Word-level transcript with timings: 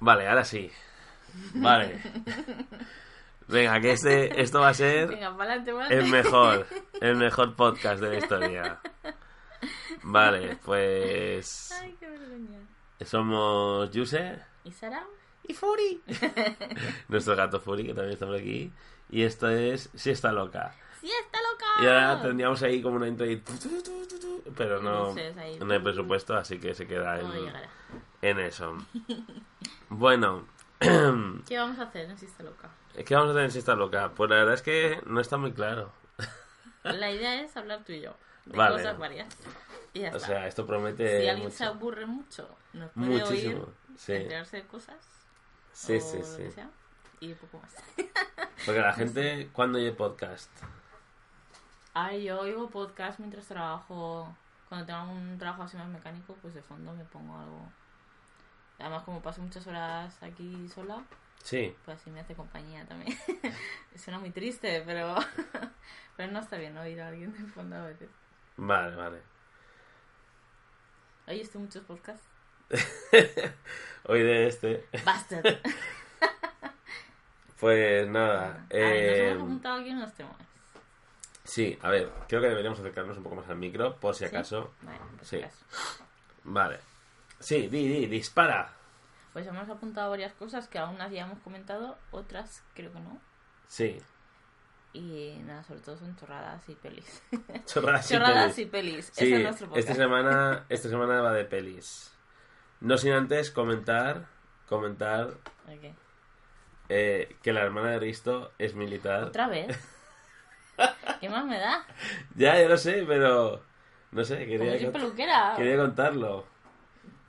Vale, 0.00 0.28
ahora 0.28 0.44
sí. 0.44 0.70
Vale. 1.54 2.00
Venga, 3.48 3.80
que 3.80 3.92
este, 3.92 4.40
esto 4.42 4.60
va 4.60 4.68
a 4.68 4.74
ser 4.74 5.08
Venga, 5.08 5.36
para 5.36 5.54
adelante, 5.54 5.72
para 5.72 5.88
el 5.88 6.06
mejor, 6.10 6.66
el 7.00 7.16
mejor 7.16 7.54
podcast 7.56 8.00
de 8.00 8.08
la 8.10 8.16
historia. 8.18 8.80
Vale, 10.02 10.58
pues 10.64 11.72
Ay, 11.80 11.96
qué 11.98 12.08
vergüenza. 12.08 12.54
somos 13.04 13.90
Yuse 13.90 14.38
¿Y 14.64 14.72
Sara? 14.72 15.04
y 15.44 15.54
Furi. 15.54 16.02
Nuestro 17.08 17.34
gato 17.36 17.58
Furi, 17.58 17.84
que 17.86 17.94
también 17.94 18.12
está 18.12 18.26
por 18.26 18.36
aquí. 18.36 18.70
Y 19.10 19.22
esto 19.22 19.48
es 19.48 19.88
Siesta 19.94 20.30
Loca. 20.32 20.74
¡Sí, 21.00 21.10
está 21.24 21.38
loca! 21.40 21.66
Y 21.82 21.86
ahora 21.86 22.20
tendríamos 22.20 22.62
ahí 22.64 22.82
como 22.82 22.96
una 22.96 23.06
intro 23.06 23.24
ahí, 23.24 23.36
tu, 23.36 23.56
tu, 23.56 23.82
tu, 23.82 24.06
tu, 24.08 24.18
tu, 24.18 24.52
pero 24.56 24.82
no, 24.82 25.14
ahí. 25.40 25.56
no 25.58 25.72
hay 25.72 25.78
presupuesto, 25.78 26.34
así 26.36 26.58
que 26.58 26.74
se 26.74 26.86
queda 26.88 27.16
No 27.18 27.32
en, 27.34 27.44
llegará. 27.44 27.68
En 28.22 28.38
eso. 28.40 28.76
Bueno, 29.88 30.46
¿Qué 30.80 31.58
vamos 31.58 31.78
a 31.78 31.82
hacer 31.82 32.08
en 32.10 32.16
Si 32.18 32.26
está 32.26 32.42
loca? 32.42 32.70
¿qué 33.06 33.14
vamos 33.14 33.28
a 33.28 33.32
hacer 33.32 33.44
en 33.44 33.50
Siesta 33.52 33.74
Loca? 33.76 34.10
Pues 34.16 34.28
la 34.30 34.36
verdad 34.36 34.54
es 34.54 34.62
que 34.62 35.00
no 35.06 35.20
está 35.20 35.36
muy 35.36 35.52
claro. 35.52 35.92
La 36.82 37.10
idea 37.12 37.40
es 37.42 37.56
hablar 37.56 37.84
tú 37.84 37.92
y 37.92 38.00
yo. 38.00 38.16
De 38.44 38.56
Vale. 38.56 38.76
cosas 38.76 38.98
varias. 38.98 39.36
Y 39.92 40.00
ya 40.00 40.10
O 40.12 40.16
está. 40.16 40.26
sea, 40.26 40.46
esto 40.48 40.66
promete 40.66 41.20
si 41.22 41.28
alguien 41.28 41.46
mucho. 41.48 41.56
se 41.58 41.64
aburre 41.64 42.06
mucho, 42.06 42.48
nos 42.72 42.90
puede 42.92 43.06
Muchísimo, 43.08 43.60
oír, 43.64 43.68
sí. 43.96 44.12
enterarse 44.14 44.56
de 44.58 44.62
cosas. 44.66 44.96
Sí, 45.72 45.96
o 45.96 46.00
sí, 46.00 46.18
lo 46.18 46.24
sí. 46.24 46.42
que 46.44 46.50
sea, 46.50 46.70
y 47.20 47.34
poco 47.34 47.60
más. 47.60 47.74
Porque 48.66 48.80
la 48.80 48.92
gente, 48.94 49.48
cuando 49.52 49.78
oye 49.78 49.92
podcast? 49.92 50.50
Ay, 51.94 52.24
yo 52.24 52.40
oigo 52.40 52.68
podcast 52.70 53.18
mientras 53.20 53.46
trabajo. 53.46 54.34
Cuando 54.68 54.86
tengo 54.86 55.10
un 55.12 55.38
trabajo 55.38 55.62
así 55.62 55.76
más 55.76 55.88
mecánico, 55.88 56.36
pues 56.42 56.54
de 56.54 56.62
fondo 56.62 56.92
me 56.94 57.04
pongo 57.04 57.38
algo. 57.38 57.60
Además, 58.78 59.02
como 59.04 59.20
paso 59.22 59.40
muchas 59.42 59.66
horas 59.66 60.16
aquí 60.22 60.68
sola, 60.68 61.02
Sí, 61.42 61.74
pues 61.84 61.98
así 61.98 62.10
me 62.10 62.20
hace 62.20 62.34
compañía 62.34 62.84
también. 62.86 63.16
Suena 63.96 64.18
muy 64.18 64.30
triste, 64.30 64.82
pero, 64.84 65.14
pero 66.16 66.32
no 66.32 66.40
está 66.40 66.56
bien 66.58 66.76
oír 66.76 67.00
a 67.00 67.08
alguien 67.08 67.32
de 67.32 67.50
fondo 67.52 67.76
a 67.76 67.86
veces. 67.86 68.08
vale, 68.56 68.94
vale. 68.96 69.18
¿Oyes 71.26 71.50
tú 71.50 71.58
muchos 71.60 71.84
podcasts? 71.84 72.26
Hoy 74.04 74.22
de 74.22 74.46
este, 74.48 74.86
Bastard. 75.04 75.58
pues 77.60 78.08
nada. 78.08 78.64
A 78.70 78.74
ver, 78.76 79.08
nos 79.08 79.18
eh, 79.18 79.28
hemos 79.30 79.42
apuntado 79.42 79.80
aquí 79.80 79.90
unos 79.90 80.12
temas. 80.14 80.36
sí, 81.44 81.78
a 81.82 81.90
ver, 81.90 82.10
creo 82.28 82.40
que 82.40 82.48
deberíamos 82.48 82.78
acercarnos 82.80 83.16
un 83.16 83.22
poco 83.24 83.36
más 83.36 83.48
al 83.48 83.56
micro, 83.56 83.96
por 83.96 84.14
si 84.14 84.20
¿Sí? 84.20 84.34
acaso. 84.34 84.72
Vale, 84.82 84.98
pues 85.16 85.28
Sí. 85.28 85.36
acaso. 85.36 85.64
Vale. 86.44 86.78
Sí, 87.40 87.68
di, 87.68 87.88
di, 87.88 88.06
dispara. 88.06 88.74
Pues 89.38 89.46
hemos 89.46 89.68
apuntado 89.68 90.10
varias 90.10 90.32
cosas 90.32 90.66
que 90.66 90.80
algunas 90.80 91.12
ya 91.12 91.22
hemos 91.24 91.38
comentado, 91.38 91.96
otras 92.10 92.64
creo 92.74 92.92
que 92.92 92.98
no. 92.98 93.20
Sí. 93.68 93.96
Y 94.92 95.36
nada, 95.44 95.62
sobre 95.62 95.78
todo 95.78 95.96
son 95.96 96.16
chorradas 96.16 96.68
y 96.68 96.74
pelis. 96.74 97.22
Chorradas 97.66 98.10
y 98.10 98.18
pelis. 98.18 98.58
y 98.58 98.66
pelis. 98.66 99.10
Sí, 99.12 99.32
es 99.32 99.42
nuestro 99.44 99.68
podcast. 99.68 99.88
esta 99.88 100.02
semana, 100.02 100.66
esta 100.68 100.88
semana 100.88 101.20
va 101.22 101.32
de 101.34 101.44
pelis. 101.44 102.12
No 102.80 102.98
sin 102.98 103.12
antes 103.12 103.52
comentar, 103.52 104.26
comentar 104.68 105.34
eh, 106.88 107.36
que 107.40 107.52
la 107.52 107.60
hermana 107.62 107.90
de 107.90 108.00
Risto 108.00 108.50
es 108.58 108.74
militar. 108.74 109.22
¿Otra 109.22 109.46
vez? 109.46 109.78
¿Qué 111.20 111.28
más 111.28 111.44
me 111.44 111.60
da? 111.60 111.86
Ya, 112.34 112.60
ya 112.60 112.68
lo 112.68 112.76
sé, 112.76 113.04
pero 113.06 113.62
no 114.10 114.24
sé, 114.24 114.46
quería, 114.46 114.74
cont- 114.80 114.90
peluquera. 114.92 115.54
quería 115.56 115.76
contarlo. 115.76 116.44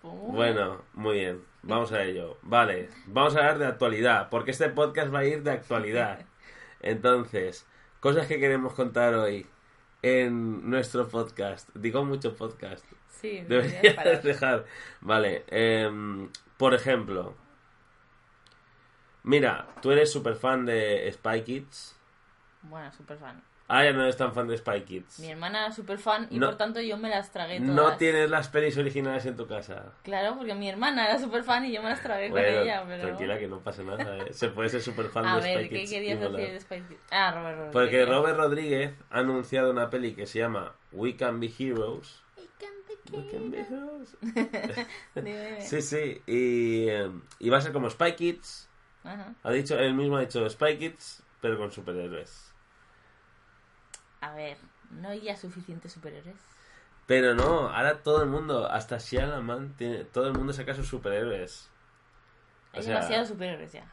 Pues, 0.02 0.14
Bueno, 0.16 0.82
muy 0.94 1.20
bien, 1.20 1.44
vamos 1.64 1.92
a 1.92 2.04
ello. 2.04 2.38
Vale, 2.42 2.90
vamos 3.08 3.36
a 3.36 3.40
hablar 3.40 3.60
de 3.60 3.66
actualidad, 3.66 4.30
porque 4.30 4.52
este 4.52 4.70
podcast 4.70 5.14
va 5.14 5.20
a 5.20 5.26
ir 5.26 5.44
de 5.44 5.52
actualidad. 5.52 6.26
Entonces, 6.82 7.66
cosas 8.00 8.28
que 8.28 8.40
queremos 8.40 8.74
contar 8.74 9.14
hoy 9.14 9.46
en 10.02 10.70
nuestro 10.70 11.08
podcast. 11.08 11.70
Digo 11.76 12.06
mucho 12.06 12.36
podcast. 12.36 12.86
Sí, 13.08 13.46
parar. 13.48 14.22
dejar. 14.24 14.66
Vale, 15.02 15.44
em, 15.48 16.30
por 16.58 16.74
ejemplo, 16.74 17.36
mira, 19.24 19.68
tú 19.82 19.92
eres 19.92 20.12
súper 20.12 20.36
fan 20.36 20.66
de 20.66 21.12
Spy 21.12 21.42
Kids. 21.44 21.98
Bueno, 22.64 22.92
súper 22.94 23.18
fan. 23.18 23.42
Ah, 23.72 23.84
ya 23.86 23.94
no 23.94 24.02
eres 24.02 24.18
tan 24.18 24.34
fan 24.34 24.48
de 24.48 24.58
Spy 24.58 24.82
Kids. 24.82 25.20
Mi 25.20 25.28
hermana 25.30 25.66
era 25.66 25.72
súper 25.72 26.00
fan 26.00 26.28
y 26.32 26.40
No- 26.40 26.48
por 26.48 26.58
tanto 26.58 26.82
yo 26.82 26.98
me 26.98 27.08
las 27.08 27.32
tragué 27.32 27.60
todas. 27.60 27.76
No 27.76 27.98
tienes 27.98 28.28
las 28.30 28.48
pelis 28.50 28.76
originales 28.80 29.26
en 29.28 29.36
tu 29.36 29.46
casa. 29.46 29.94
Claro, 30.04 30.36
porque 30.38 30.56
mi 30.56 30.68
hermana 30.68 31.06
era 31.08 31.20
súper 31.20 31.44
fan 31.44 31.66
y 31.66 31.72
yo 31.74 31.84
me 31.84 31.90
las 31.90 32.02
tragué 32.02 32.30
con 32.30 32.40
Bueno, 32.42 32.62
ella, 32.62 32.84
pero... 32.88 33.04
tranquila 33.04 33.38
que 33.38 33.48
no 33.48 33.60
pasa 33.60 33.84
nada, 33.84 34.18
¿eh? 34.18 34.34
Se 34.34 34.50
puede 34.50 34.70
ser 34.70 34.82
súper 34.82 35.10
fan 35.10 35.24
A 35.26 35.36
de 35.38 35.42
ver, 35.44 35.58
Spy 35.60 35.70
¿qué 35.70 35.76
Kids. 35.82 35.90
querías 35.92 36.20
molar. 36.20 36.32
decir 36.42 36.54
de 36.54 36.60
Spice 36.62 36.84
Girls? 36.90 37.04
Ah, 37.12 37.32
Robert 37.32 37.58
Rodríguez. 37.58 37.72
Porque 37.74 38.06
Robert 38.06 38.38
Rodríguez 38.38 38.94
ha 39.12 39.20
anunciado 39.20 39.70
una 39.72 39.90
peli 39.92 40.16
que 40.16 40.26
se 40.26 40.40
llama 40.40 40.74
We 40.92 41.16
Can 41.16 41.40
Be 41.40 41.52
Heroes. 41.60 42.24
We 43.12 43.28
Can 43.32 43.52
Be 43.52 43.60
Heroes. 43.62 44.18
Dime. 45.16 45.62
Sí, 45.62 45.82
sí, 45.82 46.22
y, 46.28 46.88
eh, 46.90 47.10
y 47.40 47.50
va 47.50 47.58
a 47.58 47.62
ser 47.62 47.72
como 47.72 47.90
Spy 47.90 48.14
Kids. 48.14 48.68
Ajá. 49.04 49.34
Ha 49.44 49.52
dicho, 49.52 49.78
él 49.78 49.94
mismo 49.94 50.18
ha 50.18 50.22
dicho 50.22 50.48
Spy 50.50 50.78
Kids, 50.78 51.24
pero 51.42 51.58
con 51.58 51.72
superhéroes. 51.72 52.49
A 54.22 54.34
ver, 54.34 54.58
¿no 54.92 55.10
hay 55.10 55.22
ya 55.22 55.36
suficientes 55.36 55.92
superhéroes? 55.94 56.38
Pero 57.08 57.34
no, 57.34 57.70
ahora 57.70 58.04
todo 58.04 58.24
el 58.24 58.30
mundo, 58.30 58.68
hasta 58.72 58.98
Shia 59.00 59.42
Man, 59.42 59.74
tiene, 59.78 60.04
todo 60.06 60.28
el 60.28 60.34
mundo 60.34 60.54
saca 60.54 60.74
sus 60.76 60.88
superhéroes. 60.88 61.68
Hay 62.74 62.80
O 62.80 62.84
sea, 62.84 62.94
demasiados 62.94 63.28
superhéroes 63.28 63.72
ya. 63.74 63.86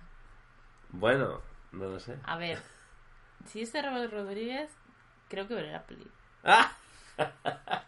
Bueno, 0.91 1.41
no 1.73 1.89
lo 1.89 2.01
sé. 2.01 2.17
A 2.25 2.37
ver, 2.37 2.59
si 3.47 3.63
es 3.63 3.73
de 3.73 3.83
Robert 3.83 4.13
Rodríguez, 4.13 4.71
creo 5.29 5.47
que 5.49 5.55
veré 5.55 5.73
la 5.73 5.87
peli. 5.87 6.07
¡Ah! 6.45 6.73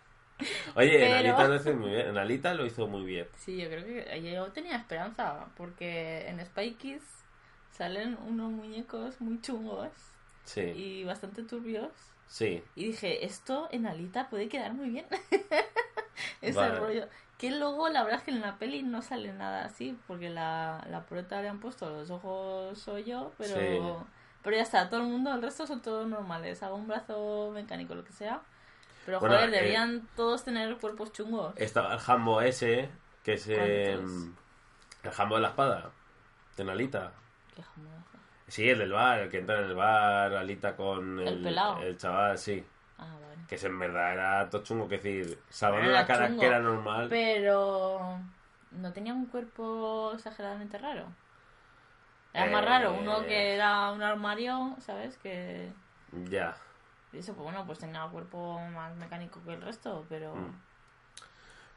Oye, 0.77 1.07
en 1.07 1.13
Alita 1.15 1.49
lo 1.49 1.57
hizo 1.57 1.75
muy 1.75 1.91
bien. 1.91 2.07
En 2.09 2.19
Alita 2.19 2.55
lo 2.55 2.67
hizo 2.67 2.87
muy 2.87 3.05
bien. 3.05 3.29
Sí, 3.37 3.57
yo 3.57 3.69
creo 3.69 3.85
que 3.85 4.33
yo 4.33 4.53
tenía 4.53 4.77
esperanza, 4.77 5.47
porque 5.57 6.29
en 6.29 6.45
Spy 6.45 6.75
Kids 6.75 7.05
salen 7.71 8.19
unos 8.27 8.51
muñecos 8.51 9.21
muy 9.21 9.41
chungos 9.41 9.93
Sí, 10.45 10.63
y 10.75 11.05
bastante 11.05 11.43
turbios. 11.45 11.93
Sí. 12.29 12.63
Y 12.77 12.87
dije, 12.87 13.25
esto 13.27 13.69
en 13.73 13.87
Alita 13.87 14.29
puede 14.31 14.49
quedar 14.49 14.73
muy 14.75 14.91
bien. 14.91 15.07
Ese 16.41 16.57
Vale. 16.59 16.79
rollo. 16.79 17.09
Que 17.37 17.51
luego, 17.53 17.89
la 17.89 18.03
verdad 18.03 18.19
es 18.19 18.25
que 18.25 18.31
en 18.33 18.41
la 18.41 18.57
peli 18.59 18.83
no 18.83 19.03
sale 19.03 19.33
nada 19.33 19.65
así, 19.65 19.97
porque 20.07 20.29
la, 20.31 20.85
la 20.91 21.05
prota 21.07 21.41
le 21.41 21.49
han 21.49 21.61
puesto 21.61 21.89
los 21.91 22.11
ojos 22.11 22.77
soy 22.79 23.05
yo, 23.05 23.33
pero, 23.39 23.55
Sí. 23.55 23.79
pero 24.43 24.57
ya 24.57 24.63
está, 24.63 24.89
todo 24.91 25.01
el 25.03 25.07
mundo, 25.07 25.33
el 25.33 25.43
resto 25.43 25.65
son 25.67 25.81
todos 25.81 26.09
normales. 26.09 26.63
Hago 26.65 26.75
un 26.77 26.89
brazo 26.89 27.51
mecánico, 27.55 27.95
lo 27.95 28.05
que 28.05 28.13
sea. 28.13 28.41
Pero 29.07 29.21
Bueno, 29.21 29.37
joder, 29.37 29.49
eh, 29.51 29.53
deberían 29.53 30.09
todos 30.17 30.45
tener 30.45 30.77
cuerpos 30.79 31.13
chungos. 31.13 31.55
Estaba 31.57 31.93
el 31.95 32.01
jambo 32.01 32.43
ese, 32.43 32.91
que 33.23 33.35
es 33.35 33.47
eh, 33.49 33.95
¿Cuántos? 33.97 34.27
el 35.05 35.11
jambo 35.13 35.37
de 35.37 35.43
la 35.43 35.49
espada, 35.49 35.91
de 36.57 36.71
Alita. 36.71 37.13
Qué 37.55 37.63
jamonazo. 37.63 38.18
Sí, 38.49 38.69
el 38.69 38.79
del 38.79 38.93
bar, 38.93 39.19
el 39.21 39.31
que 39.31 39.39
entra 39.39 39.59
en 39.59 39.65
el 39.65 39.75
bar, 39.75 40.33
Alita 40.35 40.75
con 40.75 41.21
El 41.21 41.47
el 41.47 41.97
chaval, 41.99 42.39
sí. 42.39 42.65
Ah, 42.99 43.15
bueno. 43.19 43.43
Que 43.49 43.55
ese 43.55 43.67
en 43.69 43.79
verdad 43.79 44.13
era 44.13 44.51
todo 44.51 44.63
chungo, 44.63 44.89
que 44.89 44.97
decir, 44.99 45.39
salvando 45.49 45.91
la 45.91 46.07
cara 46.07 46.29
chungo, 46.29 46.41
que 46.41 46.47
era 46.47 46.59
normal. 46.61 47.07
Pero 47.11 48.19
no 48.73 48.93
tenía 48.93 49.13
un 49.15 49.27
cuerpo 49.27 50.13
exageradamente 50.15 50.79
raro. 50.79 51.07
Era 52.35 52.47
más 52.51 52.63
Eh, 52.63 52.67
raro, 52.67 52.95
uno 52.95 53.25
que 53.25 53.55
era 53.55 53.91
un 53.93 54.03
armario, 54.03 54.77
¿sabes? 54.81 55.17
Que 55.19 55.73
Ya. 56.29 56.55
y 57.13 57.19
eso, 57.19 57.35
pues 57.35 57.45
bueno, 57.45 57.65
pues 57.67 57.79
tenía 57.79 58.05
un 58.05 58.13
cuerpo 58.13 58.59
más 58.75 58.95
mecánico 58.97 59.41
que 59.45 59.55
el 59.55 59.63
resto, 59.63 60.05
pero... 60.09 60.35
Mm. 60.35 60.61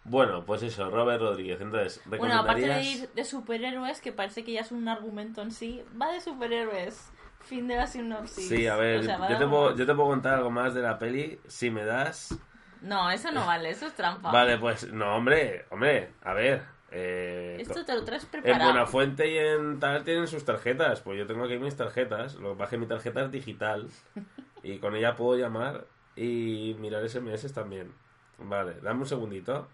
Bueno, 0.03 0.43
pues 0.45 0.63
eso, 0.63 0.89
Robert 0.89 1.21
Rodríguez. 1.21 1.61
Entonces, 1.61 2.01
Bueno, 2.05 2.39
aparte 2.39 2.61
de 2.67 2.81
ir 2.83 3.09
de 3.09 3.23
superhéroes, 3.23 4.01
que 4.01 4.11
parece 4.11 4.43
que 4.43 4.53
ya 4.53 4.61
es 4.61 4.71
un 4.71 4.87
argumento 4.87 5.41
en 5.41 5.51
sí, 5.51 5.83
va 5.99 6.11
de 6.11 6.21
superhéroes. 6.21 7.11
Fin 7.41 7.67
de 7.67 7.75
la 7.75 7.87
sinopsis. 7.87 8.47
Sí, 8.49 8.67
a 8.67 8.75
ver, 8.75 8.99
O 8.99 9.03
sea, 9.03 9.17
va 9.17 9.29
yo, 9.29 9.37
te 9.39 9.47
puedo, 9.47 9.75
yo 9.75 9.85
te 9.85 9.95
puedo 9.95 10.09
contar 10.09 10.35
algo 10.35 10.51
más 10.51 10.73
de 10.75 10.81
la 10.81 10.99
peli 10.99 11.39
si 11.47 11.71
me 11.71 11.83
das. 11.85 12.37
No, 12.81 13.09
eso 13.11 13.31
no 13.31 13.45
vale, 13.45 13.69
eso 13.71 13.87
es 13.87 13.93
trampa. 13.95 14.31
Vale, 14.31 14.57
pues 14.59 14.91
no, 14.91 15.15
hombre, 15.15 15.65
hombre, 15.71 16.11
a 16.23 16.33
ver. 16.33 16.63
eh, 16.91 17.57
Esto 17.59 17.83
te 17.85 17.95
lo 17.95 18.03
traes 18.03 18.23
en 18.25 18.29
preparado. 18.29 18.71
Buenafuente 18.71 19.27
y 19.31 19.37
en 19.37 19.79
tal 19.79 20.03
tienen 20.03 20.27
sus 20.27 20.45
tarjetas. 20.45 21.01
Pues 21.01 21.17
yo 21.17 21.25
tengo 21.27 21.45
aquí 21.45 21.57
mis 21.57 21.75
tarjetas. 21.75 22.35
Lo 22.35 22.49
que 22.51 22.55
pasa 22.55 22.63
es 22.65 22.69
que 22.71 22.77
mi 22.77 22.87
tarjeta 22.87 23.21
es 23.23 23.31
digital. 23.31 23.87
Y 24.63 24.77
con 24.77 24.95
ella 24.95 25.15
puedo 25.15 25.39
llamar 25.39 25.85
y 26.15 26.75
mirar 26.77 27.07
SMS 27.09 27.51
también. 27.51 27.91
Vale, 28.37 28.75
dame 28.83 28.99
un 28.99 29.07
segundito. 29.07 29.67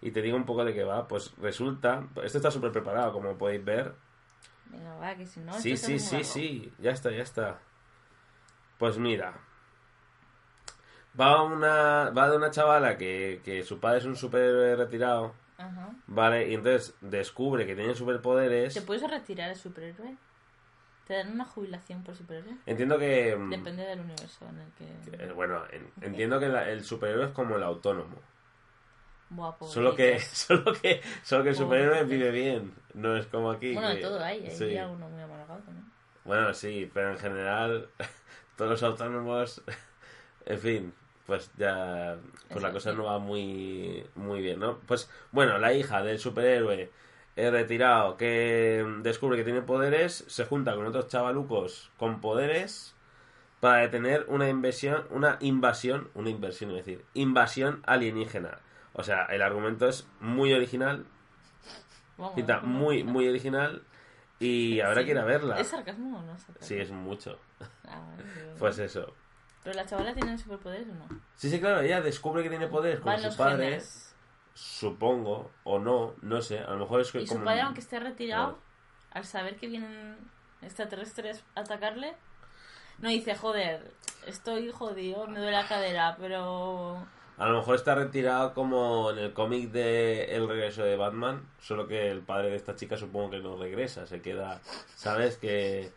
Y 0.00 0.10
te 0.12 0.22
digo 0.22 0.36
un 0.36 0.44
poco 0.46 0.64
de 0.64 0.74
qué 0.74 0.84
va. 0.84 1.08
Pues 1.08 1.32
resulta. 1.38 2.06
Esto 2.22 2.38
está 2.38 2.50
súper 2.50 2.70
preparado, 2.72 3.12
como 3.12 3.36
podéis 3.36 3.64
ver. 3.64 3.94
Venga, 4.66 4.94
va, 4.96 5.14
que 5.16 5.26
si 5.26 5.40
no... 5.40 5.52
sí, 5.54 5.76
sí, 5.76 5.98
sí, 5.98 6.22
sí. 6.24 6.72
Ya 6.78 6.90
está, 6.92 7.10
ya 7.10 7.22
está. 7.22 7.58
Pues 8.78 8.96
mira. 8.98 9.34
Va 11.18 11.42
una. 11.42 12.10
Va 12.10 12.30
de 12.30 12.36
una 12.36 12.50
chavala 12.50 12.96
que, 12.96 13.40
que 13.44 13.62
su 13.62 13.80
padre 13.80 13.98
es 13.98 14.04
un 14.04 14.16
súper 14.16 14.76
retirado. 14.78 15.34
Ajá. 15.56 15.88
¿vale? 16.06 16.48
Y 16.48 16.54
entonces 16.54 16.94
descubre 17.00 17.66
que 17.66 17.74
tiene 17.74 17.92
superpoderes. 17.96 18.74
¿Te 18.74 18.82
puedes 18.82 19.02
retirar 19.10 19.50
el 19.50 19.56
superhéroe? 19.56 20.14
¿Te 21.08 21.14
dan 21.14 21.32
una 21.32 21.44
jubilación 21.44 22.04
por 22.04 22.14
superhéroe? 22.14 22.54
Entiendo 22.66 22.96
que... 22.98 23.34
mm, 23.34 23.50
Depende 23.50 23.82
del 23.84 23.98
universo 24.00 24.46
en 24.48 24.58
el 24.60 24.70
que... 25.18 25.32
Bueno, 25.32 25.62
en- 25.72 25.90
entiendo 26.02 26.38
que 26.38 26.48
la- 26.48 26.68
el 26.70 26.84
superhéroe 26.84 27.24
es 27.26 27.32
como 27.32 27.56
el 27.56 27.64
autónomo. 27.64 28.14
Buah, 29.30 29.54
Solo 29.68 29.94
que, 29.94 30.20
solo 30.20 30.72
que, 30.72 31.00
solo 31.22 31.44
que 31.44 31.50
el 31.50 31.56
superhéroe 31.56 32.04
vive 32.04 32.30
bien. 32.30 32.72
No 32.94 33.16
es 33.16 33.26
como 33.26 33.50
aquí. 33.50 33.74
Bueno, 33.74 33.90
de 33.90 33.96
que- 33.96 34.02
todo 34.02 34.22
hay. 34.22 34.44
Hay 34.44 34.50
sí. 34.50 34.76
alguno 34.76 35.08
muy 35.08 35.22
amargado 35.22 35.60
también. 35.60 35.86
Bueno, 36.24 36.52
sí, 36.54 36.90
pero 36.92 37.10
en 37.10 37.18
general, 37.18 37.88
todos 38.56 38.70
los 38.70 38.82
autónomos, 38.82 39.62
en 40.46 40.58
fin, 40.58 40.94
pues 41.26 41.50
ya, 41.56 42.16
pues 42.50 42.62
la 42.62 42.72
cosa 42.72 42.92
no 42.92 43.04
va 43.04 43.18
muy, 43.18 44.04
muy 44.14 44.40
bien, 44.40 44.60
¿no? 44.60 44.78
Pues 44.86 45.10
bueno, 45.32 45.58
la 45.58 45.72
hija 45.72 46.02
del 46.02 46.18
superhéroe 46.18 46.90
retirado 47.36 48.16
que 48.16 48.84
descubre 49.02 49.36
que 49.36 49.44
tiene 49.44 49.62
poderes, 49.62 50.24
se 50.26 50.44
junta 50.44 50.74
con 50.74 50.86
otros 50.86 51.06
chavalucos 51.08 51.90
con 51.96 52.20
poderes 52.20 52.94
para 53.60 53.82
detener 53.82 54.24
una 54.28 54.48
invasión, 54.48 55.04
una 55.10 55.36
invasión, 55.40 56.08
una 56.14 56.30
inversión, 56.30 56.70
es 56.70 56.78
decir, 56.78 57.04
invasión 57.14 57.82
alienígena. 57.86 58.58
O 58.98 59.02
sea, 59.04 59.26
el 59.26 59.40
argumento 59.42 59.88
es 59.88 60.06
muy 60.20 60.52
original, 60.52 61.06
Vamos, 62.16 62.62
muy, 62.64 63.04
muy 63.04 63.28
original 63.28 63.84
y 64.40 64.80
habrá 64.80 65.02
Sí. 65.04 65.12
a 65.12 65.24
verla. 65.24 65.60
¿Es 65.60 65.68
sarcasmo 65.68 66.18
o 66.18 66.22
no 66.22 66.36
sarcasmo? 66.36 66.66
Sí, 66.66 66.74
es 66.78 66.90
mucho. 66.90 67.38
Ah, 67.86 68.02
Pues 68.58 68.78
eso. 68.80 69.14
¿Pero 69.62 69.76
la 69.76 69.86
chavala 69.86 70.12
tiene 70.14 70.36
superpoderes 70.36 70.88
o 70.88 70.94
no? 70.94 71.06
Sí, 71.36 71.48
sí, 71.48 71.60
claro, 71.60 71.80
ella 71.80 72.00
descubre 72.00 72.42
que 72.42 72.48
tiene 72.50 72.66
poderes 72.66 72.98
con 72.98 73.12
Van 73.12 73.20
su 73.20 73.26
los 73.26 73.36
padre, 73.36 73.64
genes. 73.66 74.16
supongo, 74.54 75.52
o 75.62 75.78
no, 75.78 76.14
no 76.22 76.40
sé, 76.42 76.58
a 76.58 76.70
lo 76.72 76.78
mejor 76.80 77.00
es 77.00 77.12
que 77.12 77.20
Y 77.20 77.26
su 77.26 77.34
como... 77.34 77.44
padre, 77.44 77.60
aunque 77.62 77.80
esté 77.80 78.00
retirado, 78.00 78.58
al 79.12 79.24
saber 79.24 79.56
que 79.56 79.68
vienen 79.68 80.16
extraterrestres 80.62 81.44
a 81.54 81.60
atacarle, 81.60 82.16
no 82.98 83.08
dice, 83.10 83.36
joder, 83.36 83.92
estoy 84.26 84.72
jodido, 84.72 85.28
me 85.28 85.38
duele 85.38 85.52
la 85.56 85.68
cadera, 85.68 86.16
pero... 86.18 87.06
A 87.38 87.46
lo 87.46 87.58
mejor 87.58 87.76
está 87.76 87.94
retirado 87.94 88.52
como 88.52 89.12
en 89.12 89.18
el 89.18 89.32
cómic 89.32 89.70
de 89.70 90.34
El 90.34 90.48
regreso 90.48 90.82
de 90.82 90.96
Batman, 90.96 91.48
solo 91.60 91.86
que 91.86 92.10
el 92.10 92.20
padre 92.20 92.50
de 92.50 92.56
esta 92.56 92.74
chica 92.74 92.96
supongo 92.96 93.30
que 93.30 93.38
no 93.38 93.56
regresa, 93.56 94.06
se 94.06 94.20
queda, 94.20 94.60
¿sabes? 94.96 95.36
Que, 95.36 95.92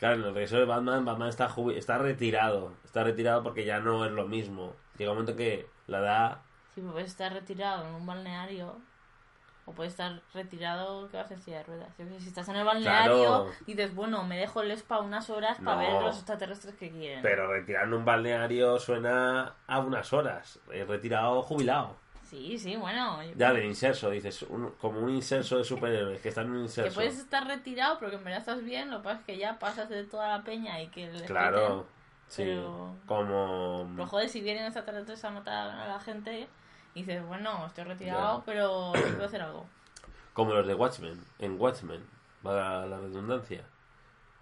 claro, 0.00 0.16
en 0.16 0.22
el 0.22 0.34
regreso 0.34 0.56
de 0.56 0.64
Batman, 0.64 1.04
Batman 1.04 1.28
está, 1.28 1.54
está 1.76 1.98
retirado, 1.98 2.72
está 2.84 3.04
retirado 3.04 3.44
porque 3.44 3.64
ya 3.64 3.78
no 3.78 4.04
es 4.04 4.10
lo 4.10 4.26
mismo. 4.26 4.74
Llega 4.98 5.12
un 5.12 5.18
momento 5.18 5.36
que 5.36 5.68
la 5.86 6.00
da... 6.00 6.42
Sí, 6.74 6.80
puedes 6.80 7.12
estar 7.12 7.32
retirado 7.32 7.86
en 7.86 7.94
un 7.94 8.04
balneario 8.04 8.74
o 9.66 9.72
puedes 9.72 9.92
estar 9.92 10.20
retirado 10.34 11.08
que 11.10 11.16
vas 11.16 11.30
en 11.30 11.40
silla 11.40 11.58
de 11.58 11.64
ruedas. 11.64 11.88
Si 12.18 12.28
estás 12.28 12.48
en 12.48 12.56
el 12.56 12.64
balneario 12.64 13.16
Claro. 13.18 13.50
dices, 13.66 13.94
bueno, 13.94 14.24
me 14.24 14.36
dejo 14.38 14.62
el 14.62 14.70
spa 14.72 14.98
unas 15.00 15.30
horas 15.30 15.58
para 15.64 15.76
No. 15.76 15.82
ver 15.82 16.02
los 16.02 16.16
extraterrestres 16.16 16.74
que 16.76 16.90
quieren. 16.90 17.22
Pero 17.22 17.46
retirar 17.52 17.84
en 17.84 17.94
un 17.94 18.04
balneario 18.04 18.78
suena 18.78 19.54
a 19.66 19.78
unas 19.80 20.12
horas, 20.12 20.58
retirado 20.88 21.42
jubilado. 21.42 21.96
Sí, 22.24 22.56
sí, 22.58 22.76
bueno. 22.76 23.22
yo- 23.24 23.32
Ya, 23.36 23.52
del 23.52 23.64
inserso, 23.64 24.08
dices, 24.08 24.42
un- 24.42 24.70
como 24.80 25.00
un 25.00 25.10
inserso 25.10 25.58
de 25.58 25.64
superhéroes, 25.64 26.20
que 26.20 26.28
está 26.28 26.42
en 26.42 26.50
un 26.50 26.56
Que 26.58 26.62
inserso. 26.62 26.94
puedes 26.94 27.18
estar 27.18 27.44
retirado, 27.46 27.98
pero 27.98 28.10
que 28.12 28.16
en 28.18 28.24
verdad 28.24 28.38
estás 28.40 28.62
bien, 28.64 28.88
lo 28.90 28.98
que 28.98 29.04
pasa 29.04 29.18
es 29.20 29.26
que 29.26 29.36
ya 29.36 29.58
pasas 29.58 29.88
de 29.88 30.04
toda 30.04 30.28
la 30.38 30.44
peña 30.44 30.80
y 30.80 30.86
que 30.88 31.10
les 31.12 31.22
Claro, 31.22 31.86
sí. 32.28 32.44
pero- 32.44 32.94
Como... 33.06 33.90
Pero 33.96 34.06
joder, 34.06 34.28
si 34.28 34.40
vienen 34.40 34.64
extraterrestres 34.64 35.24
a 35.24 35.30
matar 35.30 35.70
a 35.70 35.88
la 35.88 35.98
gente, 35.98 36.46
dices, 36.94 37.24
bueno, 37.26 37.66
estoy 37.66 37.84
retirado, 37.84 38.38
Ya. 38.38 38.44
pero 38.44 38.92
sí 38.94 39.02
puedo 39.12 39.24
hacer 39.24 39.42
algo. 39.42 39.66
Como 40.34 40.52
los 40.52 40.66
de 40.66 40.74
Watchmen, 40.74 41.20
en 41.38 41.60
Watchmen, 41.60 42.02
va 42.46 42.86
la 42.86 42.98
redundancia. 42.98 43.64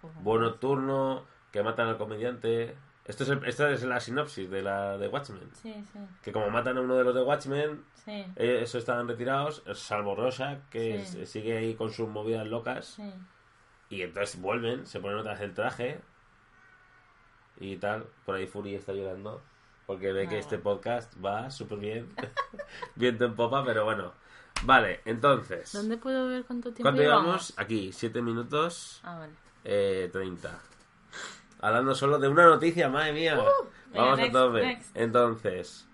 Pues, 0.01 0.13
Buen 0.23 0.41
nocturno, 0.41 1.25
que 1.51 1.61
matan 1.63 1.87
al 1.87 1.97
comediante. 1.97 2.75
Esto 3.05 3.23
es, 3.23 3.29
el- 3.29 3.43
esta 3.45 3.69
es 3.71 3.83
la 3.83 3.99
sinopsis 3.99 4.49
de 4.49 4.61
la 4.61 4.97
de 4.97 5.07
Watchmen. 5.07 5.49
Sí, 5.53 5.73
sí, 5.91 5.99
Que 6.23 6.31
como 6.31 6.49
matan 6.51 6.77
a 6.77 6.81
uno 6.81 6.95
de 6.95 7.03
los 7.03 7.15
de 7.15 7.23
Watchmen, 7.23 7.83
sí, 8.05 8.23
eh, 8.35 8.59
eso 8.61 8.77
están 8.77 9.07
retirados, 9.07 9.63
salvo 9.73 10.15
Rosa, 10.15 10.59
que 10.69 11.03
Sí. 11.05 11.25
sigue 11.25 11.57
ahí 11.57 11.73
con 11.75 11.91
sus 11.91 12.07
movidas 12.07 12.45
locas. 12.47 12.85
sí. 12.85 13.13
Y 13.91 14.03
entonces 14.03 14.39
vuelven, 14.39 14.85
se 14.85 14.99
ponen 14.99 15.17
otra 15.17 15.31
vez 15.31 15.41
el 15.41 15.53
traje 15.55 15.99
y 17.59 17.75
tal. 17.77 18.05
Por 18.25 18.35
ahí 18.35 18.45
Fury 18.45 18.75
está 18.75 18.93
llorando 18.93 19.41
porque 19.89 20.13
ve 20.13 20.27
que 20.27 20.37
este 20.37 20.59
podcast 20.59 21.11
va 21.19 21.49
súper 21.49 21.79
bien. 21.79 22.13
Viento 22.95 23.25
en 23.25 23.33
popa, 23.35 23.65
pero 23.65 23.85
bueno. 23.85 24.13
Vale, 24.61 25.01
entonces. 25.03 25.73
¿Dónde 25.73 25.97
puedo 25.97 26.27
ver 26.27 26.43
cuánto 26.45 26.69
tiempo 26.69 26.83
¿Cuánto 26.83 27.01
llevamos? 27.01 27.55
Aquí, 27.57 27.91
7 27.91 28.21
minutos 28.21 29.01
Ah, 29.03 29.17
vale. 29.17 29.33
eh, 29.63 30.07
30. 30.13 30.59
Hablando 31.61 31.95
solo 31.95 32.19
de 32.19 32.27
una 32.27 32.45
noticia, 32.45 32.87
madre 32.87 33.13
mía. 33.13 33.33
venga, 33.33 33.49
vamos 33.95 34.19
next, 34.19 34.35
a 34.35 34.39
tope. 34.39 34.61
next. 34.61 34.95
Entonces, 34.95 35.87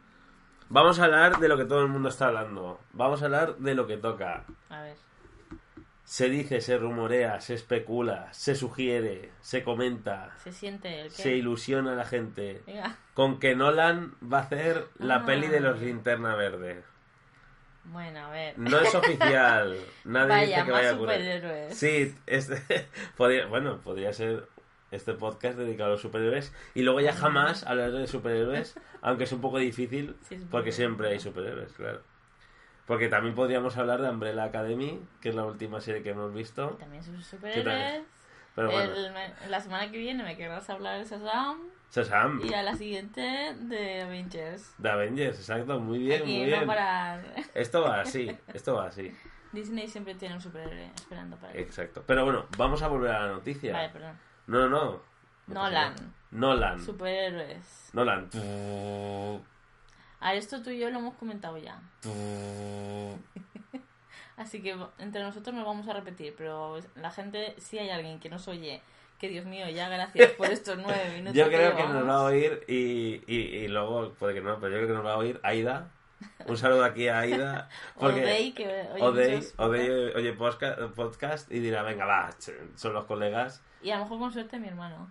vamos 0.68 1.00
a 1.00 1.06
hablar 1.06 1.40
de 1.40 1.48
lo 1.48 1.56
que 1.56 1.64
todo 1.64 1.80
el 1.82 1.88
mundo 1.88 2.10
está 2.10 2.28
hablando. 2.28 2.82
Vamos 2.92 3.22
a 3.22 3.26
hablar 3.28 3.56
de 3.60 3.76
lo 3.76 3.88
que 3.88 3.96
toca. 3.96 4.44
A 4.70 4.82
ver. 4.82 4.98
Se 6.06 6.30
dice, 6.30 6.62
se 6.62 6.78
rumorea, 6.78 7.42
se 7.42 7.56
especula, 7.56 8.32
se 8.32 8.54
sugiere, 8.56 9.32
se 9.42 9.64
comenta, 9.64 10.32
Se 10.44 10.52
siente 10.52 11.02
el 11.02 11.08
que... 11.08 11.16
se 11.24 11.32
ilusiona 11.36 11.94
a 11.94 11.96
la 11.96 12.06
gente 12.06 12.62
Venga. 12.68 12.96
con 13.16 13.40
que 13.40 13.56
Nolan 13.56 14.14
va 14.22 14.38
a 14.38 14.42
hacer 14.42 14.86
la 15.00 15.16
Ah. 15.16 15.26
peli 15.26 15.48
de 15.48 15.60
los 15.62 15.82
Linterna 15.82 16.36
Verde. 16.36 16.84
Bueno, 17.86 18.20
a 18.20 18.30
ver. 18.32 18.58
No 18.58 18.80
es 18.80 18.94
oficial. 18.96 19.78
Nadie 20.06 20.28
Vaya, 20.30 20.46
dice 20.46 20.56
que 20.66 20.72
más 20.72 20.80
vaya 20.80 20.90
a 20.90 20.94
ocurrir. 20.96 21.16
superhéroes. 21.16 21.78
Sí, 21.78 22.16
este, 22.28 22.88
podría, 23.18 23.46
bueno, 23.48 23.80
podría 23.82 24.14
ser 24.14 24.48
este 24.92 25.14
podcast 25.14 25.58
dedicado 25.58 25.90
a 25.90 25.92
los 25.94 26.02
superhéroes 26.02 26.54
y 26.76 26.84
luego 26.84 27.02
ya 27.02 27.14
jamás 27.14 27.66
hablar 27.66 27.92
de 27.92 28.08
superhéroes, 28.08 28.76
aunque 29.02 29.24
es 29.26 29.32
un 29.32 29.42
poco 29.42 29.58
difícil 29.58 30.16
Sí, 30.30 30.38
porque 30.52 30.72
siempre 30.72 31.10
hay 31.10 31.20
superhéroes, 31.20 31.74
claro. 31.74 32.02
Porque 32.86 33.08
también 33.10 33.34
podríamos 33.36 33.78
hablar 33.78 34.02
de 34.02 34.10
Umbrella 34.10 34.44
Academy, 34.44 35.02
que 35.22 35.30
es 35.30 35.36
la 35.36 35.46
última 35.46 35.82
serie 35.82 36.04
que 36.04 36.12
hemos 36.12 36.34
visto. 36.34 36.70
También 36.80 37.04
son 37.04 37.22
superhéroes. 37.22 38.04
Pero 38.56 38.72
bueno, 38.72 38.94
El- 38.94 39.52
la 39.52 39.60
semana 39.60 39.92
que 39.92 39.98
viene 39.98 40.24
me 40.24 40.38
querrás 40.38 40.70
hablar 40.70 40.98
de 41.00 41.04
Shazam 41.10 41.58
Shazam, 41.92 42.42
y 42.46 42.54
a 42.54 42.64
la 42.64 42.74
siguiente 42.76 43.54
de 43.60 44.02
Avengers. 44.04 44.74
de 44.78 44.90
Avengers, 44.90 45.38
exacto, 45.40 45.80
muy 45.80 46.00
bien, 46.00 46.22
Aquí 46.22 46.32
muy 46.32 46.42
no 46.52 46.58
bien. 46.58 46.68
parar. 46.68 47.22
Esto 47.54 47.82
va 47.82 48.00
así, 48.02 48.32
esto 48.54 48.76
va 48.76 48.86
así, 48.88 49.14
Disney 49.52 49.88
siempre 49.90 50.16
tiene 50.16 50.36
un 50.36 50.42
superhéroe 50.42 50.90
esperando 50.96 51.36
para 51.38 51.52
él. 51.54 51.60
exacto. 51.60 52.04
Pero 52.08 52.24
bueno, 52.24 52.46
vamos 52.58 52.82
a 52.82 52.88
volver 52.88 53.12
a 53.12 53.28
la 53.28 53.34
noticia. 53.34 53.74
Vale, 53.74 53.90
perdón. 53.90 54.18
No, 54.48 54.70
no, 54.70 54.70
no. 54.70 55.02
Nolan. 55.48 55.96
Nolan. 56.32 56.80
Superhéroes. 56.82 57.90
Nolan. 57.94 58.30
A 60.26 60.30
ver, 60.30 60.40
esto 60.40 60.64
tú 60.64 60.72
y 60.72 60.80
yo 60.80 60.90
lo 60.90 60.98
hemos 60.98 61.14
comentado 61.18 61.56
ya. 61.60 61.80
Así 64.38 64.60
que 64.60 64.76
entre 64.98 65.22
nosotros 65.22 65.54
nos 65.54 65.68
vamos 65.68 65.88
a 65.88 65.94
repetir, 65.94 66.34
pero 66.36 66.80
la 66.96 67.12
gente, 67.12 67.54
si 67.60 67.78
hay 67.78 67.92
alguien 67.92 68.20
que 68.20 68.28
nos 68.28 68.48
oye, 68.48 68.82
que 69.20 69.30
Dios 69.30 69.46
mío, 69.46 69.70
ya 69.70 69.88
gracias 69.88 70.32
por 70.32 70.48
estos 70.48 70.80
nueve 70.80 71.10
minutos. 71.14 71.36
Yo 71.36 71.48
creo 71.48 71.76
que 71.76 71.84
nos 71.84 72.10
va 72.10 72.16
a 72.16 72.24
oír 72.24 72.64
y, 72.68 73.22
y, 73.28 73.36
y 73.36 73.68
luego, 73.68 74.14
puede 74.14 74.34
que 74.34 74.42
no, 74.42 74.60
pero 74.60 74.72
yo 74.72 74.78
creo 74.78 74.88
que 74.88 74.94
nos 74.96 75.06
va 75.06 75.14
a 75.14 75.18
oír 75.18 75.40
Aida. 75.44 75.92
Un 76.48 76.58
saludo 76.58 76.86
aquí 76.86 77.08
a 77.08 77.20
Aida. 77.20 77.70
Porque 77.96 78.24
Odey, 78.24 78.52
que 78.54 78.66
oye 78.66 79.04
Odey, 79.04 79.36
muchos 79.36 79.54
Odey 79.58 79.90
oye 80.16 80.34
podcast 80.34 81.52
y 81.52 81.60
dirá, 81.60 81.84
venga, 81.84 82.06
va, 82.06 82.32
son 82.74 82.94
los 82.94 83.06
colegas. 83.06 83.62
Y 83.84 83.92
a 83.92 83.98
lo 83.98 84.06
mejor 84.06 84.18
con 84.18 84.34
suerte 84.34 84.58
mi 84.58 84.70
hermano. 84.70 85.08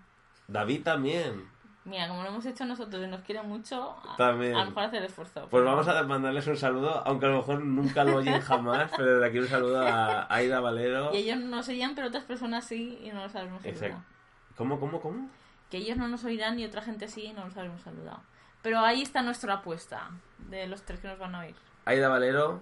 David 0.49 0.83
también. 0.83 1.54
Mira, 1.85 2.09
como 2.09 2.23
lo 2.23 2.29
hemos 2.31 2.47
hecho 2.47 2.65
nosotros 2.65 3.05
y 3.05 3.07
nos 3.07 3.21
quiere 3.21 3.43
mucho, 3.43 3.95
a, 4.09 4.17
También. 4.17 4.55
a 4.55 4.61
lo 4.61 4.67
mejor 4.71 4.85
hacer 4.85 5.01
el 5.01 5.05
esfuerzo. 5.07 5.47
Pues 5.51 5.63
vamos 5.65 5.87
a 5.87 6.03
mandarles 6.05 6.47
un 6.47 6.57
saludo, 6.57 7.03
aunque 7.07 7.27
a 7.27 7.29
lo 7.29 7.37
mejor 7.39 7.63
nunca 7.63 8.05
lo 8.05 8.17
oyen 8.17 8.41
jamás, 8.41 8.91
pero 8.97 9.15
desde 9.17 9.27
aquí 9.27 9.39
un 9.39 9.49
saludo 9.49 9.87
a 9.87 10.27
Aida 10.35 10.61
Valero. 10.61 11.13
Y 11.13 11.19
ellos 11.19 11.37
no 11.39 11.57
nos 11.57 11.69
oían, 11.69 11.95
pero 11.95 12.09
otras 12.09 12.25
personas 12.25 12.65
sí 12.65 12.99
y 13.03 13.11
no 13.11 13.23
los 13.23 13.33
saludado. 13.33 13.61
Exacto. 13.65 13.99
¿Cómo, 14.57 14.81
cómo, 14.81 15.01
cómo? 15.01 15.29
Que 15.71 15.77
ellos 15.79 15.97
no 15.99 16.09
nos 16.09 16.25
oirán 16.25 16.59
y 16.59 16.65
otra 16.65 16.81
gente 16.81 17.07
sí 17.09 17.25
y 17.27 17.33
no 17.35 17.45
los 17.45 17.57
habremos 17.57 17.83
saludado. 17.83 18.21
Pero 18.63 18.79
ahí 18.79 19.03
está 19.03 19.21
nuestra 19.21 19.53
apuesta 19.55 20.09
de 20.39 20.67
los 20.67 20.83
tres 20.85 21.01
que 21.01 21.09
nos 21.09 21.19
van 21.19 21.35
a 21.35 21.41
oír. 21.41 21.55
Aida 21.85 22.09
Valero, 22.09 22.61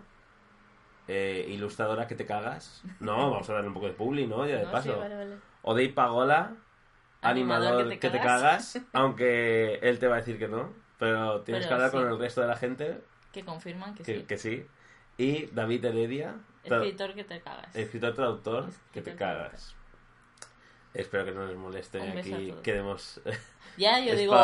eh, 1.06 1.46
ilustradora 1.48 2.08
que 2.08 2.14
te 2.16 2.26
cagas. 2.26 2.82
No, 2.98 3.30
vamos 3.30 3.48
a 3.48 3.52
darle 3.54 3.68
un 3.68 3.74
poco 3.74 3.86
de 3.86 3.92
publi, 3.92 4.26
¿no? 4.26 4.44
Ya 4.46 4.56
de 4.56 4.62
No, 4.64 4.68
sí, 4.68 4.72
paso. 4.72 4.98
vale, 4.98 5.14
vale. 5.16 5.36
Odey 5.62 5.88
Pagola, 5.92 6.54
Animador 7.22 7.66
animador, 7.68 7.88
que 7.90 7.98
que 8.00 8.10
te 8.10 8.18
te, 8.18 8.24
cagas. 8.24 8.80
aunque 8.92 9.74
él 9.82 9.98
te 9.98 10.08
va 10.08 10.16
a 10.16 10.18
decir 10.18 10.38
que 10.38 10.48
no, 10.48 10.72
pero 10.98 11.40
tienes 11.42 11.66
Pero 11.66 11.68
que 11.68 11.74
hablar 11.74 11.90
sí. 11.90 11.96
con 11.96 12.08
el 12.08 12.18
resto 12.18 12.40
de 12.40 12.46
la 12.48 12.56
gente 12.56 13.00
Que 13.32 13.44
confirman 13.44 13.94
que, 13.94 14.02
que, 14.02 14.18
sí. 14.20 14.24
que 14.26 14.36
sí. 14.38 14.66
Y 15.18 15.46
David 15.46 15.84
Heredia, 15.84 16.34
Escritor 16.64 17.14
que 17.14 17.24
te 17.24 17.40
cagas. 17.40 17.74
escritor 17.76 18.14
traductor, 18.14 18.64
Escritor 18.68 18.90
que 18.92 19.02
te 19.02 19.14
cagas. 19.16 19.74
Espero 20.94 21.24
que 21.24 21.32
no 21.32 21.46
les 21.46 21.56
moleste 21.56 22.00
aquí. 22.00 22.48
todos. 22.50 22.62
Queremos. 22.62 23.20
Ya, 23.78 23.98
yo 24.00 24.14
digo, 24.14 24.36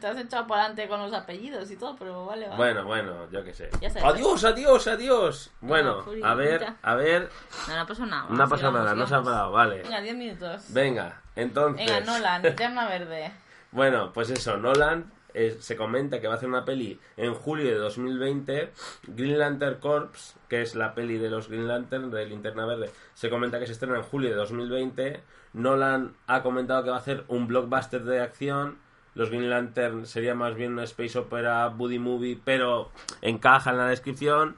te 0.00 0.06
has 0.08 0.18
echado 0.18 0.46
por 0.48 0.58
adelante 0.58 0.88
con 0.88 1.00
los 1.00 1.12
apellidos 1.12 1.70
y 1.70 1.76
todo, 1.76 1.94
pero 1.96 2.26
vale, 2.26 2.46
vale. 2.48 2.56
Bueno, 2.56 2.84
bueno, 2.84 3.30
yo 3.30 3.44
qué 3.44 3.54
sé. 3.54 3.70
Adiós, 4.02 4.44
adiós, 4.44 4.88
adiós. 4.88 5.52
Bueno, 5.60 6.04
a 6.24 6.34
ver, 6.34 6.66
a 6.82 6.94
ver. 6.96 7.30
No, 7.68 7.76
no 7.76 7.86
pasa 7.86 8.06
nada. 8.06 8.26
No 8.28 8.42
ha 8.42 8.48
pasado 8.48 8.72
nada, 8.72 8.94
no 8.96 9.06
se 9.06 9.14
ha 9.14 9.22
parado, 9.22 9.52
vale. 9.52 9.82
Venga, 9.82 10.00
10 10.00 10.16
minutos. 10.16 10.64
Venga, 10.70 11.22
entonces. 11.36 11.86
Venga, 11.86 12.00
Nolan, 12.00 12.42
linterna 12.42 12.88
verde. 12.88 13.32
Bueno, 13.70 14.12
pues 14.12 14.30
eso, 14.30 14.56
Nolan 14.56 15.12
se 15.58 15.76
comenta 15.76 16.20
que 16.20 16.26
va 16.26 16.34
a 16.34 16.36
hacer 16.36 16.48
una 16.48 16.64
peli 16.64 16.98
en 17.16 17.34
julio 17.34 17.66
de 17.66 17.76
2020. 17.76 18.72
Green 19.08 19.38
Lantern 19.38 19.80
Corps, 19.80 20.36
que 20.48 20.62
es 20.62 20.74
la 20.74 20.94
peli 20.94 21.18
de 21.18 21.30
los 21.30 21.48
Green 21.48 21.68
Lantern 21.68 22.10
de 22.10 22.26
Linterna 22.26 22.66
Verde, 22.66 22.90
se 23.14 23.30
comenta 23.30 23.58
que 23.58 23.66
se 23.66 23.72
estrena 23.72 23.96
en 23.96 24.02
julio 24.02 24.30
de 24.30 24.36
2020. 24.36 25.20
Nolan 25.54 26.14
ha 26.26 26.42
comentado 26.42 26.84
que 26.84 26.90
va 26.90 26.96
a 26.96 27.00
hacer 27.00 27.24
un 27.28 27.46
blockbuster 27.46 28.04
de 28.04 28.20
acción. 28.20 28.78
Los 29.14 29.30
Green 29.30 29.50
Lantern 29.50 30.06
sería 30.06 30.34
más 30.34 30.54
bien 30.54 30.72
una 30.72 30.84
space 30.84 31.18
opera, 31.18 31.66
buddy 31.68 31.98
movie, 31.98 32.38
pero 32.44 32.90
encaja 33.22 33.70
en 33.70 33.78
la 33.78 33.88
descripción. 33.88 34.56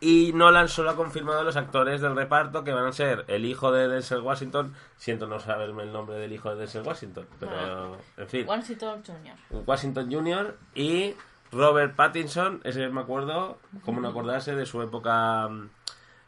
Y 0.00 0.32
Nolan 0.32 0.68
solo 0.68 0.90
ha 0.90 0.96
confirmado 0.96 1.40
a 1.40 1.42
los 1.42 1.56
actores 1.56 2.00
del 2.00 2.16
reparto 2.16 2.64
que 2.64 2.72
van 2.72 2.86
a 2.86 2.92
ser 2.92 3.26
el 3.28 3.44
hijo 3.44 3.70
de 3.70 3.86
Denzel 3.86 4.22
Washington. 4.22 4.74
Siento 4.96 5.26
no 5.26 5.38
saberme 5.38 5.82
el 5.82 5.92
nombre 5.92 6.16
del 6.16 6.32
hijo 6.32 6.50
de 6.50 6.56
Denzel 6.56 6.86
Washington, 6.86 7.26
pero 7.38 7.98
en 8.16 8.28
fin. 8.28 8.48
Washington 8.48 9.02
Jr. 9.06 9.64
Washington 9.66 10.10
Jr. 10.10 10.56
y 10.74 11.14
Robert 11.52 11.96
Pattinson, 11.96 12.62
ese 12.64 12.88
me 12.88 13.02
acuerdo, 13.02 13.58
como 13.84 14.00
no 14.00 14.08
acordarse 14.08 14.54
de 14.54 14.64
su 14.64 14.80
época 14.80 15.48
mm, 15.48 15.70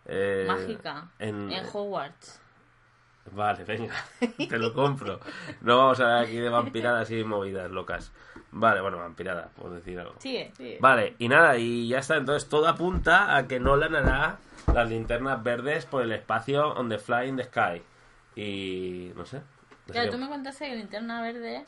eh, 0.07 0.45
Mágica. 0.47 1.09
En, 1.19 1.51
En 1.51 1.65
Hogwarts. 1.65 2.42
Vale, 3.31 3.65
venga, 3.65 3.95
te 4.49 4.59
lo 4.59 4.75
compro. 4.75 5.21
No 5.61 5.79
vamos 5.79 6.01
a 6.01 6.21
aquí 6.21 6.37
de 6.37 6.49
vampiradas 6.49 7.11
y 7.11 7.23
movidas 7.25 7.71
locas. 7.71 8.13
Vale, 8.51 8.81
bueno, 8.81 8.99
vampirada, 8.99 9.49
por 9.57 9.71
decir 9.71 9.99
algo. 10.01 10.15
Sigue, 10.19 10.53
sigue. 10.57 10.79
Vale, 10.81 11.15
y 11.19 11.29
nada, 11.29 11.57
y 11.57 11.89
ya 11.89 11.99
está. 12.01 12.17
Entonces 12.17 12.49
todo 12.49 12.69
apunta 12.69 13.35
a 13.37 13.47
que 13.47 13.61
Nolan 13.61 13.95
hará 13.95 14.39
las 14.75 14.89
linternas 14.89 15.43
verdes 15.43 15.87
por 15.87 16.03
el 16.03 16.13
espacio 16.13 16.69
on 16.75 16.89
the 16.89 16.99
fly 16.99 17.29
in 17.29 17.37
the 17.37 17.45
sky. 17.45 17.81
Y 18.35 19.13
no 19.17 19.25
sé. 19.25 19.39
no 19.39 19.43
sé 19.87 19.93
Claro, 19.93 20.07
qué- 20.11 20.17
tú 20.17 20.19
me 20.23 20.29
contaste 20.29 20.69
que 20.69 20.75
linterna 20.77 21.23
verde 21.23 21.65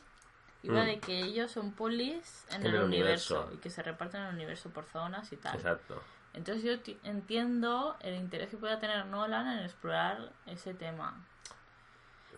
iba 0.63 0.83
Mm. 0.83 0.87
de 0.87 0.99
que 0.99 1.19
ellos 1.21 1.51
son 1.53 1.73
polis 1.73 2.47
en, 2.51 2.63
En 2.63 2.67
el, 2.69 2.75
el 2.77 2.83
universo, 2.85 3.35
universo. 3.37 3.55
y 3.55 3.63
que 3.63 3.71
se 3.71 3.83
reparten 3.83 4.23
el 4.23 4.35
universo 4.35 4.71
por 4.71 4.85
zonas 4.85 5.33
y 5.33 5.37
tal. 5.37 5.55
Exacto. 5.57 6.03
Entonces 6.35 6.65
yo 6.65 6.81
ti- 6.81 6.99
entiendo 7.05 7.97
el 8.01 8.17
interés 8.17 8.49
que 8.51 8.57
pueda 8.57 8.81
tener 8.81 9.07
Nolan 9.07 9.47
en 9.59 9.65
explorar 9.65 10.31
ese 10.47 10.75
tema. 10.75 11.15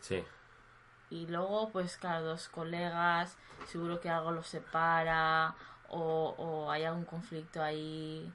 Sí. 0.08 0.24
Y 1.10 1.26
luego, 1.26 1.70
pues 1.70 1.96
claro, 1.96 2.24
dos 2.24 2.48
colegas, 2.48 3.36
seguro 3.66 4.00
que 4.00 4.10
algo 4.10 4.32
los 4.32 4.46
separa 4.48 5.54
o, 5.88 6.34
o 6.38 6.70
hay 6.70 6.84
algún 6.84 7.04
conflicto 7.04 7.62
ahí 7.62 8.32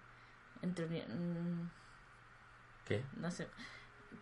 entre... 0.62 0.88
mm, 1.08 1.70
¿Qué? 2.86 3.04
No 3.18 3.30
sé. 3.32 3.48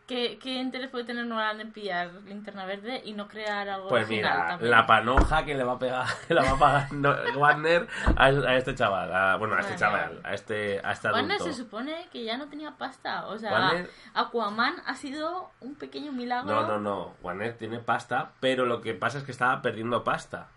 ¿Qué, 0.10 0.39
¿Qué 0.42 0.56
interés 0.56 0.89
puede 0.89 1.04
tener 1.06 1.24
Nolan 1.28 1.62
en 1.62 1.72
pillar 1.72 2.10
linterna 2.25 2.66
verde 2.66 3.00
y 3.06 3.13
no 3.13 3.28
crear 3.28 3.70
algo 3.70 3.89
Pues 3.89 4.08
original 4.08 4.34
mira, 4.38 4.48
también? 4.48 4.72
la 4.72 4.86
panoja 4.88 5.46
que 5.46 5.54
le 5.54 5.63
va 5.63 5.74
a 5.74 5.78
pegar, 5.80 6.08
que 6.28 6.34
la 6.34 6.42
va 6.44 6.50
a 6.50 6.58
pagar 6.58 6.94
no- 6.94 7.16
Warner 7.38 7.88
a, 8.18 8.25
a 8.25 8.56
este 8.58 8.74
chaval, 8.74 9.13
a- 9.16 9.36
bueno, 9.36 9.54
a 9.56 9.60
este 9.60 9.75
chaval, 9.75 10.20
a 10.24 10.34
este, 10.34 10.82
a 10.84 10.94
este 10.94 11.10
Warner 11.12 11.36
adulto. 11.36 11.54
se 11.54 11.54
supone 11.54 12.08
que 12.12 12.24
ya 12.24 12.38
no 12.38 12.48
tenía 12.50 12.72
pasta. 12.72 13.28
O 13.28 13.38
sea, 13.38 13.51
Warner- 13.51 13.89
Aquaman 14.16 14.78
ha 14.88 14.96
sido 14.96 15.51
un 15.60 15.75
pequeño 15.75 16.12
milagro. 16.12 16.50
No, 16.54 16.68
no, 16.68 16.80
no, 16.80 17.13
Warner 17.22 17.56
tiene 17.56 17.78
pasta, 17.78 18.32
pero 18.39 18.66
lo 18.66 18.82
que 18.82 18.96
pasa 18.96 19.20
es 19.20 19.24
que 19.24 19.32
estaba 19.32 19.62
perdiendo 19.62 20.04
pasta. 20.04 20.48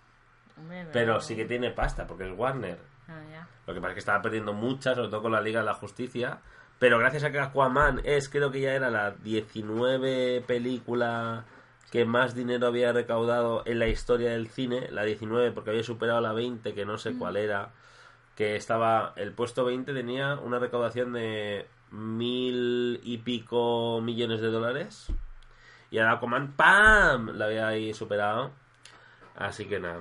Hombre, 0.57 0.87
Pero 0.95 1.21
sí 1.21 1.37
que 1.37 1.45
tiene 1.45 1.71
pasta, 1.73 2.07
porque 2.07 2.31
es 2.31 2.39
Warner. 2.39 2.79
Ah, 3.09 3.21
ya. 3.31 3.47
Lo 3.67 3.75
que 3.75 3.81
pasa 3.81 3.91
es 3.91 3.95
que 3.97 4.01
estaba 4.01 4.23
perdiendo 4.23 4.55
mucha, 4.55 4.95
sobre 4.95 5.09
todo 5.09 5.21
con 5.23 5.33
la 5.33 5.41
Liga 5.43 5.61
de 5.61 5.67
la 5.67 5.75
Justicia. 5.75 6.39
Pero 6.83 6.99
gracias 6.99 7.23
a 7.23 7.31
que 7.31 7.39
Aquaman 7.39 8.01
es, 8.03 8.29
creo 8.29 8.51
que 8.51 8.61
ya 8.61 8.73
era 8.73 8.91
la 8.91 9.13
19 9.13 10.43
película 10.45 11.45
que 11.93 12.05
más 12.05 12.35
dinero 12.35 12.67
había 12.67 12.93
recaudado 12.93 13.63
en 13.67 13.79
la 13.79 13.87
historia 13.87 14.33
del 14.33 14.49
cine, 14.49 14.89
la 14.91 15.05
19 15.05 15.53
porque 15.53 15.71
había 15.71 15.85
superado 15.85 16.21
la 16.21 16.33
20, 16.33 16.75
que 16.75 16.85
no 16.85 16.99
sé 16.99 17.17
cuál 17.17 17.37
era, 17.37 17.71
que 18.35 18.57
estaba, 18.57 19.13
el 19.15 19.31
puesto 19.31 19.65
20 19.65 19.95
tenía 19.95 20.35
una 20.35 20.59
recaudación 20.59 21.13
de 21.13 21.69
mil 21.93 22.99
y 23.05 23.19
pico 23.19 24.01
millones 24.01 24.41
de 24.41 24.49
dólares. 24.49 25.07
Y 25.93 25.99
ahora 25.99 26.15
Aquaman, 26.15 26.55
¡pam! 26.57 27.29
La 27.37 27.45
había 27.45 27.69
ahí 27.69 27.95
superado. 27.95 28.51
Así 29.37 29.67
que 29.67 29.79
nada. 29.79 30.01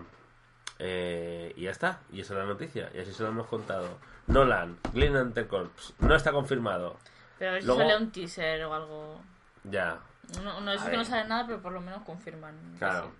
Eh, 0.79 1.53
y 1.55 1.65
ya 1.65 1.69
está. 1.69 2.01
Y 2.11 2.21
esa 2.21 2.33
es 2.33 2.39
la 2.39 2.45
noticia. 2.47 2.89
Y 2.95 2.97
así 2.97 3.13
se 3.13 3.21
lo 3.21 3.29
hemos 3.29 3.45
contado. 3.45 3.99
Nolan, 4.31 4.77
Green 4.93 5.13
Lantern 5.13 5.47
Corps. 5.47 5.93
No 5.99 6.15
está 6.15 6.31
confirmado. 6.31 6.97
Pero 7.37 7.51
a 7.51 7.53
ver 7.53 7.61
si 7.61 7.67
Luego- 7.67 7.81
sale 7.81 7.97
un 7.97 8.11
teaser 8.11 8.63
o 8.65 8.73
algo. 8.73 9.21
Ya. 9.63 9.97
No, 10.43 10.61
no, 10.61 10.71
A 10.71 10.75
es 10.75 10.81
que 10.83 10.95
no 10.97 11.03
sale 11.05 11.27
nada, 11.27 11.45
pero 11.45 11.61
por 11.61 11.71
lo 11.73 11.81
menos 11.81 12.01
confirman. 12.03 12.55
Claro. 12.79 13.11
sí. 13.11 13.17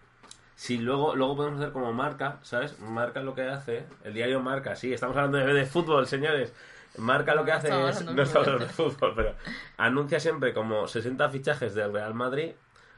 Si 0.56 0.77
luego, 0.77 1.15
luego 1.15 1.36
podemos 1.36 1.60
hacer 1.60 1.74
como 1.74 1.91
Marca, 1.91 2.38
¿sabes? 2.44 2.80
Marca 2.80 3.22
lo 3.22 3.34
que 3.34 3.41
hace. 3.50 3.86
El 4.03 4.13
diario 4.13 4.39
Marca, 4.41 4.75
sí, 4.75 4.94
estamos 4.94 5.18
hablando 5.18 5.39
de, 5.39 5.51
de 5.53 5.65
fútbol, 5.65 6.06
señores. 6.08 6.53
Marca 6.98 7.34
lo 7.34 7.44
que 7.46 7.51
No 7.51 7.58
hace 7.58 7.68
estamos 7.68 7.89
es. 7.89 7.98
hablando 7.98 8.13
No 8.22 8.24
estamos 8.24 8.46
fútbol. 8.48 8.53
hablando 8.62 8.84
de 8.86 8.91
fútbol, 8.91 9.13
pero 9.15 9.36
anuncia 9.77 10.20
siempre 10.20 10.53
como 10.53 10.88
60 10.88 11.30
fichajes 11.30 11.74
del 11.74 11.91
Real 11.91 12.13
Madrid. 12.13 12.51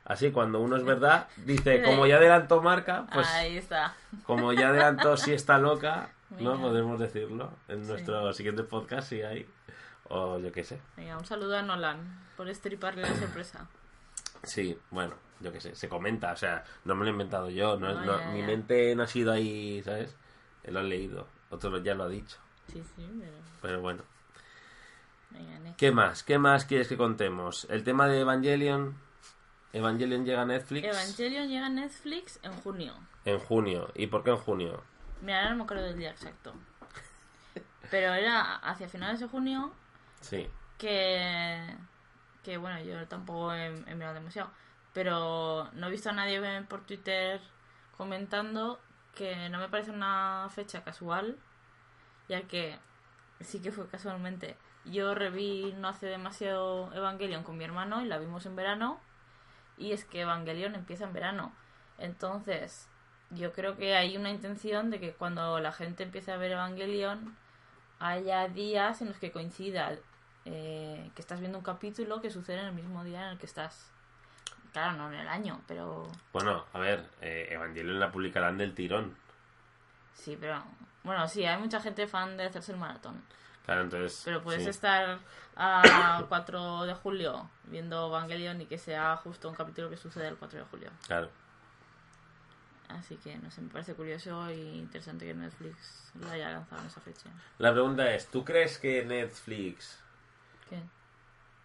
Así, 0.06 0.32
cuando 0.32 0.60
uno 0.60 0.76
es 0.76 0.84
verdad, 0.84 1.28
dice, 1.38 1.82
como 1.86 2.06
ya 2.06 2.18
adelantó 2.18 2.62
Marca, 2.62 3.06
pues 3.14 3.26
Ahí 3.30 3.56
está. 3.58 3.96
como 4.26 4.52
ya 4.52 4.68
adelantó 4.70 5.16
si 5.16 5.32
está 5.34 5.58
loca, 5.58 6.10
no 6.40 6.60
podemos 6.62 7.00
decirlo 7.00 7.52
en 7.68 7.84
Sí. 7.84 7.90
nuestro 7.92 8.34
siguiente 8.34 8.64
podcast 8.64 9.10
si 9.10 9.22
hay. 9.22 9.48
O 10.10 10.38
yo 10.40 10.52
qué 10.52 10.64
sé. 10.64 10.80
Venga, 10.98 11.18
un 11.18 11.26
saludo 11.26 11.58
a 11.58 11.62
Nolan 11.62 12.28
por 12.36 12.50
estriparle 12.50 13.02
la 13.04 13.16
sorpresa. 13.16 13.68
Sí, 14.44 14.78
bueno, 14.92 15.16
yo 15.40 15.52
qué 15.54 15.62
sé, 15.62 15.74
se 15.76 15.88
comenta, 15.88 16.34
o 16.34 16.36
sea, 16.36 16.64
no 16.84 16.96
me 16.96 17.02
lo 17.06 17.08
he 17.08 17.12
inventado 17.14 17.50
yo, 17.50 17.78
no, 17.80 17.88
mi 18.34 18.42
ya. 18.42 18.46
mente 18.46 18.94
no 18.96 19.04
ha 19.04 19.08
sido 19.08 19.32
ahí, 19.32 19.82
¿sabes? 19.84 20.16
Lo 20.66 20.82
he 20.82 20.84
leído, 20.84 21.28
otro 21.50 21.78
ya 21.82 21.96
lo 21.96 22.04
ha 22.04 22.10
dicho, 22.10 22.38
Sí, 22.68 22.84
sí, 22.96 23.08
pero. 23.20 23.32
pero 23.62 23.82
bueno. 23.82 24.04
Venga. 25.32 25.76
¿Qué 25.78 25.92
más? 25.92 26.24
¿Qué 26.24 26.38
más 26.38 26.66
quieres 26.66 26.88
que 26.88 26.98
contemos? 26.98 27.66
El 27.70 27.84
tema 27.84 28.08
de 28.08 28.20
Evangelion. 28.20 28.96
Evangelion 29.72 30.24
llega 30.26 30.44
a 30.44 30.46
Netflix 30.46 30.86
Evangelion 30.86 31.48
llega 31.48 31.66
a 31.66 31.70
Netflix 31.70 32.40
en 32.44 32.54
junio. 32.54 32.94
en 33.26 33.40
junio. 33.40 33.90
¿Y 33.96 34.08
por 34.08 34.24
qué 34.24 34.30
en 34.32 34.38
junio? 34.38 34.84
Mira, 35.24 35.40
ahora 35.40 35.52
no 35.52 35.56
me 35.56 35.64
acuerdo 35.64 35.86
del 35.86 35.98
día 35.98 36.12
exacto. 36.12 36.54
Pero 37.90 38.14
era 38.14 38.58
hacia 38.58 38.90
finales 38.90 39.20
de 39.20 39.28
junio 39.28 39.74
Sí, 40.20 40.50
que. 40.78 41.76
Que 42.44 42.58
bueno, 42.58 42.80
yo 42.82 43.08
tampoco 43.08 43.54
he, 43.54 43.68
he 43.68 43.96
mirado 43.96 44.16
demasiado. 44.16 44.52
Pero 44.94 45.70
no 45.74 45.88
he 45.88 45.92
visto 45.92 46.10
a 46.10 46.14
nadie 46.14 46.42
por 46.64 46.86
Twitter 46.86 47.40
comentando 47.98 48.82
que 49.16 49.48
no 49.50 49.60
me 49.60 49.70
parece 49.70 49.92
una 49.92 50.50
fecha 50.54 50.84
casual, 50.84 51.38
ya 52.28 52.42
que 52.44 52.78
sí 53.40 53.62
que 53.62 53.72
fue 53.72 53.88
casualmente. 53.88 54.58
Yo 54.84 55.16
reví 55.16 55.74
no 55.78 55.88
hace 55.88 56.08
demasiado 56.08 56.94
Evangelion 56.94 57.44
con 57.44 57.58
mi 57.58 57.64
hermano 57.64 58.02
y 58.02 58.06
la 58.06 58.18
vimos 58.18 58.46
en 58.46 58.58
verano. 58.58 59.00
Y 59.78 59.94
es 59.94 60.04
que 60.04 60.22
Evangelion 60.22 60.76
empieza 60.76 61.06
en 61.06 61.14
verano. 61.14 61.54
Entonces, 61.98 62.90
yo 63.36 63.52
creo 63.52 63.78
que 63.78 63.96
hay 63.96 64.18
una 64.18 64.30
intención 64.30 64.90
de 64.90 65.00
que 65.00 65.14
cuando 65.14 65.60
la 65.60 65.72
gente 65.72 66.04
empiece 66.04 66.32
a 66.32 66.38
ver 66.38 66.52
Evangelion 66.52 67.36
haya 68.00 68.48
días 68.48 69.02
en 69.02 69.10
los 69.10 69.18
que 69.18 69.32
coincida 69.32 69.98
eh, 70.46 71.12
que 71.16 71.22
estás 71.22 71.40
viendo 71.40 71.58
un 71.58 71.64
capítulo 71.64 72.22
que 72.22 72.30
sucede 72.30 72.60
en 72.60 72.68
el 72.68 72.74
mismo 72.74 73.04
día 73.04 73.24
en 73.26 73.30
el 73.34 73.38
que 73.38 73.46
estás. 73.46 73.90
Claro, 74.74 74.94
no 74.94 75.08
en 75.14 75.20
el 75.20 75.28
año, 75.28 75.62
pero 75.68 76.08
bueno, 76.32 76.66
a 76.74 76.80
ver, 76.80 77.06
eh, 77.22 77.48
Evangelion 77.52 78.00
la 78.00 78.12
publicarán 78.12 78.58
del 78.58 78.74
tirón. 78.74 79.16
sí, 80.16 80.38
pero 80.40 80.64
bueno, 81.04 81.28
sí, 81.28 81.46
hay 81.46 81.58
mucha 81.60 81.80
gente 81.80 82.08
fan 82.08 82.38
de 82.38 82.46
hacerse 82.46 82.72
el 82.72 82.78
maratón. 82.78 83.22
Claro, 83.66 83.82
entonces... 83.82 84.22
Pero 84.26 84.42
puedes 84.42 84.64
sí. 84.64 84.70
estar 84.70 85.20
a 85.56 86.24
4 86.30 86.86
de 86.86 86.94
julio 86.96 87.50
viendo 87.66 88.08
Evangelion 88.08 88.60
y 88.62 88.66
que 88.66 88.78
sea 88.78 89.16
justo 89.18 89.50
un 89.50 89.56
capítulo 89.56 89.90
que 89.90 89.98
sucede 89.98 90.28
el 90.28 90.36
4 90.36 90.60
de 90.60 90.66
julio. 90.66 90.90
Claro. 91.08 91.30
Así 92.94 93.16
que 93.18 93.38
no 93.38 93.50
sé, 93.52 93.62
me 93.62 93.70
parece 93.70 93.94
curioso 93.96 94.52
y 94.52 94.80
interesante 94.80 95.26
que 95.26 95.34
Netflix 95.34 96.12
lo 96.20 96.30
haya 96.30 96.52
lanzado 96.52 96.82
en 96.82 96.88
esa 96.88 97.02
fecha. 97.02 97.30
La 97.58 97.72
pregunta 97.74 98.14
es, 98.14 98.28
¿tú 98.28 98.46
crees 98.46 98.78
que 98.78 99.04
Netflix 99.04 100.00
¿Qué? 100.70 100.80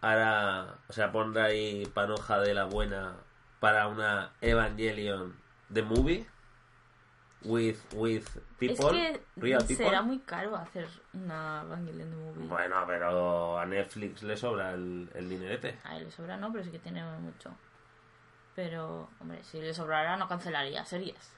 hará, 0.01 0.75
o 0.87 0.93
sea, 0.93 1.11
pondrá 1.11 1.45
ahí 1.45 1.85
panoja 1.93 2.39
de 2.39 2.53
la 2.53 2.65
buena 2.65 3.15
para 3.59 3.87
una 3.87 4.31
Evangelion 4.41 5.35
the 5.71 5.81
movie 5.83 6.25
with 7.43 7.77
with 7.93 8.25
people, 8.57 8.85
es 8.87 8.91
que 8.91 9.21
real 9.37 9.59
people? 9.65 9.85
será 9.85 10.01
muy 10.01 10.19
caro 10.19 10.55
hacer 10.55 10.87
una 11.13 11.61
Evangelion 11.63 12.09
de 12.09 12.15
movie. 12.15 12.47
Bueno, 12.47 12.83
pero 12.87 13.59
a 13.59 13.65
Netflix 13.65 14.23
le 14.23 14.35
sobra 14.35 14.73
el, 14.73 15.09
el 15.13 15.29
dinerete. 15.29 15.77
A 15.83 15.95
él 15.97 16.05
le 16.05 16.11
sobra 16.11 16.37
no, 16.37 16.51
pero 16.51 16.63
sí 16.63 16.71
que 16.71 16.79
tiene 16.79 17.03
mucho. 17.19 17.55
Pero, 18.59 19.09
hombre, 19.21 19.41
si 19.45 19.61
le 19.61 19.73
sobrara 19.73 20.17
no 20.17 20.27
cancelaría 20.27 20.83
series. 20.83 21.31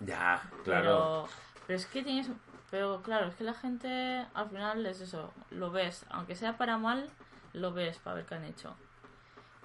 Ya, 0.00 0.42
claro. 0.64 1.28
Pero, 1.28 1.28
pero 1.64 1.78
es 1.78 1.86
que 1.86 2.02
tienes... 2.02 2.28
Pero 2.72 3.02
claro, 3.02 3.28
es 3.28 3.36
que 3.36 3.44
la 3.44 3.54
gente 3.54 4.26
al 4.34 4.48
final 4.50 4.84
es 4.84 5.00
eso, 5.00 5.32
lo 5.50 5.70
ves, 5.70 6.04
aunque 6.10 6.34
sea 6.34 6.58
para 6.58 6.76
mal, 6.76 7.08
lo 7.52 7.72
ves 7.72 7.98
para 7.98 8.16
ver 8.16 8.26
qué 8.26 8.34
han 8.34 8.44
hecho. 8.44 8.74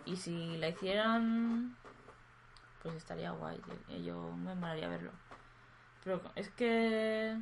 Y 0.06 0.18
si 0.18 0.58
la 0.58 0.70
hicieran, 0.70 1.76
pues 2.84 2.94
estaría 2.94 3.32
guay, 3.32 3.60
yo 4.04 4.32
me 4.34 4.54
molaría 4.54 4.88
verlo. 4.88 5.12
Pero 6.04 6.22
es 6.36 6.50
que 6.50 7.36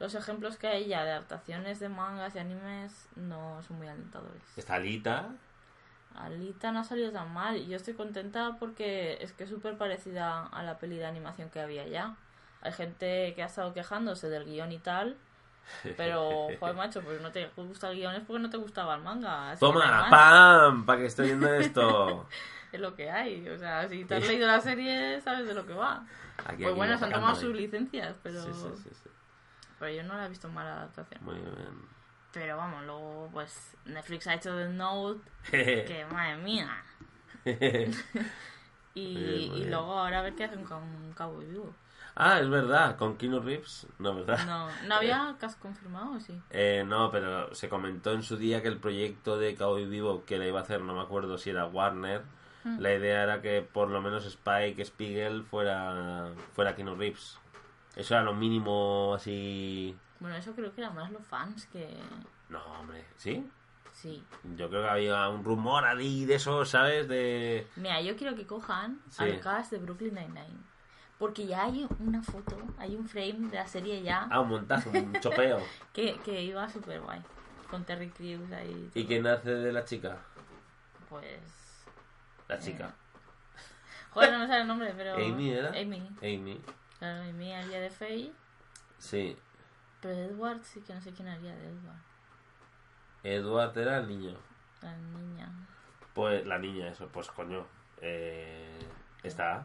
los 0.00 0.16
ejemplos 0.16 0.56
que 0.56 0.66
hay 0.66 0.88
ya 0.88 1.04
de 1.04 1.12
adaptaciones 1.12 1.78
de 1.78 1.88
mangas 1.88 2.34
y 2.34 2.40
animes 2.40 3.06
no 3.14 3.62
son 3.62 3.78
muy 3.78 3.86
alentadores. 3.86 4.42
Está 4.56 4.74
Alita. 4.74 5.28
Alita 6.16 6.72
no 6.72 6.80
ha 6.80 6.84
salido 6.84 7.12
tan 7.12 7.32
mal 7.32 7.56
y 7.56 7.66
yo 7.66 7.76
estoy 7.76 7.94
contenta 7.94 8.56
porque 8.58 9.18
es 9.20 9.32
que 9.32 9.44
es 9.44 9.50
súper 9.50 9.78
parecida 9.78 10.46
a 10.46 10.62
la 10.62 10.78
peli 10.78 10.96
de 10.96 11.06
animación 11.06 11.50
que 11.50 11.60
había 11.60 11.86
ya. 11.86 12.16
Hay 12.62 12.72
gente 12.72 13.32
que 13.34 13.42
ha 13.42 13.46
estado 13.46 13.72
quejándose 13.72 14.28
del 14.28 14.44
guion 14.44 14.72
y 14.72 14.78
tal, 14.78 15.16
pero, 15.96 16.48
joder, 16.58 16.74
macho, 16.74 17.00
pues 17.02 17.20
no 17.20 17.30
te 17.30 17.48
gusta 17.56 17.90
el 17.90 17.96
guion 17.96 18.14
es 18.14 18.22
porque 18.24 18.42
no 18.42 18.50
te 18.50 18.56
gustaba 18.56 18.96
el 18.96 19.02
manga. 19.02 19.56
Toma. 19.58 20.08
¡pam! 20.10 20.84
Para 20.84 21.00
que 21.00 21.06
estoy 21.06 21.26
viendo 21.26 21.52
esto. 21.54 22.26
Es 22.72 22.78
lo 22.78 22.94
que 22.94 23.10
hay. 23.10 23.48
O 23.48 23.58
sea, 23.58 23.88
si 23.88 24.04
te 24.04 24.14
has 24.14 24.24
leído 24.28 24.46
la 24.46 24.60
serie, 24.60 25.20
sabes 25.22 25.44
de 25.44 25.54
lo 25.54 25.66
que 25.66 25.72
va. 25.72 26.06
Aquí, 26.46 26.62
Pues 26.62 26.76
bueno, 26.76 26.96
se 26.96 27.04
han 27.04 27.10
tomado 27.10 27.34
sus 27.34 27.52
licencias, 27.52 28.14
pero, 28.22 28.40
Sí, 28.42 28.50
sí, 28.52 28.68
sí, 28.84 28.90
sí. 29.02 29.10
pero 29.80 29.92
yo 29.92 30.04
no 30.04 30.16
la 30.16 30.26
he 30.26 30.28
visto 30.28 30.46
en 30.46 30.54
mala 30.54 30.74
adaptación. 30.76 31.24
Muy 31.24 31.34
bien. 31.34 31.88
Pero 32.32 32.56
vamos, 32.56 32.84
luego, 32.84 33.28
pues 33.32 33.76
Netflix 33.86 34.26
ha 34.28 34.34
hecho 34.34 34.56
The 34.56 34.68
Note, 34.68 35.20
que 35.50 36.06
madre 36.10 36.36
mía. 36.36 36.82
Y, 38.94 39.14
bien, 39.14 39.70
luego 39.70 39.98
ahora 39.98 40.18
a 40.18 40.22
ver 40.22 40.34
qué 40.34 40.44
hacen 40.44 40.64
con 40.64 41.12
Cabo 41.14 41.38
Vivo. 41.38 41.72
ah, 42.16 42.40
es 42.40 42.48
verdad, 42.50 42.96
con 42.96 43.16
Keanu 43.16 43.40
Reeves. 43.40 43.86
No, 43.98 44.14
¿verdad? 44.16 44.44
No, 44.46 44.68
¿no 44.88 44.94
había 44.96 45.36
cast 45.40 45.60
confirmado 45.60 46.12
o 46.16 46.20
sí? 46.20 46.40
Eh, 46.50 46.84
no, 46.86 47.10
pero 47.10 47.54
se 47.54 47.68
comentó 47.68 48.12
en 48.12 48.22
su 48.22 48.36
día 48.36 48.62
que 48.62 48.68
el 48.68 48.78
proyecto 48.78 49.38
de 49.38 49.54
Cowboy 49.54 49.86
Vivo 49.86 50.24
que 50.24 50.38
le 50.38 50.48
iba 50.48 50.58
a 50.60 50.62
hacer, 50.62 50.80
no 50.82 50.94
me 50.94 51.02
acuerdo 51.02 51.38
si 51.38 51.50
era 51.50 51.66
Warner, 51.66 52.22
Hmm. 52.62 52.78
la 52.78 52.92
idea 52.92 53.22
era 53.22 53.40
que 53.40 53.62
por 53.62 53.88
lo 53.88 54.02
menos 54.02 54.26
Spike 54.26 54.84
Spiegel 54.84 55.44
fuera, 55.44 56.28
fuera 56.52 56.74
Keanu 56.76 56.94
Reeves. 56.94 57.38
Eso 57.96 58.14
era 58.14 58.22
lo 58.22 58.34
mínimo 58.34 59.14
así... 59.14 59.96
Bueno, 60.20 60.36
eso 60.36 60.54
creo 60.54 60.72
que 60.74 60.80
era 60.82 60.90
más 60.90 61.10
los 61.10 61.26
fans 61.26 61.66
que... 61.66 61.88
No, 62.48 62.62
hombre, 62.78 63.04
¿sí? 63.16 63.44
Sí. 63.92 64.22
Yo 64.56 64.68
creo 64.68 64.82
que 64.82 64.88
había 64.88 65.28
un 65.28 65.42
rumor 65.44 65.84
ahí 65.84 66.24
de 66.26 66.34
eso, 66.36 66.64
¿sabes? 66.64 67.08
De... 67.08 67.66
Mira, 67.76 68.00
yo 68.00 68.16
quiero 68.16 68.36
que 68.36 68.46
cojan 68.46 69.00
Sí. 69.08 69.22
al 69.24 69.40
cast 69.40 69.72
de 69.72 69.78
Brooklyn 69.78 70.14
Nine-Nine. 70.14 70.70
Porque 71.18 71.46
ya 71.46 71.64
hay 71.64 71.86
una 71.98 72.22
foto, 72.22 72.56
hay 72.78 72.94
un 72.96 73.06
frame 73.08 73.48
de 73.50 73.56
la 73.56 73.66
serie 73.66 74.02
ya 74.02 74.26
Ah, 74.30 74.40
un 74.40 74.48
montaje, 74.48 74.88
un 74.90 75.12
chopeo. 75.20 75.60
que, 75.92 76.18
que 76.24 76.42
iba 76.42 76.68
súper 76.68 77.00
guay. 77.00 77.20
Con 77.70 77.84
Terry 77.84 78.08
Crews 78.10 78.50
ahí. 78.52 78.90
¿Y 78.94 79.04
quién 79.06 79.26
hace 79.26 79.50
de 79.50 79.72
la 79.72 79.84
chica? 79.84 80.18
Pues... 81.08 81.40
La 82.48 82.58
chica. 82.58 82.92
Joder, 84.12 84.32
no 84.32 84.38
me 84.40 84.46
sale 84.48 84.62
el 84.62 84.66
nombre, 84.68 84.92
pero... 84.96 85.14
Amy, 85.14 85.50
¿era? 85.52 85.68
Amy. 85.68 86.08
Amy. 86.22 86.60
Claro, 86.98 87.22
Amy 87.28 87.52
haría 87.54 87.80
de 87.80 87.90
Faye. 87.90 88.32
Sí. 88.98 89.36
Pero 90.00 90.14
Edward 90.14 90.62
sí 90.62 90.80
que 90.80 90.94
no 90.94 91.00
sé 91.00 91.12
quién 91.12 91.28
haría 91.28 91.54
de 91.54 91.68
Edward. 91.68 92.00
Edward 93.22 93.76
era 93.78 93.98
el 93.98 94.08
niño. 94.08 94.36
La 94.82 94.96
niña. 94.96 95.48
Pues 96.14 96.46
la 96.46 96.58
niña, 96.58 96.88
eso, 96.88 97.08
pues 97.08 97.28
coño. 97.30 97.66
eh, 98.00 98.78
está 99.22 99.64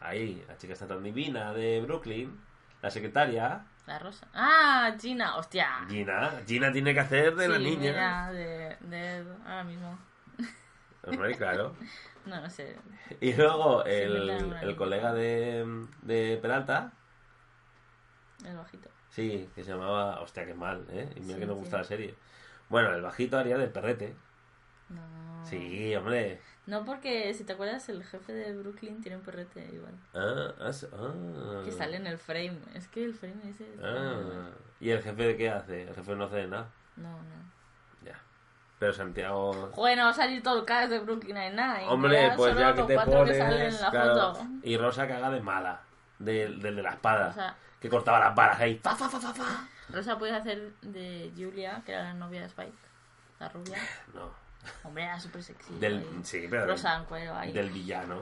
ahí, 0.00 0.42
la 0.48 0.56
chica 0.56 0.72
está 0.72 0.86
tan 0.86 1.02
divina 1.02 1.52
de 1.52 1.80
Brooklyn, 1.82 2.40
la 2.80 2.90
secretaria, 2.90 3.64
La 3.86 3.98
rosa. 3.98 4.26
¡Ah! 4.32 4.94
Gina. 5.00 5.36
¡Hostia! 5.36 5.84
Gina. 5.88 6.30
Gina 6.46 6.72
tiene 6.72 6.94
que 6.94 7.00
hacer 7.00 7.34
de 7.36 7.48
la 7.48 7.58
niña. 7.58 7.92
mira, 7.92 8.32
de, 8.32 8.76
de 8.80 9.24
ahora 9.44 9.64
mismo. 9.64 9.98
Hombre, 11.06 11.36
claro. 11.36 11.74
No, 12.26 12.38
no 12.38 12.50
sé. 12.50 12.76
Y 13.22 13.32
luego 13.32 13.82
el, 13.86 14.28
el 14.62 14.76
colega 14.76 15.14
de, 15.14 15.86
de 16.02 16.38
Peralta, 16.40 16.92
El 18.44 18.56
bajito. 18.58 18.90
Sí, 19.10 19.48
que 19.54 19.62
se 19.64 19.70
llamaba. 19.72 20.20
Hostia, 20.20 20.46
qué 20.46 20.54
mal, 20.54 20.86
¿eh? 20.90 21.08
Y 21.16 21.20
mira 21.20 21.34
Sí, 21.34 21.40
que 21.40 21.46
nos 21.46 21.56
sí. 21.56 21.60
gusta 21.60 21.78
la 21.78 21.84
serie. 21.84 22.14
Bueno, 22.68 22.92
el 22.94 23.02
bajito 23.02 23.38
haría 23.38 23.58
de 23.58 23.66
perrete. 23.68 24.14
No. 24.88 25.00
Sí, 25.44 25.94
hombre. 25.94 26.40
No, 26.66 26.84
porque 26.84 27.32
si 27.34 27.44
te 27.44 27.52
acuerdas, 27.54 27.88
el 27.88 28.04
jefe 28.04 28.32
de 28.32 28.56
Brooklyn 28.56 29.00
tiene 29.00 29.16
un 29.16 29.22
perrete 29.22 29.68
igual. 29.72 29.94
Ah, 30.14 30.52
ah, 30.60 30.70
ah. 30.92 31.62
Que 31.64 31.72
sale 31.72 31.96
en 31.96 32.06
el 32.06 32.18
frame. 32.18 32.58
Es 32.74 32.88
que 32.88 33.04
el 33.04 33.14
frame 33.14 33.48
ese. 33.50 33.64
está- 33.72 33.86
Ah. 33.88 34.50
¿Y 34.80 34.90
el 34.90 35.02
jefe 35.02 35.22
de 35.26 35.36
qué 35.36 35.50
hace? 35.50 35.82
El 35.88 35.94
jefe 35.94 36.14
no 36.14 36.24
hace 36.24 36.46
nada. 36.46 36.68
No, 36.96 37.10
no. 37.10 38.04
Ya. 38.04 38.18
Pero 38.78 38.92
Santiago. 38.92 39.70
Bueno, 39.74 40.04
va 40.04 40.10
a 40.10 40.14
salir 40.14 40.42
todo 40.42 40.58
el 40.60 40.64
cast 40.64 40.90
de 40.90 40.98
Brooklyn 41.00 41.34
Nine-Nine. 41.34 41.88
Hombre, 41.88 42.32
pues 42.36 42.56
ya 42.56 42.74
que 42.74 42.82
te 42.82 42.96
que 42.96 43.04
pones. 43.04 43.36
en 43.38 43.80
la 43.80 43.90
claro, 43.90 44.34
foto. 44.34 44.46
y 44.62 44.76
Rosa 44.76 45.06
que 45.06 45.12
haga 45.14 45.30
de 45.30 45.40
mala. 45.40 45.80
Del, 46.18 46.60
del 46.60 46.76
de 46.76 46.82
la 46.82 46.90
espada. 46.90 47.28
O 47.28 47.32
sea- 47.32 47.56
que 47.80 47.88
cortaba 47.88 48.20
las 48.20 48.34
balas 48.34 48.60
ahí. 48.60 48.78
Fa, 48.82 48.94
fa, 48.94 49.08
fa, 49.08 49.18
fa, 49.20 49.32
fa. 49.32 49.68
Rosa 49.88 50.18
puede 50.18 50.32
hacer 50.36 50.72
de 50.82 51.32
Julia, 51.36 51.82
que 51.84 51.92
era 51.92 52.04
la 52.04 52.14
novia 52.14 52.40
de 52.42 52.46
Spike. 52.46 52.72
La 53.38 53.48
rubia. 53.48 53.78
No. 54.14 54.30
Hombre, 54.84 55.04
era 55.04 55.18
súper 55.18 55.42
sexy. 55.42 55.74
Del, 55.78 55.98
ahí. 55.98 56.20
sí, 56.22 56.46
pero. 56.50 56.66
Rosa 56.66 56.96
en 56.98 57.04
cuero 57.06 57.34
ahí. 57.34 57.52
Del 57.52 57.70
villano. 57.70 58.20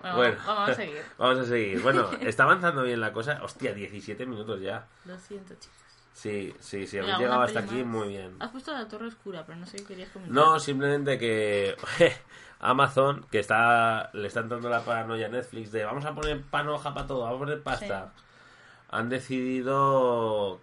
Bueno, 0.00 0.16
Bueno. 0.16 0.36
vamos 0.46 0.68
a 0.70 0.74
seguir. 0.74 1.02
Vamos 1.18 1.38
a 1.38 1.44
seguir. 1.46 1.80
Bueno, 1.82 2.10
está 2.20 2.42
avanzando 2.44 2.82
bien 2.82 3.00
la 3.00 3.12
cosa. 3.12 3.40
Hostia, 3.42 3.72
17 3.72 4.26
minutos 4.26 4.60
ya. 4.60 4.86
Lo 5.06 5.18
siento, 5.18 5.54
chicos. 5.54 5.78
Sí, 6.14 6.54
sí, 6.60 6.86
sí. 6.86 6.96
Hemos 6.98 7.18
llegado 7.18 7.42
¿alguna 7.42 7.44
hasta 7.44 7.58
aquí 7.60 7.82
muy 7.84 8.08
bien. 8.08 8.36
Has 8.40 8.50
puesto 8.50 8.72
la 8.72 8.88
torre 8.88 9.08
oscura, 9.08 9.44
pero 9.44 9.58
no 9.58 9.66
sé 9.66 9.78
qué 9.78 9.84
querías 9.84 10.08
comentar. 10.10 10.34
No, 10.34 10.58
simplemente 10.60 11.18
que 11.18 11.74
Amazon, 12.60 13.26
que 13.30 13.40
está 13.40 14.10
le 14.14 14.28
está 14.28 14.40
entrando 14.40 14.68
la 14.70 14.84
paranoia 14.84 15.26
a 15.26 15.30
Netflix 15.30 15.70
de 15.72 15.84
vamos 15.84 16.04
a 16.06 16.14
poner 16.14 16.40
panoja 16.42 16.94
para 16.94 17.06
todo, 17.06 17.20
vamos 17.24 17.36
a 17.36 17.44
poner 17.44 17.62
pasta. 17.62 18.12
Han 18.90 19.08
decidido 19.08 20.60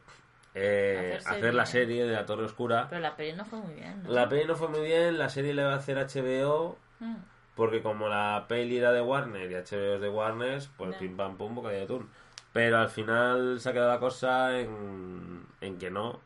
eh, 0.55 1.19
Hacer 1.25 1.53
la 1.53 1.65
serie. 1.65 2.05
de 2.05 2.13
la 2.13 2.25
Torre 2.25 2.45
Oscura. 2.45 2.87
Pero 2.89 3.01
la 3.01 3.15
peli 3.15 3.33
no 3.33 3.45
fue 3.45 3.59
muy 3.59 3.73
bien. 3.75 4.03
¿no? 4.03 4.11
La 4.11 4.27
peli 4.29 4.45
no 4.45 4.55
fue 4.55 4.69
muy 4.69 4.81
bien, 4.81 5.17
la 5.17 5.29
serie 5.29 5.53
le 5.53 5.63
va 5.63 5.73
a 5.73 5.77
hacer 5.77 5.97
HBO, 5.97 6.77
Mm. 6.99 7.15
porque 7.55 7.81
como 7.81 8.07
la 8.07 8.45
peli 8.47 8.77
era 8.77 8.91
de 8.91 9.01
Warner 9.01 9.49
y 9.51 9.55
HBO 9.55 9.95
es 9.95 10.01
de 10.01 10.07
Warner, 10.09 10.61
pues 10.77 10.95
pim 10.97 11.17
pam 11.17 11.35
pum, 11.35 11.55
bocadillo 11.55 11.79
de 11.79 11.83
atún. 11.85 12.09
Pero 12.53 12.79
al 12.79 12.89
final 12.89 13.59
se 13.59 13.69
ha 13.69 13.73
quedado 13.73 13.91
la 13.91 13.99
cosa 13.99 14.59
en, 14.59 15.45
en 15.61 15.77
que 15.77 15.89
no. 15.89 16.19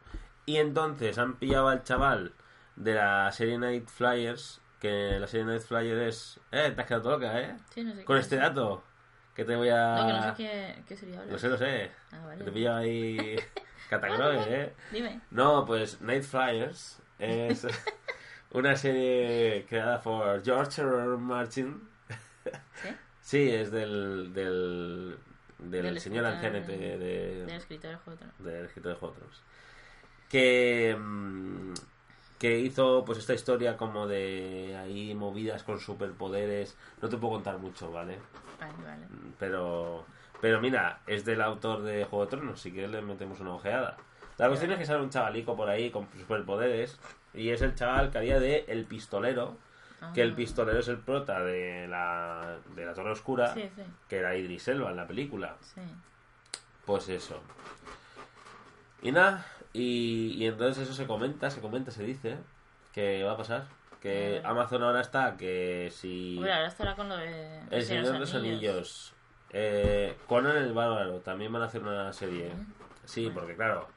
Y 0.46 0.58
entonces 0.58 1.18
han 1.18 1.36
pillado 1.36 1.68
al 1.70 1.84
chaval 1.84 2.34
de 2.76 2.94
la 2.96 3.32
serie 3.32 3.58
Night 3.58 3.88
Flyers, 3.88 4.62
que 4.80 5.18
la 5.20 5.28
serie 5.28 5.46
Night 5.46 5.62
Flyers 5.62 6.02
es... 6.02 6.40
Eh, 6.52 6.72
te 6.76 6.82
has 6.82 6.88
quedado 6.88 7.12
loca, 7.12 7.40
¿eh? 7.40 7.56
Sí, 7.74 7.84
no 7.84 7.94
sé 7.94 8.04
Con 8.06 8.18
este 8.18 8.36
es. 8.36 8.42
dato, 8.42 8.84
que 9.36 9.46
te 9.46 9.56
voy 9.56 9.70
a... 9.70 9.96
No, 9.96 10.08
que 10.08 10.14
no 10.14 10.24
sé 10.24 10.34
qué, 10.36 10.84
qué 10.88 10.96
sería 10.98 11.20
ahora. 11.20 11.32
Lo 11.32 11.38
sé, 11.40 11.48
lo 11.50 11.58
sé. 11.58 11.92
Ah, 12.12 12.18
Que 12.20 12.26
vale. 12.26 12.44
te 12.46 12.52
pillo 12.52 12.76
ahí... 12.76 13.36
Catagroe, 13.90 14.44
¿eh? 14.48 14.74
Dime. 14.92 15.22
No, 15.30 15.64
pues 15.64 16.02
Night 16.02 16.24
Flyers 16.24 17.00
es 17.20 17.68
una 18.52 18.76
serie 18.76 19.64
creada 19.70 20.02
por 20.02 20.44
George 20.44 20.82
R. 20.82 20.90
R. 20.92 21.18
Martin. 21.18 21.88
¿Sí? 22.82 22.90
Sí, 23.22 23.50
es 23.52 23.72
del, 23.72 24.34
del, 24.34 25.18
del, 25.72 25.84
Del 25.84 26.00
señor 26.00 26.26
escritor, 26.26 26.56
ancianete 26.56 26.98
de, 26.98 27.46
Del 27.46 27.50
escritor 27.56 27.92
de 27.92 27.98
Juego 27.98 28.12
de 28.12 28.18
Tronos. 28.18 28.44
del 28.44 28.66
escritor 28.66 28.94
de 28.94 29.00
Juego 29.00 29.14
de 29.14 29.20
Tronos. 29.20 29.42
Que, 30.30 30.98
mm, 31.00 31.74
que 32.40 32.60
hizo 32.60 33.04
pues 33.06 33.20
esta 33.20 33.34
historia 33.34 33.78
como 33.78 34.08
de 34.08 34.76
ahí 34.78 35.14
movidas 35.16 35.64
con 35.64 35.80
superpoderes. 35.80 36.76
No 37.02 37.10
te 37.10 37.18
puedo 37.18 37.34
contar 37.34 37.58
mucho, 37.60 37.92
¿vale? 37.92 38.18
Vale, 38.60 38.74
vale. 38.84 39.06
Pero, 39.40 40.06
pero 40.42 40.62
mira, 40.62 41.02
es 41.08 41.26
del 41.26 41.42
autor 41.42 41.84
de 41.84 42.06
Juego 42.06 42.26
de 42.26 42.32
Tronos, 42.32 42.62
si 42.62 42.72
quieres 42.72 42.92
le 42.92 43.02
metemos 43.02 43.40
una 43.40 43.54
ojeada. 43.54 43.98
La 44.38 44.48
cuestión 44.48 44.72
es 44.74 44.80
que 44.80 44.86
sale 44.86 45.02
un 45.02 45.10
chavalico 45.10 45.56
por 45.56 45.70
ahí 45.70 45.92
con 45.92 46.08
superpoderes 46.20 47.00
y 47.34 47.50
es 47.50 47.62
el 47.62 47.76
chaval 47.76 48.12
que 48.12 48.18
haría 48.18 48.40
de 48.40 48.66
El 48.68 48.86
Pistolero, 48.86 49.58
que 50.14 50.22
el 50.22 50.32
Ah. 50.32 50.36
pistolero 50.36 50.80
es 50.80 50.88
el 50.88 50.98
prota 51.00 51.42
de 51.44 51.88
la, 51.88 52.58
de 52.76 52.86
la 52.86 52.94
Torre 52.94 53.12
Oscura, 53.12 53.54
Sí, 53.54 53.70
sí, 53.76 53.82
que 54.10 54.18
era 54.18 54.36
Idris 54.36 54.68
Elba 54.68 54.92
en 54.92 54.98
la 54.98 55.08
película. 55.08 55.56
sí. 55.62 55.82
Pues 56.86 57.10
eso. 57.10 57.42
Y 59.02 59.12
nada, 59.12 59.46
y, 59.74 60.34
y 60.38 60.46
entonces 60.48 60.84
eso 60.84 60.94
se 60.94 61.06
comenta, 61.08 61.50
se 61.50 61.62
comenta, 61.62 61.92
se 61.92 62.04
dice 62.04 62.38
que 62.94 63.24
va 63.24 63.34
a 63.34 63.38
pasar. 63.38 63.66
Que. 64.02 64.40
Amazon 64.46 64.84
ahora 64.84 65.02
está, 65.02 65.36
que 65.36 65.90
si... 65.92 66.36
Hombre, 66.38 66.54
ahora 66.54 66.68
estará 66.68 66.96
con 66.96 67.10
lo 67.10 67.18
de... 67.18 67.60
El 67.72 67.84
Señor 67.84 68.12
de 68.14 68.20
los 68.20 68.36
Anillos. 68.36 69.14
Eh, 69.50 70.16
Conan 70.28 70.58
el 70.58 70.74
Bárbaro. 70.74 71.22
También 71.22 71.52
van 71.52 71.64
a 71.64 71.66
hacer 71.66 71.82
una 71.82 72.14
serie. 72.14 72.52
Sí, 73.06 73.32
porque 73.34 73.56
claro, 73.56 73.88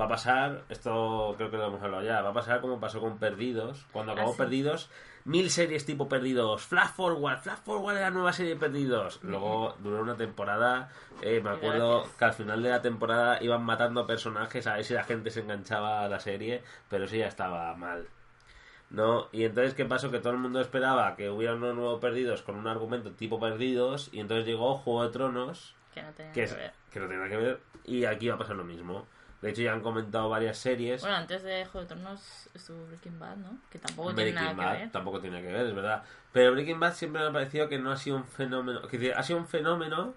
va 0.00 0.06
a 0.06 0.08
pasar, 0.08 0.62
esto 0.68 1.34
creo 1.36 1.48
que 1.50 1.56
lo 1.58 1.66
hemos 1.68 1.80
hablado 1.82 2.02
ya, 2.02 2.22
va 2.22 2.30
a 2.30 2.34
pasar 2.34 2.60
como 2.60 2.80
pasó 2.80 3.00
con 3.00 3.18
Perdidos. 3.18 3.86
Cuando 3.92 4.12
acabó 4.12 4.30
Ah, 4.30 4.32
sí. 4.32 4.38
Perdidos, 4.38 4.90
mil 5.26 5.50
series 5.50 5.84
tipo 5.84 6.08
Perdidos, 6.08 6.62
Flash 6.62 6.92
Forward, 6.92 7.40
Flash 7.40 7.58
Forward 7.64 7.96
la 7.96 8.10
nueva 8.10 8.32
serie 8.32 8.54
de 8.54 8.60
Perdidos. 8.60 9.18
Luego 9.22 9.74
duró 9.80 10.00
una 10.00 10.16
temporada, 10.16 10.88
eh, 11.20 11.40
me 11.42 11.50
acuerdo 11.50 11.98
Gracias. 11.98 12.16
que 12.16 12.24
al 12.24 12.32
final 12.32 12.62
de 12.62 12.70
la 12.70 12.80
temporada 12.80 13.42
iban 13.42 13.64
matando 13.64 14.06
personajes 14.06 14.66
a 14.68 14.76
ver 14.76 14.84
si 14.84 14.94
la 14.94 15.02
gente 15.02 15.30
se 15.30 15.40
enganchaba 15.40 16.02
a 16.04 16.08
la 16.08 16.20
serie, 16.20 16.62
pero 16.88 17.04
eso 17.04 17.16
ya 17.16 17.26
estaba 17.26 17.74
mal. 17.74 18.06
¿No? 18.88 19.26
Y 19.32 19.42
entonces, 19.42 19.74
¿qué 19.74 19.84
pasó? 19.84 20.12
Que 20.12 20.20
todo 20.20 20.32
el 20.32 20.38
mundo 20.38 20.60
esperaba 20.60 21.16
que 21.16 21.28
hubiera 21.28 21.54
unos 21.54 21.74
nuevos 21.74 22.00
Perdidos 22.00 22.42
con 22.42 22.54
un 22.54 22.68
argumento 22.68 23.10
tipo 23.10 23.40
Perdidos, 23.40 24.10
y 24.12 24.20
entonces 24.20 24.46
llegó 24.46 24.76
Juego 24.76 25.02
de 25.02 25.10
Tronos, 25.10 25.74
Que 25.92 26.02
no 26.02 26.12
tenía 26.12 26.32
que, 26.32 26.46
ver. 26.46 26.72
no 26.94 27.28
que 27.28 27.36
ver, 27.36 27.60
y 27.84 28.04
aquí 28.04 28.28
va 28.28 28.36
a 28.36 28.38
pasar 28.38 28.54
lo 28.54 28.62
mismo. 28.64 29.06
De 29.42 29.50
hecho, 29.50 29.62
ya 29.62 29.72
han 29.72 29.82
comentado 29.82 30.28
varias 30.30 30.56
series. 30.58 31.02
Bueno, 31.02 31.16
antes 31.16 31.42
de 31.42 31.66
Juego 31.66 31.86
de 31.86 31.94
Tronos 31.94 32.48
estuvo 32.54 32.86
Breaking 32.86 33.18
Bad, 33.18 33.36
¿no? 33.36 33.58
Que 33.70 33.78
tampoco 33.78 34.12
Breaking 34.12 34.34
tiene 34.34 34.54
nada 34.54 34.54
Bad 34.54 34.72
que 34.72 34.78
ver. 34.82 34.90
tampoco 34.92 35.20
tiene 35.20 35.42
que 35.42 35.48
ver, 35.48 35.66
es 35.66 35.74
verdad. 35.74 36.02
Pero 36.32 36.52
Breaking 36.52 36.80
Bad 36.80 36.94
siempre 36.94 37.20
me 37.22 37.28
ha 37.28 37.32
parecido 37.32 37.68
que 37.68 37.78
no 37.78 37.92
ha 37.92 37.96
sido 37.96 38.16
un 38.16 38.24
fenómeno. 38.24 38.82
Que 38.88 39.12
ha 39.12 39.22
sido 39.22 39.38
un 39.38 39.46
fenómeno, 39.46 40.14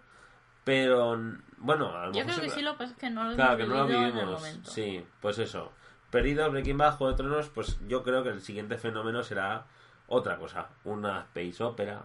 pero 0.64 1.20
bueno, 1.58 1.96
a 1.96 2.08
lo 2.08 2.14
Yo 2.14 2.26
mejor 2.26 2.40
creo 2.40 2.50
que 2.50 2.56
sí, 2.56 2.62
lo 2.62 2.72
que 2.74 2.78
pasa 2.78 2.92
es 2.94 2.98
que 2.98 3.10
no 3.10 3.24
lo 3.26 3.36
Claro, 3.36 3.58
que 3.58 3.66
no 3.66 3.76
lo 3.76 3.88
vivimos. 3.88 4.60
Sí, 4.64 5.06
pues 5.22 5.38
eso. 5.40 5.74
Perdido, 6.10 6.50
Breaking 6.50 6.78
Bad, 6.78 6.96
Juego 6.98 7.12
de 7.12 7.18
Tronos, 7.18 7.50
pues 7.50 7.78
yo 7.88 8.04
creo 8.04 8.24
que 8.24 8.30
el 8.30 8.42
siguiente 8.42 8.78
fenómeno 8.78 9.22
será 9.24 9.66
otra 10.08 10.38
cosa. 10.38 10.70
Una 10.86 11.20
space 11.22 11.62
opera, 11.64 12.02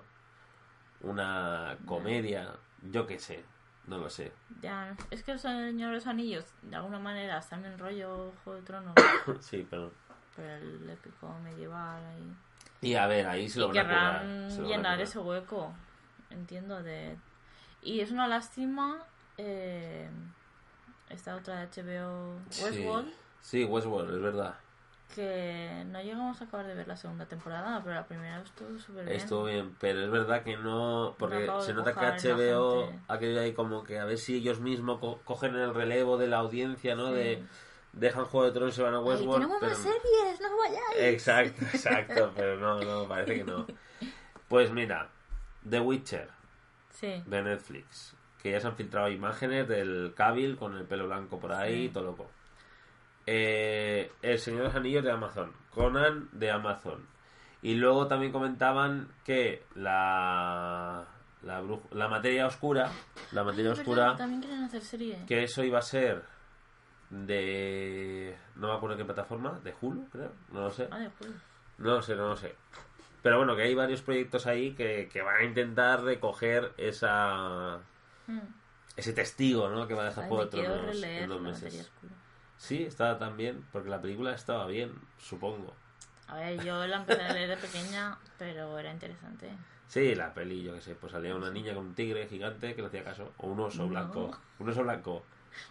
una 1.01 1.77
comedia, 1.87 2.51
yo 2.91 3.07
qué 3.07 3.19
sé, 3.19 3.45
no 3.87 3.99
lo 3.99 4.09
sé. 4.09 4.33
Ya, 4.63 4.97
es 5.11 5.23
que 5.23 5.33
el 5.33 5.39
Señor 5.39 5.91
de 5.91 5.97
los 5.97 6.07
Anillos, 6.07 6.45
de 6.63 6.77
alguna 6.77 6.99
manera, 6.99 7.39
están 7.39 7.65
en 7.65 7.79
rollo 7.79 8.33
Juego 8.43 8.61
de 8.61 8.67
Tronos, 8.67 8.95
sí, 9.41 9.67
pero... 9.69 9.93
pero 10.37 10.55
el 10.55 10.89
épico 10.91 11.35
medieval 11.43 12.03
ahí. 12.05 12.35
Y 12.81 12.95
a 12.95 13.07
ver, 13.07 13.27
ahí 13.27 13.49
se 13.49 13.61
lo 13.61 13.73
y 13.73 13.77
van 13.79 13.79
a 13.79 13.89
currar, 13.89 14.21
querrán 14.21 14.51
se 14.51 14.57
lo 14.59 14.63
van 14.65 14.73
a 14.73 14.77
llenar 14.77 15.01
ese 15.01 15.19
hueco, 15.19 15.73
entiendo, 16.31 16.83
de... 16.83 17.17
Y 17.83 18.01
es 18.01 18.11
una 18.11 18.27
lástima 18.27 19.05
eh, 19.37 20.09
esta 21.11 21.37
otra 21.37 21.67
de 21.67 21.83
HBO 21.83 22.37
Westworld, 22.63 23.09
Sí, 23.41 23.61
sí, 23.61 23.65
Westworld, 23.65 24.15
es 24.15 24.23
verdad. 24.23 24.55
Que 25.15 25.85
no 25.89 26.01
llegamos 26.03 26.41
a 26.41 26.45
acabar 26.45 26.67
de 26.67 26.75
ver 26.75 26.89
la 26.89 26.97
segunda 26.97 27.27
temporada, 27.27 27.81
pero 27.83 27.95
la 27.95 28.05
primera 28.07 28.41
estuvo 28.41 28.79
súper 28.79 29.05
bien. 29.05 29.17
Estuvo 29.17 29.45
bien, 29.45 29.77
pero 29.81 30.03
es 30.03 30.11
verdad 30.11 30.43
que 30.43 30.57
no, 30.57 31.15
porque 31.19 31.51
se 31.61 31.73
nota 31.75 31.93
que 31.95 32.01
HBO 32.29 32.93
ha 33.09 33.19
querido 33.19 33.41
ahí 33.41 33.53
como 33.53 33.85
que 33.85 33.99
a 33.99 34.05
ver 34.05 34.19
si 34.19 34.37
ellos 34.37 34.61
mismos 34.61 34.99
co- 35.01 35.21
cogen 35.25 35.55
el 35.55 35.75
relevo 35.75 36.17
de 36.19 36.27
la 36.29 36.39
audiencia, 36.39 36.95
¿no? 36.97 37.09
Sí. 37.09 37.15
De 37.15 37.43
dejan 37.93 38.25
Juego 38.25 38.47
de 38.47 38.53
Tronos 38.53 38.75
y 38.75 38.77
se 38.77 38.83
van 38.83 38.95
a 38.95 39.01
Westworld. 39.01 39.35
tenemos 39.47 39.59
pero... 39.61 39.71
más 39.73 39.79
series, 39.83 40.41
no 40.41 40.57
vayáis. 40.59 40.97
Exacto, 41.15 41.65
exacto, 41.73 42.33
pero 42.35 42.59
no, 42.59 42.81
no, 42.83 43.09
parece 43.09 43.37
que 43.37 43.45
no. 43.45 43.67
Pues 44.49 44.71
mira, 44.73 45.09
The 45.69 45.81
Witcher 45.81 46.29
Sí, 46.91 47.23
de 47.27 47.43
Netflix, 47.43 48.15
que 48.43 48.51
ya 48.53 48.61
se 48.61 48.67
han 48.67 48.77
filtrado 48.77 49.09
imágenes 49.09 49.67
del 49.69 50.13
Cavill 50.17 50.57
con 50.57 50.77
el 50.77 50.85
pelo 50.85 51.07
blanco 51.07 51.39
por 51.41 51.53
ahí, 51.53 51.87
Sí. 51.87 51.93
todo 51.93 52.05
loco. 52.05 52.31
Eh, 53.27 54.13
el 54.23 54.39
Señor 54.39 54.61
de 54.63 54.67
los 54.69 54.77
Anillos 54.77 55.03
de 55.05 55.11
Amazon, 55.11 55.53
Conan 55.71 56.29
de 56.33 56.51
Amazon. 56.51 57.07
Y 57.63 57.75
luego 57.75 58.07
también 58.07 58.31
comentaban 58.33 59.09
que 59.25 59.65
la 59.75 61.07
la, 61.43 61.63
la 61.93 62.09
materia 62.09 62.47
oscura, 62.47 62.91
la 63.33 63.45
materia 63.45 63.73
es 63.73 63.79
oscura, 63.79 64.03
verdad, 64.05 64.19
También 64.19 64.41
quieren 64.43 64.65
hacer 64.65 64.83
serie. 64.83 65.25
que 65.27 65.43
eso 65.43 65.63
iba 65.65 65.79
a 65.79 65.83
ser 65.83 66.23
de 67.11 68.37
no 68.57 68.69
me 68.69 68.75
acuerdo 68.75 68.97
qué 68.97 69.05
plataforma, 69.05 69.59
de 69.63 69.75
Hulu, 69.81 70.09
creo, 70.11 70.33
no 70.53 70.61
lo 70.63 70.71
sé. 70.71 70.89
Ah, 70.91 70.99
de 70.99 71.11
Julio. 71.11 71.35
No 71.79 71.95
lo 71.97 72.03
sé, 72.03 72.15
no 72.17 72.29
lo 72.29 72.37
sé. 72.37 72.55
Pero 73.23 73.39
bueno, 73.39 73.57
que 73.57 73.63
hay 73.63 73.75
varios 73.75 74.03
proyectos 74.03 74.47
ahí 74.47 74.75
que, 74.75 75.09
que 75.13 75.23
van 75.23 75.37
a 75.37 75.45
intentar 75.45 76.03
recoger 76.03 76.73
esa 76.77 77.79
Mm. 78.27 78.39
ese 78.97 79.13
testigo, 79.13 79.69
¿no? 79.69 79.87
Que 79.87 79.93
va 79.93 80.03
a 80.03 80.07
dejar 80.07 80.25
Ay, 80.25 80.31
dos 80.31 80.55
la 80.55 81.37
materia 81.37 81.43
meses. 81.43 81.93
Sí, 82.57 82.83
estaba 82.85 83.19
tan 83.19 83.37
bien, 83.37 83.63
porque 83.73 83.91
la 83.91 84.01
película 84.01 84.33
estaba 84.35 84.67
bien, 84.67 84.93
supongo. 85.19 85.73
A 86.29 86.37
ver, 86.37 86.61
yo 86.65 86.87
la 86.87 86.97
empecé 86.97 87.23
a 87.23 87.33
leer 87.35 87.49
de 87.51 87.57
pequeña, 87.57 88.17
pero 88.39 88.79
era 88.79 88.91
interesante. 88.93 89.51
Sí, 89.89 90.15
la 90.15 90.33
peli, 90.33 90.63
yo 90.63 90.75
qué 90.75 90.81
sé, 90.81 90.95
pues 90.95 91.13
salía 91.13 91.35
una 91.35 91.51
niña 91.51 91.75
con 91.75 91.87
un 91.87 91.95
tigre 91.95 92.27
gigante 92.27 92.75
que 92.75 92.81
le 92.83 92.89
hacía 92.89 93.05
caso, 93.05 93.33
o 93.39 93.49
un 93.49 93.61
oso 93.61 93.83
No. 93.85 93.89
blanco. 93.91 94.31
Un 94.59 94.69
oso 94.69 94.83
blanco, 94.83 95.23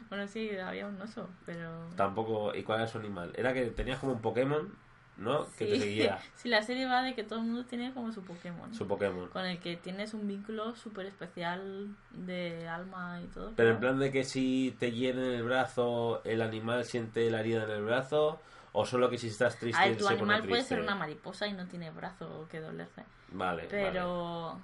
Bueno, 0.10 0.28
sí, 0.28 0.50
había 0.58 0.88
un 0.88 1.02
oso, 1.02 1.28
pero... 1.46 1.90
tampoco. 1.96 2.56
¿Y 2.56 2.64
cuál 2.64 2.80
era 2.82 2.88
su 2.88 2.98
animal? 3.00 3.34
Era 3.36 3.54
que 3.54 3.66
tenías 3.72 4.00
como 4.00 4.14
un 4.14 4.22
Pokémon, 4.22 4.70
¿no? 5.18 5.46
Que 5.58 5.66
te 5.68 5.80
seguía 5.80 6.20
sí, 6.36 6.50
la 6.50 6.62
serie 6.64 6.86
va 6.88 7.04
de 7.04 7.14
que 7.16 7.24
todo 7.24 7.40
el 7.40 7.46
mundo 7.46 7.66
tiene 7.66 7.94
como 7.94 8.12
su 8.12 8.24
Pokémon. 8.24 8.74
su 8.74 8.88
Pokémon. 8.88 9.28
Con 9.30 9.46
el 9.46 9.60
que 9.60 9.78
tienes 9.78 10.14
un 10.14 10.28
vínculo 10.28 10.76
súper 10.76 11.06
especial 11.06 11.96
de 12.12 12.68
alma 12.68 13.22
y 13.24 13.28
todo. 13.28 13.54
Pero 13.56 13.70
en 13.72 13.80
plan 13.80 14.00
de 14.00 14.12
que 14.12 14.24
si 14.24 14.76
te 14.80 14.92
hieren 14.92 15.24
el 15.24 15.44
brazo, 15.44 16.22
el 16.26 16.42
animal 16.42 16.84
siente 16.86 17.30
la 17.30 17.42
herida 17.42 17.64
en 17.64 17.70
el 17.72 17.84
brazo, 17.84 18.40
o 18.72 18.86
solo 18.86 19.10
que 19.10 19.18
si 19.20 19.28
estás 19.28 19.58
triste 19.60 19.80
A 19.82 19.86
ver, 19.88 19.98
tu 19.98 20.04
se 20.06 20.16
pone 20.16 20.34
animal 20.34 20.40
puede 20.50 20.62
triste. 20.64 20.76
ser 20.76 20.82
una 20.84 20.96
mariposa 20.96 21.46
y 21.48 21.54
no 21.54 21.68
tiene 21.68 21.92
brazo 21.92 22.48
que 22.50 22.60
dolerse. 22.60 23.04
Vale, 23.32 23.64
vale. 23.64 23.68
Pero... 23.70 24.60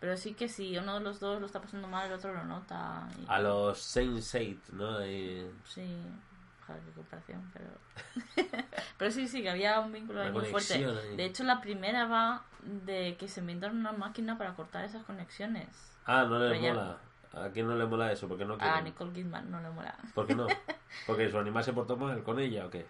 Pero 0.00 0.16
sí 0.16 0.34
que 0.34 0.48
si 0.48 0.76
uno 0.76 0.94
de 0.94 1.00
los 1.00 1.20
dos 1.20 1.38
lo 1.40 1.46
está 1.46 1.60
pasando 1.60 1.86
mal, 1.86 2.08
el 2.08 2.12
otro 2.14 2.34
lo 2.34 2.42
nota. 2.44 3.08
y- 3.20 3.24
A 3.28 3.38
los 3.38 3.78
Saints 3.78 4.34
8, 4.34 4.58
¿no? 4.72 4.98
Sí, 5.64 5.96
joder, 6.66 6.82
qué 6.82 6.90
comparación, 6.92 7.50
pero... 7.52 7.66
pero 8.98 9.10
sí, 9.10 9.28
sí, 9.28 9.42
que 9.42 9.50
había 9.50 9.80
un 9.80 9.92
vínculo 9.92 10.20
ahí 10.22 10.30
muy 10.32 10.46
fuerte. 10.46 10.74
ahí. 10.74 11.16
De 11.16 11.24
hecho, 11.24 11.44
la 11.44 11.60
primera 11.60 12.06
va 12.06 12.44
de 12.62 13.16
que 13.18 13.28
se 13.28 13.40
inventaron 13.40 13.78
una 13.78 13.92
máquina 13.92 14.38
para 14.38 14.54
cortar 14.54 14.84
esas 14.84 15.04
conexiones. 15.04 15.68
Ah, 16.06 16.24
no 16.24 16.52
ya- 16.54 16.74
mola. 16.74 16.98
¿A 17.34 17.48
quién 17.48 17.66
no 17.66 17.74
le 17.76 17.86
mola 17.86 18.12
eso? 18.12 18.28
Porque 18.28 18.44
no 18.44 18.56
A. 18.60 18.80
Nicole 18.82 19.12
Kidman 19.12 19.50
no 19.50 19.60
le 19.60 19.70
mola. 19.70 19.96
¿Por 20.14 20.26
qué 20.26 20.34
no? 20.34 20.46
Porque 21.06 21.30
su 21.30 21.38
animal 21.38 21.64
se 21.64 21.72
portó 21.72 21.96
mal 21.96 22.22
con 22.22 22.38
ella 22.38 22.66
o 22.66 22.70
qué? 22.70 22.86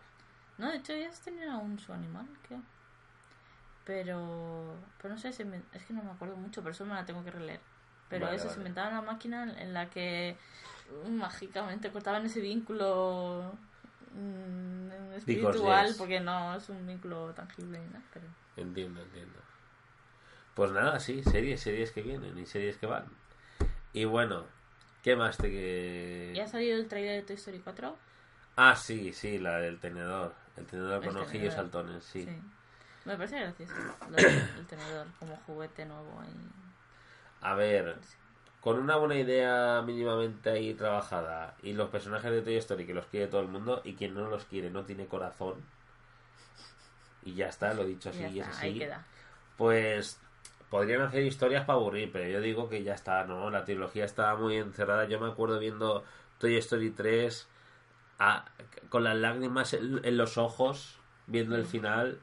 No, 0.59 0.69
de 0.71 0.79
hecho 0.79 0.93
ellas 0.93 1.21
tenían 1.21 1.51
aún 1.51 1.79
su 1.79 1.93
animal, 1.93 2.27
creo. 2.49 2.61
Pero... 3.85 4.77
Pero 5.01 5.15
no 5.15 5.21
sé, 5.21 5.33
se 5.33 5.47
inven- 5.47 5.63
es 5.73 5.85
que 5.85 5.93
no 5.95 6.03
me 6.03 6.11
acuerdo 6.11 6.37
mucho, 6.37 6.61
pero 6.63 6.73
eso 6.73 6.85
me 6.85 6.95
la 6.95 7.05
tengo 7.05 7.25
que 7.25 7.31
releer. 7.31 7.61
Pero 8.13 8.27
Vale, 8.27 8.37
eso, 8.37 8.45
vale. 8.45 8.55
se 8.55 8.61
inventaban 8.61 8.93
una 8.93 9.03
máquina 9.03 9.43
en- 9.59 9.73
la 9.75 9.89
que 9.91 10.37
mágicamente 11.11 11.91
cortaban 11.91 12.27
ese 12.27 12.41
vínculo 12.41 13.53
mm, 14.15 15.15
espiritual, 15.17 15.95
porque 15.99 16.21
no 16.21 16.55
es 16.55 16.69
un 16.69 16.87
vínculo 16.87 17.33
tangible 17.35 17.79
nada, 17.93 18.05
pero... 18.13 18.27
Entiendo, 18.57 19.01
entiendo. 19.03 19.39
Pues 20.55 20.71
nada, 20.73 21.01
sí, 21.01 21.23
series, 21.25 21.61
series 21.61 21.91
que 21.93 22.03
vienen 22.03 22.39
y 22.39 22.45
series 22.47 22.77
que 22.77 22.87
van. 22.87 23.07
Y 23.95 24.05
bueno, 24.05 24.45
¿qué 25.03 25.17
más 25.17 25.39
te 25.39 25.51
que...? 25.51 26.33
¿Ya 26.35 26.45
ha 26.45 26.49
salido 26.49 26.77
el 26.77 26.89
trailer 26.89 27.21
de 27.21 27.27
Toy 27.27 27.37
Story 27.37 27.59
4? 27.61 27.97
Ah, 28.57 28.77
sí, 28.77 29.13
sí, 29.13 29.39
la 29.39 29.59
del 29.59 29.79
tenedor. 29.79 30.35
El 30.57 30.67
tenedor 30.67 31.03
El 31.03 31.09
con 31.09 31.17
ojillos 31.23 31.55
saltones, 31.55 32.05
sí. 32.05 32.29
Me 33.05 33.17
parece 33.17 33.41
gracioso 33.41 33.73
el 34.09 34.67
tenedor 34.67 35.07
como 35.19 35.37
juguete 35.47 35.85
nuevo 35.87 36.21
ahí. 36.21 36.62
A 37.43 37.55
ver, 37.55 37.97
con 38.61 38.79
una 38.79 38.97
buena 38.97 39.17
idea 39.17 39.83
mínimamente 39.85 40.51
ahí 40.51 40.75
trabajada 40.75 41.57
y 41.63 41.73
los 41.73 41.91
personajes 41.91 42.31
de 42.31 42.43
Toy 42.43 42.57
Story 42.57 42.87
que 42.87 42.95
los 42.95 43.07
quiere 43.07 43.27
todo 43.27 43.41
el 43.41 43.49
mundo 43.49 43.81
y 43.85 43.95
quien 43.95 44.15
no 44.15 44.29
los 44.29 44.45
quiere 44.45 44.71
no 44.71 44.85
tiene 44.85 45.07
corazón 45.07 45.57
y 47.25 47.35
ya 47.35 47.49
está, 47.49 47.73
lo 47.75 47.85
dicho 47.85 48.11
así 48.11 48.25
y 48.25 48.41
es 48.41 48.47
así. 48.49 48.79
queda. 48.79 49.05
Pues 49.57 50.19
podrían 50.71 51.03
hacer 51.03 51.23
historias 51.23 51.65
para 51.65 51.79
aburrir, 51.79 52.11
pero 52.13 52.29
yo 52.29 52.41
digo 52.41 52.69
que 52.69 52.83
ya 52.83 52.95
está, 52.95 53.25
¿no? 53.25 53.51
La 53.51 53.65
trilogía 53.65 54.05
estaba 54.05 54.37
muy 54.37 54.57
encerrada. 54.57 55.05
Yo 55.07 55.21
me 55.21 55.29
acuerdo 55.29 55.59
viendo 55.59 56.05
Toy 56.39 56.57
Story 56.57 56.91
3 56.91 57.49
a- 58.19 58.45
con 58.89 59.05
las 59.05 59.17
lágrimas 59.17 59.73
en, 59.75 60.01
en 60.05 60.17
los 60.17 60.39
ojos, 60.39 60.99
viendo 61.27 61.55
el 61.57 61.65
final, 61.67 62.21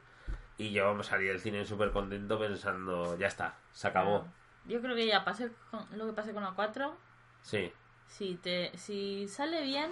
y 0.58 0.72
yo 0.72 1.02
salí 1.02 1.26
del 1.26 1.40
cine 1.40 1.64
súper 1.64 1.90
contento 1.92 2.38
pensando, 2.38 3.16
ya 3.18 3.28
está, 3.28 3.54
se 3.72 3.88
acabó. 3.88 4.26
Yo 4.66 4.80
creo 4.80 4.94
que 4.94 5.06
ya 5.06 5.24
pase 5.24 5.50
con, 5.70 5.86
lo 5.96 6.06
que 6.06 6.12
pase 6.12 6.32
con 6.32 6.42
la 6.42 6.52
4. 6.52 6.96
Sí, 7.42 7.72
Si, 8.08 8.34
te, 8.36 8.76
si 8.76 9.28
sale 9.28 9.62
bien, 9.62 9.90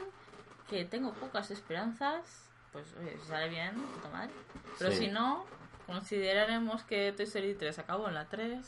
que 0.68 0.84
tengo 0.84 1.12
pocas 1.14 1.50
esperanzas, 1.50 2.44
pues 2.72 2.94
oye, 3.00 3.16
si 3.18 3.26
sale 3.28 3.48
bien, 3.48 3.74
puta 3.74 4.08
madre. 4.10 4.30
Pero 4.78 4.90
Sí. 4.90 4.98
si 4.98 5.08
no, 5.08 5.46
consideraremos 5.86 6.82
que 6.84 7.12
Toy 7.12 7.24
Story 7.26 7.54
3 7.54 7.78
acabó 7.78 8.08
en 8.08 8.14
la 8.14 8.28
3, 8.28 8.66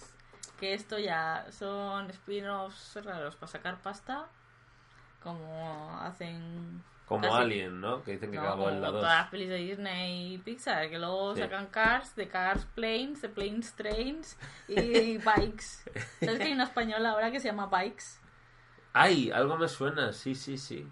que 0.59 0.75
esto 0.75 0.99
ya 0.99 1.47
son 1.51 2.09
spin-offs 2.11 2.97
raros 3.05 3.37
para 3.37 3.53
sacar 3.53 3.79
pasta, 3.83 4.27
como 5.23 5.99
hacen 6.01 6.83
como 7.07 7.23
Casi. 7.23 7.37
Alien, 7.43 7.81
¿no? 7.81 8.05
Que 8.05 8.13
dicen 8.13 8.31
que 8.31 8.37
No, 8.37 8.43
acabó 8.45 8.69
en 8.69 8.81
la 8.81 8.87
como 8.89 8.99
2. 8.99 9.03
todas 9.07 9.19
las 9.23 9.31
pelis 9.31 9.49
de 9.49 9.57
Disney 9.57 10.35
y 10.35 10.39
Pixar, 10.39 10.89
que 10.89 10.99
luego 10.99 11.35
Sí. 11.35 11.43
sacan 11.43 11.67
Cars, 11.67 12.15
de 12.15 12.29
Cars 12.29 12.67
Planes, 12.75 13.21
de 13.23 13.29
Planes 13.29 13.75
Trains 13.75 14.39
y 14.69 15.19
Bikes. 15.25 15.65
¿Sabes 16.21 16.39
que 16.39 16.45
hay 16.45 16.53
una 16.53 16.65
española 16.65 17.11
ahora 17.11 17.31
que 17.33 17.41
se 17.41 17.49
llama 17.49 17.67
Bikes? 17.67 18.05
¡Ay! 18.93 19.31
Algo 19.33 19.57
me 19.57 19.69
suena, 19.69 20.13
sí, 20.13 20.35
sí, 20.37 20.57
sí. 20.59 20.87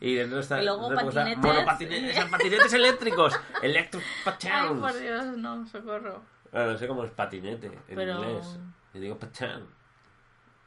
Y 0.00 0.14
dentro 0.14 0.40
está... 0.40 0.60
Y 0.60 0.64
luego 0.64 0.88
cosa, 0.88 1.04
patinetes. 1.04 1.38
monopatinetes, 1.38 2.16
esos 2.16 2.30
patinetes 2.30 2.72
eléctricos. 2.72 3.40
Electric 3.62 4.02
Ay, 4.02 4.22
patins. 4.24 4.80
por 4.80 4.98
Dios, 4.98 5.24
no, 5.36 5.66
socorro. 5.66 6.22
Bueno, 6.52 6.72
no 6.72 6.78
sé 6.78 6.88
cómo 6.88 7.04
es 7.04 7.10
patinete 7.12 7.66
en 7.66 7.94
Pero- 7.94 8.14
inglés. 8.24 8.58
Yo 8.94 9.00
digo 9.00 9.18
patán. 9.18 9.66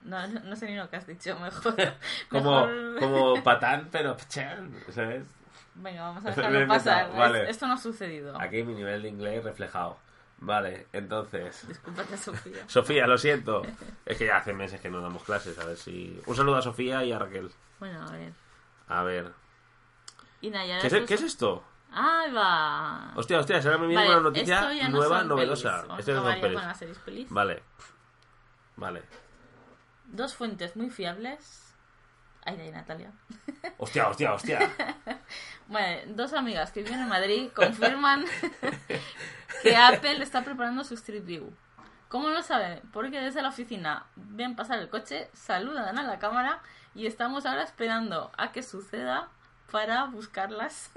No, 0.04 0.28
no, 0.28 0.40
no 0.42 0.56
sé 0.56 0.68
ni 0.70 0.76
lo 0.76 0.90
que 0.90 0.98
has 0.98 1.08
dicho, 1.08 1.38
mejor. 1.40 1.76
Como, 2.30 2.68
mejor- 2.68 3.00
como 3.00 3.44
patán, 3.44 3.90
pero 3.92 4.18
¿sabes? 4.90 5.26
Venga, 5.76 6.02
vamos 6.04 6.26
a 6.26 6.32
dejarlo 6.32 6.68
pasar. 6.68 7.10
Es- 7.10 7.18
vale. 7.18 7.50
Esto 7.50 7.68
no 7.68 7.74
ha 7.74 7.78
sucedido. 7.78 8.40
Aquí 8.40 8.64
mi 8.64 8.76
nivel 8.76 9.02
de 9.02 9.10
inglés 9.10 9.44
reflejado. 9.44 9.98
Vale, 10.40 10.88
entonces... 10.92 11.66
Discúlpate, 11.68 12.18
Sofía. 12.18 12.64
Sofía, 12.68 13.08
lo 13.08 13.18
siento. 13.18 13.62
Es 14.06 14.18
que 14.18 14.26
ya 14.26 14.38
hace 14.38 14.54
meses 14.54 14.82
que 14.82 14.90
no 14.90 15.00
damos 15.00 15.24
clases, 15.24 15.58
a 15.58 15.66
ver 15.66 15.78
si... 15.78 16.22
Un 16.26 16.36
saludo 16.36 16.58
a 16.58 16.62
Sofía 16.62 17.04
y 17.06 17.14
a 17.14 17.20
Raquel. 17.20 17.50
Bueno, 17.80 18.06
a 18.06 18.12
ver. 18.12 18.34
A 18.90 19.04
ver. 19.04 19.32
Y 20.42 20.50
Nayara 20.50 20.82
¿Qué 20.82 20.88
es, 20.88 20.94
puso- 20.94 21.06
¿qué 21.06 21.14
es 21.14 21.22
esto? 21.22 21.64
¡Ahí 21.94 22.32
va! 22.34 23.14
Hostia, 23.16 23.40
hostia, 23.40 23.58
ahora 23.58 23.78
me 23.78 23.88
viene 23.88 24.04
Vale, 24.04 24.16
una 24.16 24.24
noticia 24.30 24.62
no 24.90 24.90
nueva, 24.90 25.24
novedosa. 25.24 25.86
Esto 25.98 26.14
no 26.16 26.24
pelis. 26.42 27.32
Vale. 27.32 27.64
Vale. 28.76 29.04
Dos 30.14 30.36
fuentes 30.36 30.76
muy 30.76 30.92
fiables. 30.92 31.74
Aida 32.46 32.64
y 32.64 32.72
Natalia. 32.72 33.12
Hostia, 33.80 34.08
hostia, 34.08 34.34
hostia. 34.34 34.60
Bueno, 35.68 36.14
dos 36.14 36.34
amigas 36.34 36.72
que 36.72 36.84
viven 36.84 37.00
en 37.00 37.08
Madrid 37.08 37.50
confirman 37.56 38.26
que 39.64 39.76
Apple 39.76 40.22
está 40.22 40.44
preparando 40.44 40.84
su 40.84 40.94
Street 40.94 41.24
View. 41.24 41.52
¿Cómo 42.10 42.30
lo 42.30 42.44
saben? 42.44 42.82
Porque 42.92 43.20
desde 43.22 43.42
la 43.42 43.48
oficina 43.48 44.06
ven 44.16 44.56
pasar 44.58 44.80
el 44.80 44.90
coche, 44.90 45.30
saludan 45.34 45.98
a 45.98 46.04
la 46.04 46.20
cámara 46.20 46.62
y 46.94 47.08
estamos 47.08 47.46
ahora 47.46 47.64
esperando 47.64 48.32
a 48.38 48.52
que 48.52 48.62
suceda 48.62 49.30
para 49.72 50.04
buscarlas. 50.06 50.92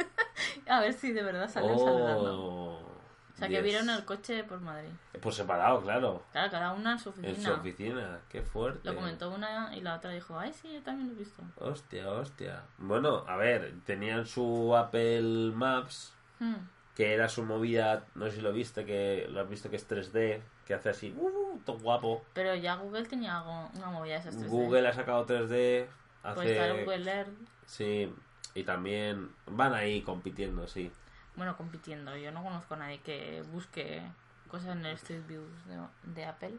a 0.68 0.80
ver 0.80 0.92
si 0.92 1.12
de 1.12 1.22
verdad 1.22 1.48
salen 1.48 1.78
saludando. 1.78 2.95
O 3.36 3.38
sea, 3.38 3.48
que 3.48 3.60
vieron 3.60 3.90
el 3.90 4.02
coche 4.06 4.44
por 4.44 4.60
Madrid. 4.60 4.88
Por 5.20 5.34
separado, 5.34 5.82
claro. 5.82 6.22
Claro, 6.32 6.50
cada 6.50 6.72
una 6.72 6.92
en 6.92 6.98
su 6.98 7.10
oficina. 7.10 7.34
En 7.34 7.42
su 7.42 7.52
oficina. 7.52 8.20
Qué 8.30 8.40
fuerte. 8.40 8.80
Lo 8.82 8.94
comentó 8.94 9.30
una 9.30 9.76
y 9.76 9.82
la 9.82 9.96
otra 9.96 10.10
dijo, 10.10 10.38
ay, 10.38 10.54
sí, 10.54 10.72
yo 10.72 10.82
también 10.82 11.08
lo 11.08 11.14
he 11.14 11.18
visto. 11.18 11.42
Hostia, 11.58 12.10
hostia. 12.10 12.62
Bueno, 12.78 13.24
a 13.28 13.36
ver, 13.36 13.74
tenían 13.84 14.24
su 14.26 14.74
Apple 14.74 15.52
Maps, 15.54 16.14
Hmm. 16.38 16.54
que 16.94 17.12
era 17.14 17.28
su 17.28 17.44
movida, 17.44 18.04
no 18.14 18.24
sé 18.26 18.32
si 18.36 18.40
lo 18.40 18.52
viste, 18.54 18.84
que 18.86 19.26
lo 19.30 19.40
has 19.42 19.48
visto 19.50 19.68
que 19.68 19.76
es 19.76 19.86
3D, 19.86 20.40
que 20.66 20.72
hace 20.74 20.88
así, 20.88 21.14
uh, 21.18 21.58
todo 21.64 21.78
guapo. 21.78 22.24
Pero 22.32 22.54
ya 22.54 22.76
Google 22.76 23.04
tenía 23.04 23.38
algo, 23.38 23.70
una 23.74 23.86
movida 23.90 24.14
de 24.14 24.20
esas 24.20 24.36
3D. 24.38 24.48
Google 24.48 24.88
ha 24.88 24.92
sacado 24.94 25.26
3D, 25.26 25.86
hace... 26.22 26.34
Pues 26.34 26.52
claro, 26.52 26.76
Google 26.84 27.10
Earth, 27.10 27.28
Sí, 27.66 28.10
y 28.54 28.62
también 28.64 29.30
van 29.46 29.74
ahí 29.74 30.00
compitiendo, 30.02 30.66
sí. 30.66 30.90
Bueno, 31.36 31.56
compitiendo. 31.56 32.16
Yo 32.16 32.30
no 32.32 32.42
conozco 32.42 32.74
a 32.74 32.78
nadie 32.78 33.00
que 33.00 33.42
busque 33.52 34.02
cosas 34.48 34.76
en 34.76 34.84
el 34.86 34.94
Street 34.94 35.26
View 35.26 35.42
de, 35.66 35.80
de 36.14 36.24
Apple. 36.24 36.54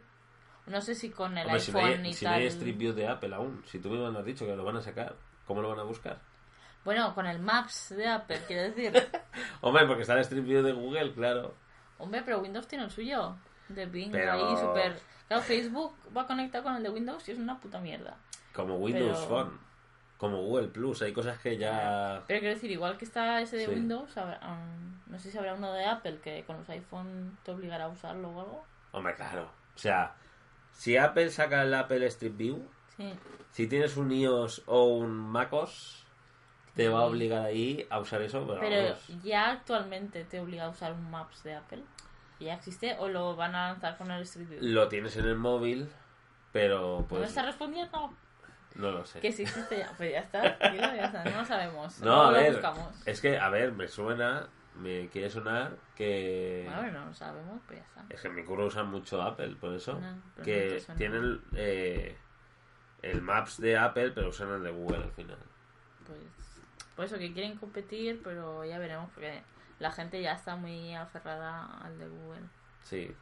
No 0.67 0.81
sé 0.81 0.95
si 0.95 1.09
con 1.09 1.37
el 1.37 1.45
Hombre, 1.45 1.59
si 1.61 1.71
no 1.71 1.79
iPhone 1.79 2.01
hay, 2.05 2.09
y 2.09 2.13
si 2.13 2.25
no 2.25 2.31
tal. 2.31 2.39
hay 2.41 2.47
Street 2.47 2.77
View 2.77 2.93
de 2.93 3.07
Apple 3.07 3.33
aún, 3.35 3.63
si 3.65 3.79
tú 3.79 3.89
mismo 3.89 4.11
me 4.11 4.19
has 4.19 4.25
dicho 4.25 4.45
que 4.45 4.55
lo 4.55 4.63
van 4.65 4.75
a 4.77 4.81
sacar, 4.81 5.15
¿cómo 5.45 5.61
lo 5.61 5.69
van 5.69 5.79
a 5.79 5.83
buscar? 5.83 6.19
Bueno, 6.83 7.13
con 7.15 7.25
el 7.25 7.39
Maps 7.39 7.89
de 7.95 8.07
Apple, 8.07 8.41
quiero 8.47 8.63
decir. 8.63 8.93
Hombre, 9.61 9.85
porque 9.87 10.01
está 10.01 10.13
el 10.13 10.19
Street 10.19 10.43
View 10.43 10.61
de 10.63 10.73
Google, 10.73 11.13
claro. 11.13 11.55
Hombre, 11.97 12.21
pero 12.23 12.39
Windows 12.39 12.67
tiene 12.67 12.83
el 12.85 12.91
suyo. 12.91 13.35
De 13.69 13.85
Bing, 13.85 14.11
Pero- 14.11 14.31
ahí 14.31 14.57
súper. 14.57 14.99
Claro, 15.27 15.43
Facebook 15.43 15.93
va 16.15 16.25
conectado 16.25 16.63
con 16.65 16.75
el 16.75 16.83
de 16.83 16.89
Windows 16.89 17.27
y 17.27 17.31
es 17.33 17.37
una 17.37 17.59
puta 17.59 17.79
mierda. 17.79 18.15
Como 18.53 18.75
Windows 18.77 19.17
Pero- 19.17 19.27
Phone, 19.29 19.59
como 20.17 20.37
Google 20.41 20.67
Plus, 20.69 21.01
hay 21.03 21.13
cosas 21.13 21.37
que 21.39 21.57
ya... 21.57 22.23
Pero 22.27 22.39
quiero 22.39 22.55
decir, 22.55 22.71
igual 22.71 22.97
que 22.97 23.05
está 23.05 23.39
ese 23.41 23.57
de 23.57 23.65
Sí. 23.65 23.71
Windows, 23.71 24.17
habrá- 24.17 24.39
um, 24.47 24.97
no 25.11 25.19
sé 25.19 25.29
si 25.31 25.37
habrá 25.37 25.53
uno 25.53 25.71
de 25.73 25.85
Apple 25.85 26.19
que 26.23 26.43
con 26.45 26.57
los 26.57 26.69
iPhone 26.69 27.37
te 27.43 27.51
obligará 27.51 27.85
a 27.85 27.89
usarlo 27.89 28.29
o 28.29 28.39
algo. 28.41 28.63
Hombre, 28.93 29.13
claro. 29.15 29.43
O 29.75 29.77
sea, 29.77 30.15
si 30.71 30.97
Apple 30.97 31.29
saca 31.29 31.61
el 31.63 31.73
Apple 31.73 32.05
Street 32.07 32.35
View, 32.35 32.67
Sí. 32.97 33.13
si 33.51 33.67
tienes 33.67 33.95
un 33.95 34.11
iOS 34.11 34.63
o 34.65 34.85
un 34.85 35.11
MacOS, 35.15 36.03
te 36.73 36.89
va 36.89 36.99
a 37.01 37.03
obligar 37.05 37.45
ahí 37.45 37.85
a 37.89 37.99
usar 37.99 38.21
eso, 38.21 38.45
pero, 38.59 38.95
ya 39.23 39.49
actualmente 39.51 40.23
te 40.25 40.39
obliga 40.39 40.65
a 40.65 40.69
usar 40.69 40.93
un 40.93 41.09
Maps 41.11 41.43
de 41.43 41.55
Apple. 41.55 41.83
¿Ya 42.39 42.53
existe 42.53 42.95
o 42.99 43.07
lo 43.07 43.35
van 43.35 43.55
a 43.55 43.69
lanzar 43.71 43.97
con 43.97 44.11
el 44.11 44.21
Street 44.23 44.47
View? 44.49 44.59
Lo 44.61 44.87
tienes 44.87 45.15
en 45.17 45.25
el 45.25 45.35
móvil, 45.35 45.89
pero 46.51 46.99
¿No 47.01 47.07
pues 47.07 47.29
está 47.29 47.43
respondiendo? 47.43 48.13
No 48.75 48.91
lo 48.91 49.05
sé. 49.05 49.19
Que 49.19 49.31
sí 49.31 49.43
existe 49.43 49.79
ya. 49.79 49.91
Pues 49.97 50.11
ya 50.11 50.19
está, 50.19 50.57
tío, 50.71 50.81
ya 50.81 51.05
está. 51.05 51.23
No 51.23 51.37
lo 51.37 51.45
sabemos. 51.45 51.99
No, 52.01 52.21
a 52.23 52.31
lo 52.31 52.37
ver, 52.37 52.53
buscamos. 52.53 52.95
es 53.05 53.21
que, 53.21 53.37
a 53.37 53.49
ver, 53.49 53.71
me 53.71 53.87
suena, 53.87 54.47
me 54.75 55.07
quiere 55.09 55.29
sonar 55.29 55.77
que... 55.95 56.69
Bueno, 56.73 56.99
no 56.99 57.05
lo 57.07 57.13
sabemos, 57.13 57.59
pues 57.65 57.79
ya 57.79 57.85
está. 57.85 58.05
Es 58.09 58.21
que 58.21 58.27
en 58.27 58.35
mi 58.35 58.43
curro 58.43 58.67
usan 58.67 58.89
mucho 58.89 59.21
Apple, 59.21 59.55
por 59.59 59.73
eso. 59.73 59.99
No, 59.99 60.43
que 60.43 60.83
tienen 60.97 61.41
eh, 61.55 62.17
el 63.01 63.21
Maps 63.21 63.59
de 63.59 63.77
Apple, 63.77 64.11
pero 64.11 64.29
usan 64.29 64.49
el 64.49 64.63
de 64.63 64.71
Google 64.71 65.03
al 65.03 65.11
final. 65.11 65.37
Pues 66.05 66.19
por 66.95 67.05
eso 67.05 67.17
que 67.19 67.31
quieren 67.33 67.57
competir, 67.57 68.21
pero 68.23 68.65
ya 68.65 68.79
veremos 68.79 69.09
porque 69.13 69.41
la 69.79 69.91
gente 69.91 70.21
ya 70.21 70.33
está 70.33 70.55
muy 70.55 70.95
aferrada 70.95 71.65
al 71.83 71.97
de 71.99 72.07
Google. 72.07 72.41
Sí. 72.83 73.15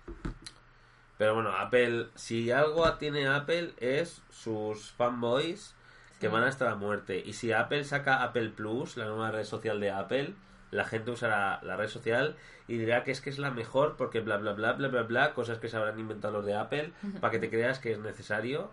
Pero 1.17 1.33
bueno, 1.33 1.51
Apple, 1.51 2.07
si 2.15 2.51
algo 2.51 2.91
tiene 2.95 3.27
Apple 3.27 3.73
es 3.77 4.21
sus 4.29 4.91
fanboys 4.91 5.73
que 6.19 6.27
Sí. 6.27 6.33
van 6.33 6.43
hasta 6.43 6.65
la 6.65 6.75
muerte. 6.75 7.21
Y 7.25 7.33
si 7.33 7.51
Apple 7.53 7.83
saca 7.83 8.23
Apple 8.23 8.49
Plus, 8.49 8.97
la 8.97 9.05
nueva 9.05 9.31
red 9.31 9.43
social 9.45 9.79
de 9.79 9.91
Apple, 9.91 10.33
la 10.71 10.83
gente 10.83 11.11
usará 11.11 11.59
la 11.63 11.77
red 11.77 11.87
social 11.87 12.35
y 12.67 12.77
dirá 12.77 13.03
que 13.03 13.11
es 13.11 13.21
que 13.21 13.29
es 13.29 13.37
la 13.39 13.51
mejor 13.51 13.95
porque 13.95 14.19
bla 14.19 14.37
bla 14.37 14.53
bla 14.53 14.73
bla 14.73 14.87
bla 14.89 15.03
bla, 15.03 15.33
cosas 15.33 15.59
que 15.59 15.69
se 15.69 15.77
habrán 15.77 15.99
inventado 15.99 16.33
los 16.33 16.45
de 16.45 16.55
Apple 16.55 16.91
para 17.21 17.31
que 17.31 17.39
te 17.39 17.49
creas 17.49 17.79
que 17.79 17.91
es 17.93 17.99
necesario 17.99 18.71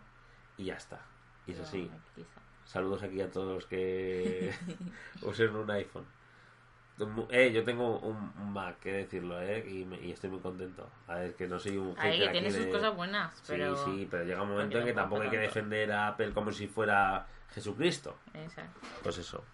y 0.57 0.64
ya 0.64 0.74
está. 0.74 1.00
Y 1.46 1.52
es 1.52 1.61
así. 1.61 1.90
Saludos 2.64 3.02
aquí 3.02 3.20
a 3.20 3.31
todos 3.31 3.55
los 3.55 3.66
que 3.66 4.52
usen 5.22 5.55
un 5.55 5.70
iPhone. 5.70 6.07
Eh, 7.31 7.53
yo 7.53 7.65
tengo 7.65 7.99
un, 8.01 8.53
Mac, 8.53 8.79
que 8.81 8.93
decirlo, 8.93 9.41
eh, 9.41 9.65
y, 9.69 9.85
me- 9.85 10.01
y 10.01 10.12
estoy 10.12 10.31
muy 10.31 10.41
contento. 10.41 10.88
A 11.09 11.17
ver, 11.17 11.35
que 11.35 11.47
no 11.49 11.59
soy 11.59 11.77
un 11.77 11.95
hater 11.97 12.27
que 12.27 12.33
tiene 12.33 12.51
sus 12.51 12.67
de- 12.67 12.71
cosas 12.71 12.95
buenas, 12.97 13.43
pero... 13.47 13.77
Sí, 13.85 13.91
sí, 13.99 14.09
pero 14.11 14.25
llega 14.25 14.43
un 14.43 14.51
momento 14.51 14.79
en 14.79 14.85
que 14.85 14.93
tampoco 14.93 15.23
hay 15.23 15.31
que 15.31 15.38
defender 15.38 15.91
a 15.93 16.09
Apple 16.09 16.33
como 16.33 16.51
si 16.53 16.67
fuera 16.69 17.27
Jesucristo. 17.55 18.19
Exacto. 18.35 18.81
Pues 19.03 19.19
eso. 19.19 19.45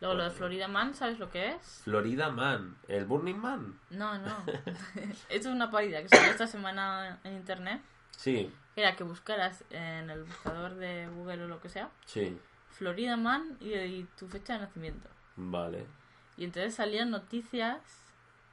Luego 0.00 0.14
lo 0.16 0.24
de 0.24 0.30
Florida 0.30 0.68
Man, 0.68 0.94
¿sabes 0.94 1.18
lo 1.18 1.28
que 1.30 1.48
es? 1.50 1.80
Florida 1.84 2.30
Man, 2.30 2.76
el 2.86 3.04
Burning 3.04 3.36
Man. 3.38 3.78
No, 3.90 4.16
no. 4.18 4.36
Esto 5.28 5.48
es 5.48 5.54
una 5.54 5.70
parida 5.70 6.00
que 6.02 6.08
salió 6.08 6.30
esta 6.30 6.46
semana 6.46 7.18
en 7.24 7.34
internet. 7.34 7.80
Sí, 8.12 8.52
Era 8.76 8.96
que 8.96 9.04
buscaras 9.04 9.64
en 9.70 10.10
el 10.10 10.24
buscador 10.24 10.74
de 10.74 11.08
Google 11.08 11.44
o 11.44 11.48
lo 11.48 11.60
que 11.60 11.68
sea, 11.68 11.88
sí, 12.04 12.36
Florida 12.70 13.16
Man 13.16 13.56
y, 13.60 13.74
y 13.74 14.08
tu 14.18 14.26
fecha 14.28 14.54
de 14.54 14.60
nacimiento. 14.60 15.08
vale. 15.36 15.86
Y 16.38 16.44
entonces 16.44 16.74
salían 16.74 17.10
noticias 17.10 17.80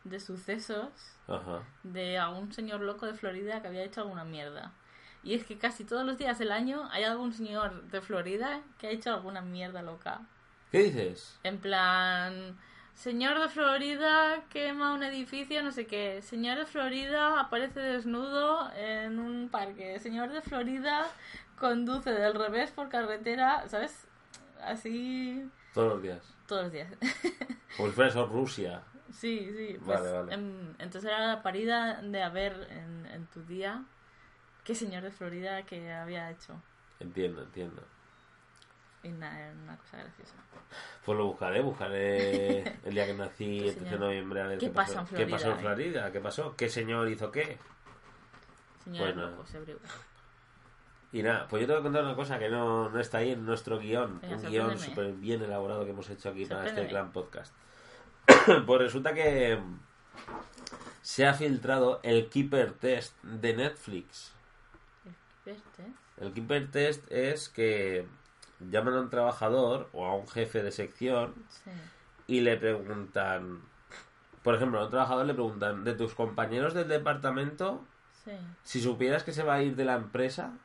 de 0.04 0.20
sucesos 0.20 0.90
Ajá. 1.28 1.64
de 1.84 2.18
algún 2.18 2.52
señor 2.52 2.82
loco 2.82 3.06
de 3.06 3.14
Florida 3.14 3.62
que 3.62 3.68
había 3.68 3.84
hecho 3.84 4.02
alguna 4.02 4.26
mierda. 4.26 4.74
Y 5.24 5.36
es 5.36 5.46
que 5.46 5.58
casi 5.58 5.86
todos 5.86 6.06
los 6.06 6.18
días 6.18 6.38
del 6.40 6.52
año 6.52 6.90
hay 6.92 7.04
algún 7.04 7.32
señor 7.34 7.84
de 7.84 8.02
Florida 8.02 8.62
que 8.80 8.88
ha 8.88 8.92
hecho 8.92 9.12
alguna 9.14 9.42
mierda 9.42 9.82
loca. 9.82 10.22
¿Qué 10.72 10.84
dices? 10.84 11.40
En 11.44 11.60
plan, 11.60 12.58
señor 12.96 13.40
de 13.40 13.50
Florida 13.50 14.44
quema 14.50 14.94
un 14.94 15.04
edificio, 15.04 15.64
no 15.64 15.72
sé 15.72 15.86
qué. 15.88 16.22
Señor 16.24 16.58
de 16.58 16.66
Florida 16.66 17.40
aparece 17.40 17.80
desnudo 17.80 18.72
en 18.76 19.20
un 19.20 19.50
parque. 19.50 20.00
Señor 20.00 20.32
de 20.32 20.42
Florida 20.42 21.08
conduce 21.60 22.12
del 22.12 22.34
revés 22.34 22.72
por 22.72 22.90
carretera, 22.90 23.68
¿sabes? 23.70 24.08
Así 24.62 25.48
Todos 25.74 25.94
los 25.94 26.02
días. 26.04 26.35
Todos 26.48 26.64
los 26.64 26.72
días. 26.72 26.92
Como 27.78 27.90
si 27.90 27.96
fuera 27.96 28.10
eso 28.10 28.26
Rusia. 28.28 28.82
Sí, 29.14 29.50
sí. 29.56 29.78
Pues, 29.86 30.00
Vale, 30.00 30.12
vale. 30.12 30.34
em, 30.34 30.70
entonces 30.80 31.06
era 31.06 31.28
la 31.28 31.42
parida 31.44 32.02
de 32.02 32.22
haber 32.24 32.68
en, 32.72 33.06
en 33.08 33.26
tu 33.28 33.44
día 33.44 33.84
qué 34.64 34.76
señor 34.76 35.04
de 35.04 35.12
Florida 35.12 35.64
que 35.64 35.92
había 35.92 36.32
hecho. 36.32 36.62
Entiendo, 37.00 37.44
entiendo. 37.44 37.84
Y 39.04 39.10
nada, 39.10 39.40
era 39.40 39.52
una 39.54 39.78
cosa 39.78 39.98
graciosa. 39.98 40.34
Pues 41.06 41.18
lo 41.18 41.28
buscaré, 41.28 41.62
buscaré 41.62 42.62
el 42.86 42.94
día 42.96 43.06
que 43.06 43.14
nací, 43.14 43.68
el 43.68 43.76
13 43.76 43.90
de 43.92 44.00
noviembre, 44.00 44.42
a 44.42 44.48
ver 44.48 44.58
¿Qué 44.58 44.66
qué, 44.68 44.72
pasó. 44.72 45.00
en 45.02 45.06
¿Qué 45.06 45.28
pasó 45.28 45.52
en 45.52 45.58
Florida, 45.60 45.76
Florida? 46.02 46.12
¿Qué 46.12 46.20
pasó? 46.20 46.56
¿Qué 46.56 46.70
señor 46.70 47.08
hizo 47.10 47.32
qué? 47.32 47.60
Señor 48.84 49.14
Bueno. 49.14 49.46
se 49.46 49.58
abrió. 49.58 49.78
Y 51.16 51.24
nada, 51.24 51.48
pues 51.48 51.62
yo 51.62 51.68
te 51.68 51.72
voy 51.72 51.80
a 51.80 51.84
contar 51.84 52.04
una 52.04 52.16
cosa 52.16 52.38
que 52.38 52.50
no, 52.50 52.90
no 52.90 53.00
está 53.00 53.20
ahí 53.20 53.32
en 53.32 53.46
nuestro 53.46 53.80
guion. 53.80 54.20
Venga, 54.20 54.36
un 54.36 54.44
guion 54.50 54.78
súper 54.78 55.14
bien 55.14 55.42
elaborado 55.42 55.86
que 55.86 55.92
hemos 55.92 56.10
hecho 56.10 56.28
aquí 56.28 56.44
para 56.46 56.68
este 56.68 56.86
gran 56.88 57.14
podcast. 57.14 57.54
pues 58.68 58.82
resulta 58.82 59.14
que 59.14 59.58
se 61.02 61.26
ha 61.26 61.34
filtrado 61.34 62.02
el 62.04 62.28
Keeper 62.28 62.74
Test 62.74 63.16
de 63.24 63.56
Netflix. 63.56 64.34
Verte. 65.46 65.86
El 66.18 66.34
Keeper 66.34 66.70
Test 66.70 67.10
es 67.10 67.48
que 67.48 68.06
llaman 68.60 68.96
a 68.96 69.00
un 69.00 69.10
trabajador 69.10 69.88
o 69.94 70.06
a 70.06 70.16
un 70.18 70.28
jefe 70.28 70.64
de 70.64 70.72
sección 70.74 71.34
Sí. 71.48 71.72
y 72.28 72.42
le 72.42 72.58
preguntan, 72.58 73.62
por 74.44 74.56
ejemplo, 74.56 74.82
a 74.82 74.84
un 74.84 74.90
trabajador 74.90 75.26
le 75.26 75.34
preguntan, 75.34 75.86
de 75.86 75.94
tus 75.94 76.14
compañeros 76.14 76.74
del 76.74 76.90
departamento, 76.90 77.86
Sí. 78.26 78.32
si 78.64 78.82
supieras 78.82 79.24
que 79.24 79.32
se 79.32 79.44
va 79.44 79.54
a 79.54 79.62
ir 79.62 79.78
de 79.78 79.86
la 79.86 79.96
empresa, 79.96 80.58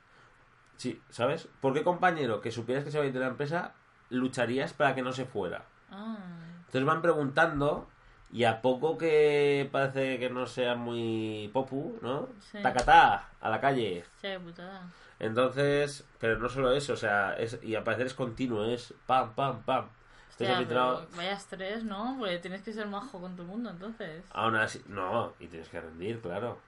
sí, 0.80 1.00
¿sabes? 1.10 1.46
¿Por 1.60 1.74
qué 1.74 1.84
compañero 1.84 2.40
que 2.40 2.50
supieras 2.50 2.84
que 2.84 2.90
se 2.90 2.96
va 2.98 3.04
a 3.04 3.06
ir 3.06 3.12
de 3.12 3.20
la 3.20 3.26
empresa 3.26 3.74
lucharías 4.08 4.72
para 4.72 4.94
que 4.94 5.02
no 5.02 5.12
se 5.12 5.26
fuera? 5.26 5.64
Ah. 5.90 6.16
Entonces 6.60 6.84
van 6.84 7.02
preguntando 7.02 7.88
y 8.32 8.44
a 8.44 8.62
poco 8.62 8.96
que 8.96 9.68
parece 9.70 10.18
que 10.18 10.30
no 10.30 10.46
sea 10.46 10.76
muy 10.76 11.50
popu, 11.52 11.98
¿no? 12.00 12.28
Sí. 12.40 12.62
Tacatá, 12.62 13.28
a 13.40 13.50
la 13.50 13.60
calle. 13.60 14.04
Sí, 14.20 14.28
putada. 14.42 14.82
Entonces, 15.18 16.06
pero 16.18 16.38
no 16.38 16.48
solo 16.48 16.72
eso, 16.72 16.94
o 16.94 16.96
sea, 16.96 17.34
es, 17.36 17.58
y 17.62 17.74
al 17.74 17.84
parecer 17.84 18.06
es 18.06 18.14
continuo, 18.14 18.64
es 18.64 18.94
pam, 19.06 19.34
pam, 19.34 19.62
pam. 19.64 19.86
Hostia, 20.30 20.64
pero 20.66 21.06
vaya 21.14 21.32
estrés, 21.32 21.84
¿no? 21.84 22.16
Porque 22.18 22.38
tienes 22.38 22.62
que 22.62 22.72
ser 22.72 22.86
majo 22.86 23.20
con 23.20 23.36
tu 23.36 23.44
mundo, 23.44 23.68
entonces. 23.68 24.24
Aún 24.32 24.56
así, 24.56 24.82
no, 24.86 25.34
y 25.38 25.48
tienes 25.48 25.68
que 25.68 25.78
rendir, 25.80 26.20
claro. 26.22 26.58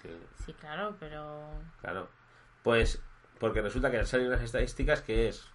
Que- 0.00 0.16
Sí, 0.44 0.52
claro, 0.54 0.94
pero... 1.00 1.50
Claro. 1.80 2.08
Pues, 2.62 3.02
porque 3.42 3.60
resulta 3.60 3.90
que 3.90 3.98
han 3.98 4.06
salido 4.06 4.30
unas 4.30 4.44
estadísticas 4.44 5.02
que 5.02 5.26
es 5.26 5.48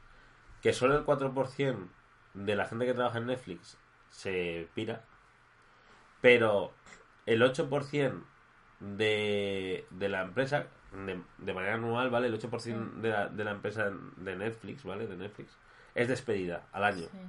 que 0.62 0.74
solo 0.74 0.98
el 0.98 1.06
4% 1.06 1.88
de 2.34 2.56
la 2.58 2.66
gente 2.66 2.86
que 2.86 2.94
trabaja 2.94 3.20
en 3.20 3.28
Netflix 3.28 3.78
se 4.10 4.68
pira, 4.74 5.06
pero 6.20 6.74
el 7.26 7.42
8% 7.42 8.22
de, 8.82 9.88
de 9.90 10.10
la 10.10 10.24
empresa, 10.24 10.68
de, 10.92 11.22
de 11.38 11.54
manera 11.54 11.76
anual, 11.76 12.10
¿vale? 12.10 12.28
El 12.28 12.38
8% 12.38 12.96
de 12.96 13.10
la, 13.10 13.30
de 13.30 13.44
la 13.46 13.52
empresa 13.52 13.90
de 14.18 14.36
Netflix, 14.36 14.84
¿vale? 14.84 15.08
De 15.08 15.16
Netflix, 15.16 15.58
es 15.96 16.10
despedida 16.10 16.68
al 16.74 16.84
año. 16.84 17.08
Sí. 17.10 17.20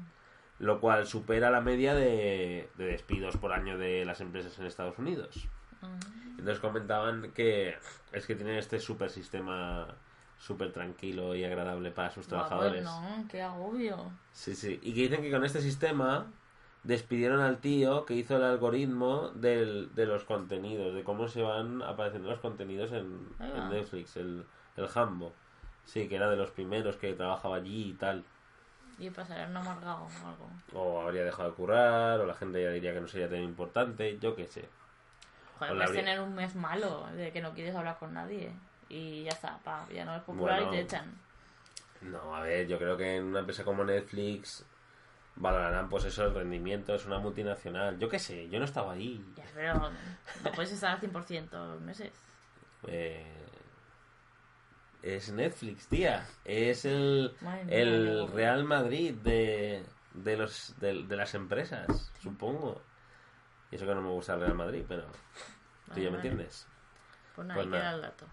Lo 0.58 0.80
cual 0.80 1.06
supera 1.06 1.52
la 1.52 1.60
media 1.60 1.94
de, 1.94 2.68
de 2.74 2.84
despidos 2.84 3.36
por 3.36 3.52
año 3.52 3.78
de 3.78 4.04
las 4.04 4.20
empresas 4.20 4.58
en 4.58 4.66
Estados 4.66 4.98
Unidos. 4.98 5.48
Entonces 6.30 6.58
comentaban 6.58 7.30
que 7.30 7.76
es 8.10 8.26
que 8.26 8.34
tienen 8.34 8.56
este 8.56 8.80
super 8.80 9.08
sistema 9.08 9.96
súper 10.38 10.72
tranquilo 10.72 11.34
y 11.34 11.44
agradable 11.44 11.90
para 11.90 12.08
sus 12.10 12.26
pues 12.26 12.28
trabajadores. 12.28 12.84
no, 12.84 13.24
qué 13.30 13.42
agobio. 13.42 14.10
Sí, 14.32 14.54
sí. 14.54 14.78
Y 14.82 14.94
que 14.94 15.02
dicen 15.02 15.22
que 15.22 15.30
con 15.30 15.44
este 15.44 15.60
sistema 15.60 16.26
despidieron 16.84 17.40
al 17.40 17.58
tío 17.58 18.06
que 18.06 18.14
hizo 18.14 18.36
el 18.36 18.44
algoritmo 18.44 19.30
del, 19.34 19.94
de 19.94 20.06
los 20.06 20.24
contenidos, 20.24 20.94
de 20.94 21.02
cómo 21.04 21.28
se 21.28 21.42
van 21.42 21.82
apareciendo 21.82 22.30
los 22.30 22.38
contenidos 22.40 22.92
en. 22.92 23.28
Netflix, 23.70 24.16
el, 24.16 24.44
el 24.76 24.88
Hambo. 24.94 25.32
Sí, 25.84 26.06
que 26.08 26.16
era 26.16 26.28
de 26.30 26.36
los 26.36 26.50
primeros 26.50 26.96
que 26.96 27.12
trabajaba 27.14 27.56
allí 27.56 27.90
y 27.90 27.92
tal. 27.94 28.22
Y 28.98 29.10
pasarán 29.10 29.56
amargado 29.56 30.04
o 30.04 30.26
algo. 30.28 30.50
O 30.74 31.00
habría 31.00 31.24
dejado 31.24 31.50
de 31.50 31.54
currar, 31.56 32.20
o 32.20 32.26
la 32.26 32.34
gente 32.34 32.62
ya 32.62 32.70
diría 32.70 32.92
que 32.92 33.00
no 33.00 33.08
sería 33.08 33.28
tan 33.28 33.42
importante, 33.42 34.18
yo 34.20 34.34
qué 34.36 34.46
sé. 34.46 34.68
Joder, 35.58 35.72
puedes 35.74 35.88
habría- 35.88 36.02
tener 36.04 36.20
un 36.20 36.34
mes 36.34 36.54
malo 36.54 37.06
de 37.14 37.32
que 37.32 37.40
no 37.40 37.52
quieres 37.54 37.74
hablar 37.74 37.98
con 37.98 38.12
nadie. 38.14 38.52
Y 38.88 39.24
ya 39.24 39.30
está, 39.30 39.58
pa, 39.58 39.86
ya 39.92 40.04
no 40.04 40.14
es 40.16 40.22
popular 40.22 40.62
Bueno. 40.62 40.72
y 40.72 40.76
te 40.76 40.82
echan. 40.82 41.18
No, 42.00 42.34
a 42.34 42.40
ver, 42.42 42.66
yo 42.66 42.78
creo 42.78 42.96
que 42.96 43.16
en 43.16 43.24
una 43.24 43.40
empresa 43.40 43.64
como 43.64 43.84
Netflix 43.84 44.64
valorarán 45.36 45.88
pues 45.88 46.04
eso, 46.04 46.24
el 46.26 46.34
rendimiento, 46.34 46.94
es 46.94 47.04
una 47.06 47.18
multinacional. 47.18 47.98
Yo 47.98 48.08
qué 48.08 48.18
sé, 48.18 48.48
yo 48.48 48.58
no 48.58 48.64
estaba 48.64 48.92
ahí. 48.92 49.24
Ya, 49.36 49.44
pero 49.54 49.74
no 50.44 50.52
puedes 50.54 50.72
estar 50.72 50.92
al 50.92 51.00
100% 51.00 51.50
los 51.50 51.80
meses. 51.80 52.12
Eh, 52.86 53.26
es 55.02 55.30
Netflix, 55.32 55.86
tía. 55.88 56.26
Es 56.44 56.84
el, 56.84 57.34
el 57.68 58.28
Real 58.32 58.64
Madrid 58.64 59.14
de, 59.14 59.84
de, 60.14 60.36
los, 60.36 60.74
de, 60.80 61.02
de 61.04 61.16
las 61.16 61.34
empresas, 61.34 62.12
supongo. 62.22 62.80
Y 63.70 63.76
eso 63.76 63.86
que 63.86 63.94
no 63.94 64.00
me 64.02 64.08
gusta 64.10 64.34
el 64.34 64.40
Real 64.40 64.54
Madrid, 64.54 64.84
pero 64.88 65.02
tú 65.02 65.10
Vale, 65.88 66.02
ya 66.04 66.10
me 66.10 66.16
entiendes. 66.16 66.66
Pues 67.34 67.46
nada, 67.46 67.58
Pues 67.60 67.66
nada. 67.68 67.82
queda 67.82 67.94
el 67.94 68.02
dato. 68.02 68.26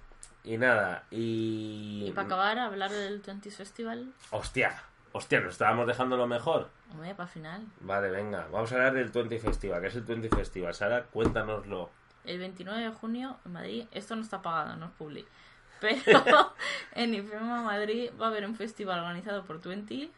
Y 0.46 0.58
nada, 0.58 1.04
y... 1.12 2.06
Y 2.08 2.12
para 2.12 2.28
acabar, 2.28 2.60
hablar 2.60 2.92
del 2.92 3.20
20 3.20 3.50
Festival. 3.52 4.14
Hostia, 4.30 4.80
hostia, 5.12 5.40
nos 5.42 5.54
estábamos 5.54 5.88
dejando 5.88 6.16
lo 6.18 6.28
mejor. 6.28 6.70
Hombre, 6.92 7.16
para 7.16 7.28
final. 7.28 7.66
Vale, 7.82 8.12
venga, 8.12 8.48
vamos 8.52 8.72
a 8.72 8.76
hablar 8.76 8.94
del 8.94 9.10
20 9.10 9.40
Festival. 9.40 9.82
¿Qué 9.82 9.88
es 9.88 9.96
el 9.96 10.04
20 10.04 10.30
Festival? 10.30 10.74
Sara, 10.76 11.04
cuéntanoslo. 11.06 11.90
El 12.26 12.38
29 12.40 12.80
de 12.84 12.90
junio 12.92 13.38
en 13.46 13.54
Madrid, 13.54 13.86
esto 13.92 14.16
no 14.16 14.22
está 14.22 14.42
pagado, 14.44 14.76
no 14.76 14.86
es 14.86 14.92
public. 14.92 15.26
Pero 15.82 16.54
en 16.94 17.14
IFEMA 17.16 17.64
Madrid 17.64 18.12
va 18.22 18.28
a 18.28 18.30
haber 18.30 18.46
un 18.46 18.56
festival 18.56 19.00
organizado 19.00 19.44
por 19.46 19.60
20, 19.62 20.10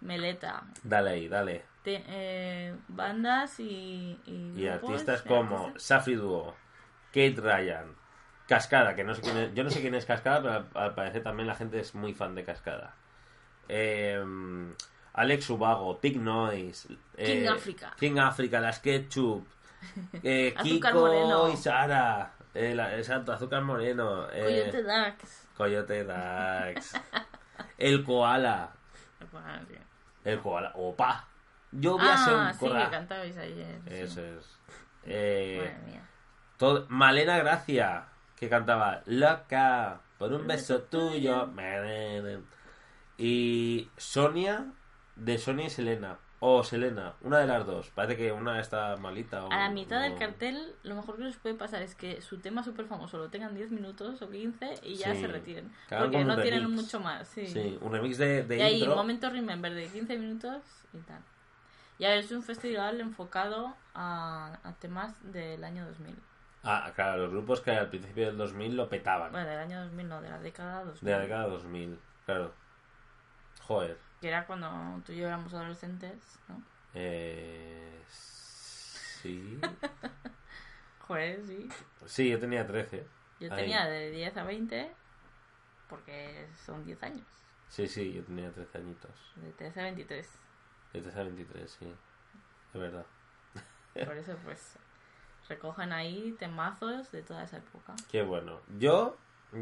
Meleta, 0.00 0.62
Dale 0.84 1.10
ahí, 1.10 1.28
dale. 1.28 1.64
te- 1.82 2.04
eh, 2.06 2.74
bandas 2.88 3.58
y, 3.60 4.18
y, 4.26 4.52
Y 4.56 4.68
grupos, 4.68 4.90
artistas 4.90 5.22
y 5.24 5.28
como. 5.28 5.72
Safri 5.78 6.14
Duo, 6.14 6.54
Kate 7.08 7.36
Ryan, 7.38 7.94
Cascada, 8.48 8.94
que 8.94 9.02
no 9.04 9.14
sé 9.14 9.22
quién 9.22 9.36
es, 9.36 9.54
yo 9.54 9.64
no 9.64 9.70
sé 9.70 9.80
quién 9.80 9.94
es 9.94 10.04
Cascada, 10.06 10.40
pero 10.40 10.54
al, 10.54 10.68
al 10.84 10.94
parecer 10.94 11.22
también 11.22 11.46
la 11.48 11.54
gente 11.54 11.80
es 11.80 11.94
muy 11.94 12.14
fan 12.14 12.34
de 12.34 12.44
Cascada. 12.44 12.94
Eh, 13.68 14.22
Alex 15.14 15.50
Ubago, 15.50 15.96
Tig 15.96 16.20
Noise, 16.20 16.88
King 16.88 16.96
eh, 17.16 17.48
Africa. 17.48 17.92
King 17.98 18.18
Africa, 18.18 18.60
las 18.60 18.78
Ketchup, 18.80 19.46
eh, 20.22 20.54
Azúcar 20.56 20.92
Kiko 20.92 21.06
Moreno. 21.06 21.48
y 21.50 21.56
Sara, 21.56 22.32
eh, 22.54 22.74
la- 22.74 22.96
exacto, 22.96 23.32
Azúcar 23.32 23.62
Moreno, 23.62 24.30
eh, 24.30 24.42
Coyote 24.42 24.82
Dax. 24.82 25.48
Coyote 25.56 26.04
Dax, 26.04 27.00
El 27.78 28.04
Koala, 28.04 28.70
sí. 29.18 29.74
El 30.24 30.38
Koala, 30.40 30.72
Opa. 30.74 31.26
Yo 31.72 31.98
voy 31.98 32.08
a 32.08 32.16
ser 32.16 32.34
Ah, 32.34 32.46
un 32.48 32.52
sí, 32.54 32.58
koala. 32.60 32.84
que 32.84 32.90
cantabais 32.90 33.36
ayer. 33.36 33.80
sí. 33.88 33.94
Eso 33.94 34.20
es. 34.24 34.58
Eh, 35.04 35.56
Madre 35.58 35.78
mía. 35.90 36.02
todo- 36.58 36.86
Malena 36.88 37.38
Gracia, 37.38 38.04
que 38.36 38.48
cantaba 38.48 39.02
Loca, 39.06 40.00
por 40.18 40.32
un 40.32 40.42
Un 40.42 40.46
beso 40.46 40.74
beso 40.74 40.84
tuyo. 40.84 41.48
Y 43.18 43.88
Sonia, 43.96 44.66
de 45.16 45.38
Sonia 45.38 45.66
y 45.66 45.70
Selena. 45.70 46.18
O 46.38 46.62
Selena, 46.62 47.14
una 47.22 47.38
de 47.38 47.46
las 47.46 47.64
dos. 47.64 47.88
Parece 47.94 48.18
que 48.18 48.30
una 48.30 48.60
está 48.60 48.94
malita. 48.98 49.46
O, 49.46 49.50
A 49.50 49.56
la 49.56 49.70
mitad 49.70 50.02
del 50.02 50.16
cartel, 50.18 50.74
lo 50.82 50.94
mejor 50.94 51.16
que 51.16 51.24
les 51.24 51.36
puede 51.38 51.54
pasar 51.54 51.80
es 51.80 51.94
que 51.94 52.20
su 52.20 52.38
tema 52.38 52.62
súper 52.62 52.84
famoso 52.84 53.16
lo 53.16 53.30
tengan 53.30 53.54
10 53.54 53.70
minutos 53.70 54.20
o 54.20 54.28
15 54.28 54.80
y 54.82 54.96
ya 54.96 55.14
Sí. 55.14 55.22
se 55.22 55.28
retiren. 55.28 55.72
Porque 55.88 56.24
no 56.24 56.36
tienen 56.42 56.70
mucho 56.70 57.00
más. 57.00 57.26
Sí. 57.28 57.46
Sí, 57.46 57.78
un 57.80 57.90
remix 57.90 58.18
de, 58.18 58.42
de 58.42 58.58
y 58.58 58.60
ahí, 58.60 58.78
intro. 58.80 58.96
momento 58.96 59.30
remember 59.30 59.72
de 59.72 59.88
15 59.88 60.18
minutos 60.18 60.62
y 60.92 60.98
tal. 60.98 61.20
Y 61.98 62.04
a 62.04 62.10
ver, 62.10 62.18
es 62.18 62.30
un 62.30 62.42
festival 62.42 63.00
enfocado 63.00 63.74
a, 63.94 64.58
a 64.62 64.72
temas 64.74 65.14
del 65.32 65.64
año 65.64 65.86
2000. 65.86 66.14
Ah, 66.66 66.92
claro, 66.94 67.22
los 67.22 67.30
grupos 67.30 67.60
que 67.60 67.70
al 67.70 67.88
principio 67.88 68.26
del 68.26 68.36
2000 68.36 68.76
lo 68.76 68.88
petaban. 68.88 69.30
Bueno, 69.30 69.48
del 69.48 69.58
año 69.58 69.84
2000, 69.84 70.08
no, 70.08 70.20
de 70.20 70.28
la 70.28 70.38
década 70.40 70.84
2000. 70.84 71.04
De 71.04 71.10
la 71.12 71.18
década 71.20 71.46
2000, 71.46 72.00
claro. 72.24 72.52
Joder. 73.62 73.98
Que 74.20 74.28
era 74.28 74.46
cuando 74.46 75.02
tú 75.04 75.12
y 75.12 75.18
yo 75.18 75.26
éramos 75.26 75.54
adolescentes, 75.54 76.38
¿no? 76.48 76.62
Eh, 76.94 78.02
sí. 78.08 79.60
Joder, 81.06 81.40
sí. 81.46 81.68
Sí, 82.06 82.30
yo 82.30 82.40
tenía 82.40 82.66
13. 82.66 83.06
Yo 83.38 83.52
Ahí. 83.52 83.62
tenía 83.62 83.86
de 83.86 84.10
10 84.10 84.36
a 84.36 84.44
20 84.44 84.92
porque 85.88 86.48
son 86.64 86.84
10 86.84 87.02
años. 87.02 87.26
Sí, 87.68 87.86
sí, 87.86 88.12
yo 88.12 88.24
tenía 88.24 88.50
13 88.50 88.78
añitos. 88.78 89.32
De 89.36 89.52
13 89.52 89.80
a 89.80 89.82
23. 89.84 90.30
De 90.92 91.00
13 91.00 91.20
a 91.20 91.22
23, 91.22 91.70
sí. 91.70 91.94
Es 92.74 92.80
verdad. 92.80 93.06
Por 93.94 94.16
eso, 94.16 94.36
pues, 94.44 94.78
recogen 95.48 95.92
ahí 95.92 96.34
temazos 96.38 97.10
de 97.12 97.22
toda 97.22 97.44
esa 97.44 97.58
época. 97.58 97.94
Qué 98.10 98.22
bueno. 98.22 98.60
Yo, 98.78 99.16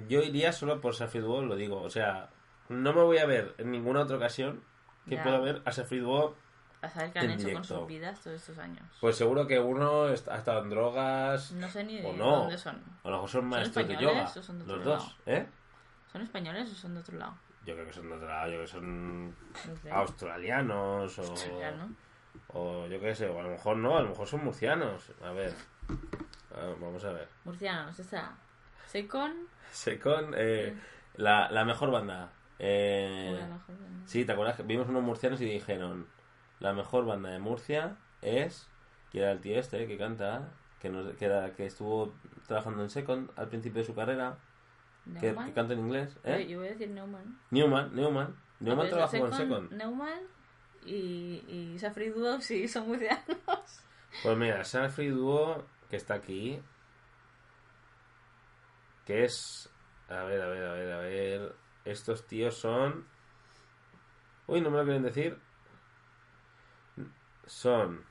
yo 0.08 0.22
iría 0.22 0.52
solo 0.52 0.80
por 0.80 0.94
Safri 0.94 1.20
Duo, 1.20 1.42
lo 1.42 1.56
digo. 1.56 1.80
O 1.82 1.90
sea, 1.90 2.30
no 2.68 2.92
me 2.92 3.02
voy 3.02 3.18
a 3.18 3.26
ver 3.26 3.54
en 3.58 3.70
ninguna 3.70 4.00
otra 4.02 4.16
ocasión 4.16 4.62
que 5.08 5.16
Ya. 5.16 5.22
pueda 5.22 5.38
ver 5.40 5.62
a 5.64 5.72
Safri 5.72 5.98
Duo. 5.98 6.36
A 6.82 6.88
saber 6.90 7.12
qué 7.12 7.18
han 7.20 7.24
hecho 7.30 7.36
con 7.36 7.46
directo. 7.46 7.78
sus 7.78 7.86
vidas 7.88 8.20
todos 8.22 8.36
estos 8.36 8.58
años. 8.58 8.84
Pues 9.00 9.16
seguro 9.16 9.46
que 9.46 9.58
uno 9.58 10.04
ha 10.04 10.12
estado 10.14 10.62
en 10.62 10.68
drogas. 10.70 11.52
No 11.52 11.68
sé 11.68 11.82
ni 11.84 11.96
de 12.00 12.12
no. 12.12 12.36
dónde 12.40 12.58
son. 12.58 12.76
A 13.02 13.08
lo 13.08 13.14
mejor 13.16 13.28
son 13.30 13.46
maestros 13.46 13.88
de 13.88 13.96
yoga. 13.96 14.24
o 14.24 14.42
son 14.42 14.58
de 14.58 14.64
otro 14.64 14.76
Los 14.76 14.84
dos, 14.84 15.02
lado? 15.02 15.38
¿eh? 15.40 15.46
¿Son 16.12 16.20
españoles 16.22 16.70
o 16.70 16.74
son 16.74 16.94
de 16.94 17.00
otro 17.00 17.16
lado? 17.18 17.34
Yo 17.64 17.72
creo 17.74 17.86
que 17.86 17.92
son 17.94 18.08
de 18.10 18.14
otro 18.16 18.28
lado, 18.28 18.46
yo 18.48 18.52
creo 18.56 18.60
que 18.62 18.66
son 18.70 19.28
No 19.30 19.76
sé. 19.82 19.90
australianos 19.90 21.18
o, 21.18 21.34
Ya, 21.58 21.70
¿no? 21.72 21.88
o 22.48 22.86
yo 22.86 23.00
qué 23.00 23.14
sé, 23.14 23.28
o 23.28 23.40
a 23.40 23.42
lo 23.42 23.48
mejor 23.50 23.76
no, 23.78 23.96
a 23.96 24.02
lo 24.02 24.10
mejor 24.10 24.26
son 24.26 24.44
murcianos. 24.44 25.10
A 25.22 25.30
ver, 25.32 25.54
Vamos 26.80 27.04
a 27.04 27.12
ver. 27.12 27.28
Murcianos, 27.44 27.98
está. 27.98 28.36
Secon. 28.86 29.32
Secon, 29.72 30.34
eh, 30.36 30.74
la, 31.16 31.50
la 31.50 31.64
mejor 31.64 31.90
banda. 31.90 32.30
Eh, 32.58 33.30
Uy, 33.34 33.40
a 33.40 33.46
lo 33.48 33.54
mejor 33.54 33.74
no. 33.80 34.06
sí, 34.06 34.24
¿te 34.24 34.32
acuerdas? 34.32 34.56
que 34.56 34.62
Vimos 34.62 34.88
unos 34.88 35.02
murcianos 35.02 35.40
y 35.40 35.46
dijeron, 35.46 36.06
la 36.60 36.72
mejor 36.72 37.04
banda 37.04 37.30
de 37.30 37.40
Murcia 37.40 37.96
es, 38.22 38.68
que 39.10 39.20
era 39.20 39.32
el 39.32 39.40
tío 39.40 39.58
este 39.58 39.86
que 39.88 39.98
canta, 39.98 40.50
que, 40.80 40.88
nos, 40.88 41.14
que, 41.16 41.24
era, 41.24 41.52
que 41.54 41.66
estuvo 41.66 42.14
trabajando 42.46 42.82
en 42.84 42.90
Second 42.90 43.30
al 43.36 43.48
principio 43.48 43.80
de 43.80 43.86
su 43.86 43.94
carrera, 43.94 44.38
que, 45.04 45.26
Neumann. 45.26 45.46
que 45.48 45.52
canta 45.52 45.72
en 45.74 45.80
inglés. 45.80 46.14
Yo- 46.24 46.30
¿eh? 46.30 46.46
Yo 46.46 46.58
voy 46.58 46.68
a 46.68 46.70
decir 46.70 46.88
Neumann. 46.90 47.38
Newman, 47.50 47.94
Newman. 47.94 48.36
Neumann 48.60 48.78
Pues 48.88 48.90
trabajó 48.90 49.18
con 49.18 49.32
Second. 49.32 49.72
Neumann 49.72 50.20
y, 50.86 51.42
y 51.48 51.76
Safri 51.80 52.10
Duo 52.10 52.40
sí 52.40 52.68
son 52.68 52.86
muy 52.88 52.98
cercanos. 52.98 53.80
Pues 54.22 54.38
mira, 54.38 54.62
Sanfrey 54.64 55.08
Duo, 55.08 55.66
que 55.88 55.96
está 55.96 56.14
aquí, 56.14 56.60
que 59.04 59.24
es... 59.24 59.70
A 60.08 60.24
ver, 60.24 60.42
a 60.42 60.48
ver, 60.48 60.64
a 60.64 60.72
ver, 60.72 60.92
a 60.92 60.98
ver... 60.98 61.56
Estos 61.84 62.26
tíos 62.26 62.56
son... 62.56 63.06
Uy, 64.46 64.60
no 64.60 64.70
me 64.70 64.78
lo 64.78 64.84
quieren 64.84 65.02
decir. 65.02 65.38
Son... 67.46 68.02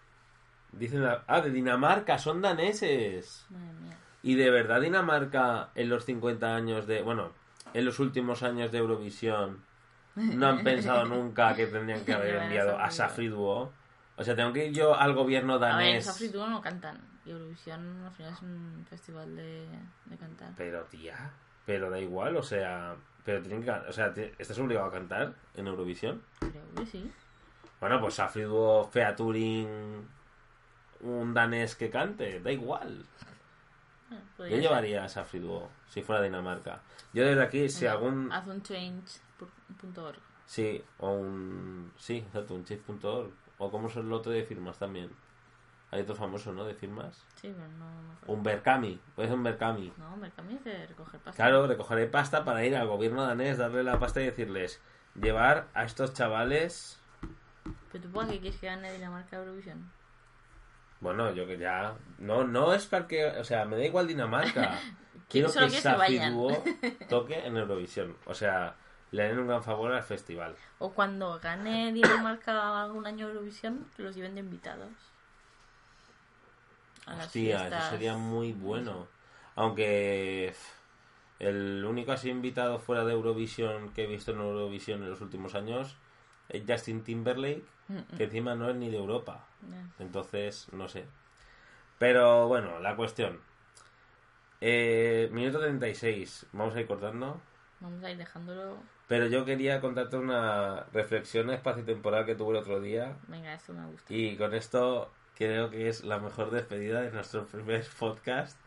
Dicen... 0.72 1.04
Ah, 1.28 1.42
de 1.42 1.50
Dinamarca, 1.50 2.18
son 2.18 2.42
daneses. 2.42 3.46
Madre 3.50 3.74
mía. 3.74 3.98
Y 4.22 4.36
de 4.36 4.50
verdad 4.50 4.82
Dinamarca 4.82 5.72
en 5.76 5.90
los 5.90 6.06
50 6.06 6.56
años 6.56 6.88
de... 6.88 7.02
Bueno, 7.02 7.34
en 7.74 7.86
los 7.86 8.00
últimos 8.00 8.44
años 8.44 8.72
de 8.72 8.78
Eurovisión 8.78 9.64
no 10.16 10.48
han 10.48 10.64
pensado 10.64 11.06
nunca 11.10 11.56
que 11.56 11.68
tendrían 11.68 12.06
que 12.06 12.14
haber 12.14 12.38
a 12.38 12.44
enviado 12.46 12.78
a 12.78 12.92
Safri 12.92 13.28
Duo. 13.28 13.74
O 14.16 14.24
sea, 14.24 14.36
tengo 14.36 14.54
que 14.54 14.68
ir 14.68 14.74
yo 14.74 14.96
al 14.96 15.14
gobierno 15.14 15.56
A 15.56 15.58
ver, 15.58 15.70
danés. 15.70 16.06
Safri 16.06 16.28
Duo 16.28 16.48
no 16.48 16.62
cantan. 16.62 17.13
Y 17.26 17.32
Eurovisión 17.32 18.04
al 18.06 18.12
final 18.12 18.34
es 18.34 18.42
un 18.42 18.86
festival 18.90 19.36
de, 19.36 19.68
de 20.06 20.18
cantar. 20.18 20.52
Pero 20.58 20.84
tía, 20.86 21.32
pero 21.66 21.90
da 21.90 22.00
igual, 22.00 22.36
o 22.36 22.44
sea, 22.44 22.96
pero 23.24 23.42
tienen 23.42 23.64
que, 23.64 23.72
o 23.72 23.94
sea, 23.94 24.14
¿estás 24.38 24.60
obligado 24.60 24.88
a 24.88 24.92
cantar 24.92 25.34
en 25.56 25.68
Eurovisión? 25.68 26.22
Creo 26.40 26.76
que 26.76 26.86
sí. 26.86 27.12
Bueno, 27.80 28.00
pues 28.02 28.16
Safri 28.16 28.42
Duo, 28.44 28.86
Featuring, 28.90 30.08
un 31.02 31.34
danés 31.34 31.76
que 31.76 31.90
cante, 31.90 32.40
da 32.42 32.52
igual. 32.52 33.06
Bueno, 34.10 34.24
Yo 34.24 34.38
podría 34.38 34.56
ser. 34.56 34.62
llevaría 34.62 35.04
a 35.06 35.10
Safri 35.10 35.40
Duo 35.40 35.70
si 35.88 36.02
fuera 36.02 36.22
Dinamarca. 36.22 36.82
Yo 37.14 37.26
desde 37.26 37.42
aquí, 37.42 37.70
si 37.70 37.86
algún, 37.88 38.32
Haz 38.32 38.48
un 38.48 38.62
change.org. 38.62 40.18
sí, 40.46 40.84
o 41.00 41.10
un, 41.12 41.92
sí, 41.98 42.18
exacto, 42.18 42.54
un 42.54 42.64
chip.org, 42.66 43.32
o 43.58 43.72
como 43.72 43.88
es 43.88 43.96
el 43.96 44.10
lote 44.10 44.30
de 44.30 44.44
firmas 44.44 44.78
también. 44.78 45.10
Hay 45.94 46.02
otro 46.02 46.16
famoso, 46.16 46.52
¿no? 46.52 46.66
De 46.66 46.74
firmas. 46.74 47.24
Sí, 47.36 47.54
pero 47.56 47.68
no. 47.78 47.86
Un 48.26 48.42
Berkami, 48.42 49.00
puede 49.16 49.28
ser 49.28 49.38
un 49.38 49.44
Berkami. 49.44 49.94
No, 49.98 50.18
Mercami 50.18 50.56
es 50.56 50.64
de 50.64 50.88
recoger 50.88 51.20
pasta. 51.20 51.44
Claro, 51.44 51.68
recogeré 51.68 52.08
pasta 52.08 52.44
para 52.44 52.66
ir 52.66 52.76
al 52.76 52.88
gobierno 52.88 53.24
danés, 53.24 53.60
darle 53.60 53.84
la 53.84 54.00
pasta 54.00 54.20
y 54.20 54.26
decirles, 54.26 54.82
llevar 55.14 55.68
a 55.76 55.84
estos 55.84 56.14
chavales, 56.14 57.00
Pero 57.92 58.06
tú, 58.06 58.12
¿para 58.12 58.30
qué 58.32 58.40
quieres 58.40 58.60
que 58.60 58.66
gane 58.66 58.92
Dinamarca 58.92 59.38
Eurovisión? 59.38 59.92
bueno, 61.00 61.32
yo 61.34 61.46
que 61.46 61.58
ya, 61.58 61.94
no, 62.18 62.44
no 62.46 62.74
es 62.74 62.86
para 62.88 63.08
que, 63.08 63.26
o 63.28 63.44
sea, 63.44 63.66
me 63.66 63.76
da 63.76 63.86
igual 63.86 64.08
Dinamarca, 64.08 64.80
quiero 65.30 65.52
que 65.52 65.60
que 65.60 65.70
se 65.70 65.82
Safi 65.82 66.18
vayan. 66.18 66.34
Duo 66.34 66.64
toque 67.10 67.46
en 67.46 67.58
Eurovisión, 67.58 68.16
o 68.26 68.34
sea, 68.34 68.76
le 69.12 69.24
den 69.24 69.38
un 69.38 69.48
gran 69.48 69.62
favor 69.62 69.92
al 69.92 70.02
festival. 70.02 70.56
O 70.80 70.92
cuando 70.94 71.40
gane 71.40 71.92
Dinamarca 71.94 72.82
algún 72.82 73.06
año 73.06 73.28
Eurovisión, 73.28 73.86
que 73.96 74.02
los 74.02 74.16
lleven 74.16 74.34
de 74.34 74.40
invitados. 74.42 74.90
A 77.06 77.18
Hostia, 77.18 77.68
eso 77.68 77.90
sería 77.90 78.16
muy 78.16 78.54
bueno. 78.54 79.08
Aunque 79.56 80.54
el 81.40 81.84
único 81.86 82.12
así 82.12 82.30
invitado 82.30 82.80
fuera 82.80 83.04
de 83.06 83.14
Eurovisión 83.14 83.90
que 83.94 84.04
he 84.04 84.08
visto 84.08 84.32
en 84.32 84.40
Eurovisión 84.40 85.04
en 85.04 85.10
los 85.10 85.22
últimos 85.22 85.56
años 85.56 85.98
es 86.50 86.64
Justin 86.68 87.04
Timberlake, 87.04 87.66
que 88.18 88.24
encima 88.24 88.56
no 88.56 88.70
es 88.70 88.76
ni 88.76 88.90
de 88.90 88.98
Europa. 88.98 89.46
Entonces, 90.00 90.68
no 90.72 90.88
sé. 90.88 91.06
Pero 92.00 92.48
bueno, 92.48 92.80
la 92.80 92.96
cuestión. 92.96 93.40
Eh, 94.62 95.30
minuto 95.32 95.60
36. 95.60 96.48
Vamos 96.54 96.76
a 96.76 96.82
ir 96.82 96.88
cortando. 96.88 97.40
Vamos 97.80 98.04
a 98.04 98.12
ir 98.12 98.18
dejándolo. 98.18 98.78
Pero 99.08 99.28
yo 99.28 99.44
quería 99.46 99.82
contarte 99.82 100.18
una 100.18 100.86
reflexión 100.94 101.50
espacio-temporal 101.50 102.26
que 102.26 102.36
tuve 102.36 102.52
el 102.52 102.64
otro 102.64 102.80
día. 102.80 103.18
Venga, 103.28 103.54
esto 103.54 103.74
me 103.74 103.86
gusta. 103.88 104.14
Y 104.14 104.38
con 104.38 104.54
esto 104.54 105.12
creo 105.38 105.70
que 105.70 105.90
es 105.90 106.04
la 106.04 106.20
mejor 106.20 106.52
despedida 106.52 107.02
de 107.02 107.12
nuestro 107.12 107.46
primer 107.46 107.86
podcast. 108.00 108.60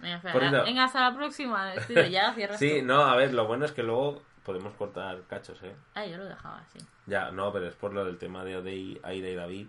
Venga, 0.00 0.16
espera, 0.16 0.62
venga, 0.62 0.84
hasta 0.84 1.08
la 1.10 1.16
próxima. 1.16 1.72
Ya 2.10 2.32
cierras 2.34 2.58
Sí, 2.58 2.80
tú. 2.80 2.86
no, 2.86 3.04
a 3.04 3.16
ver, 3.16 3.32
lo 3.32 3.46
bueno 3.46 3.64
es 3.64 3.72
que 3.72 3.82
luego 3.82 4.22
podemos 4.44 4.74
cortar 4.74 5.22
cachos, 5.28 5.62
¿eh? 5.62 5.74
Ah, 5.94 6.04
yo 6.06 6.18
lo 6.18 6.26
dejaba 6.26 6.58
así. 6.58 6.78
Ya, 7.06 7.30
no, 7.30 7.52
pero 7.52 7.66
es 7.66 7.74
por 7.74 7.92
lo 7.94 8.04
del 8.04 8.18
tema 8.18 8.44
de 8.44 8.56
Odey, 8.58 9.00
Aida 9.02 9.28
y 9.28 9.34
David. 9.34 9.68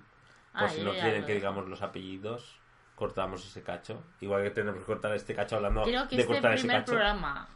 Por 0.51 0.63
Ah, 0.63 0.69
si 0.69 0.81
no 0.81 0.91
quieren 0.91 1.25
que 1.25 1.33
digamos 1.33 1.67
los 1.67 1.81
apellidos, 1.81 2.59
cortamos 2.95 3.45
ese 3.45 3.63
cacho. 3.63 4.03
Igual 4.21 4.43
que 4.43 4.49
tenemos 4.51 4.79
que 4.79 4.85
cortar 4.85 5.13
este 5.15 5.33
cacho 5.35 5.55
hablando 5.57 5.83
Creo 5.83 6.07
que 6.07 6.15
de 6.17 6.21
este 6.23 6.33
cortar 6.33 6.53
ese 6.53 6.61
primer 6.63 6.81
cacho. 6.81 6.91
programa 6.93 7.47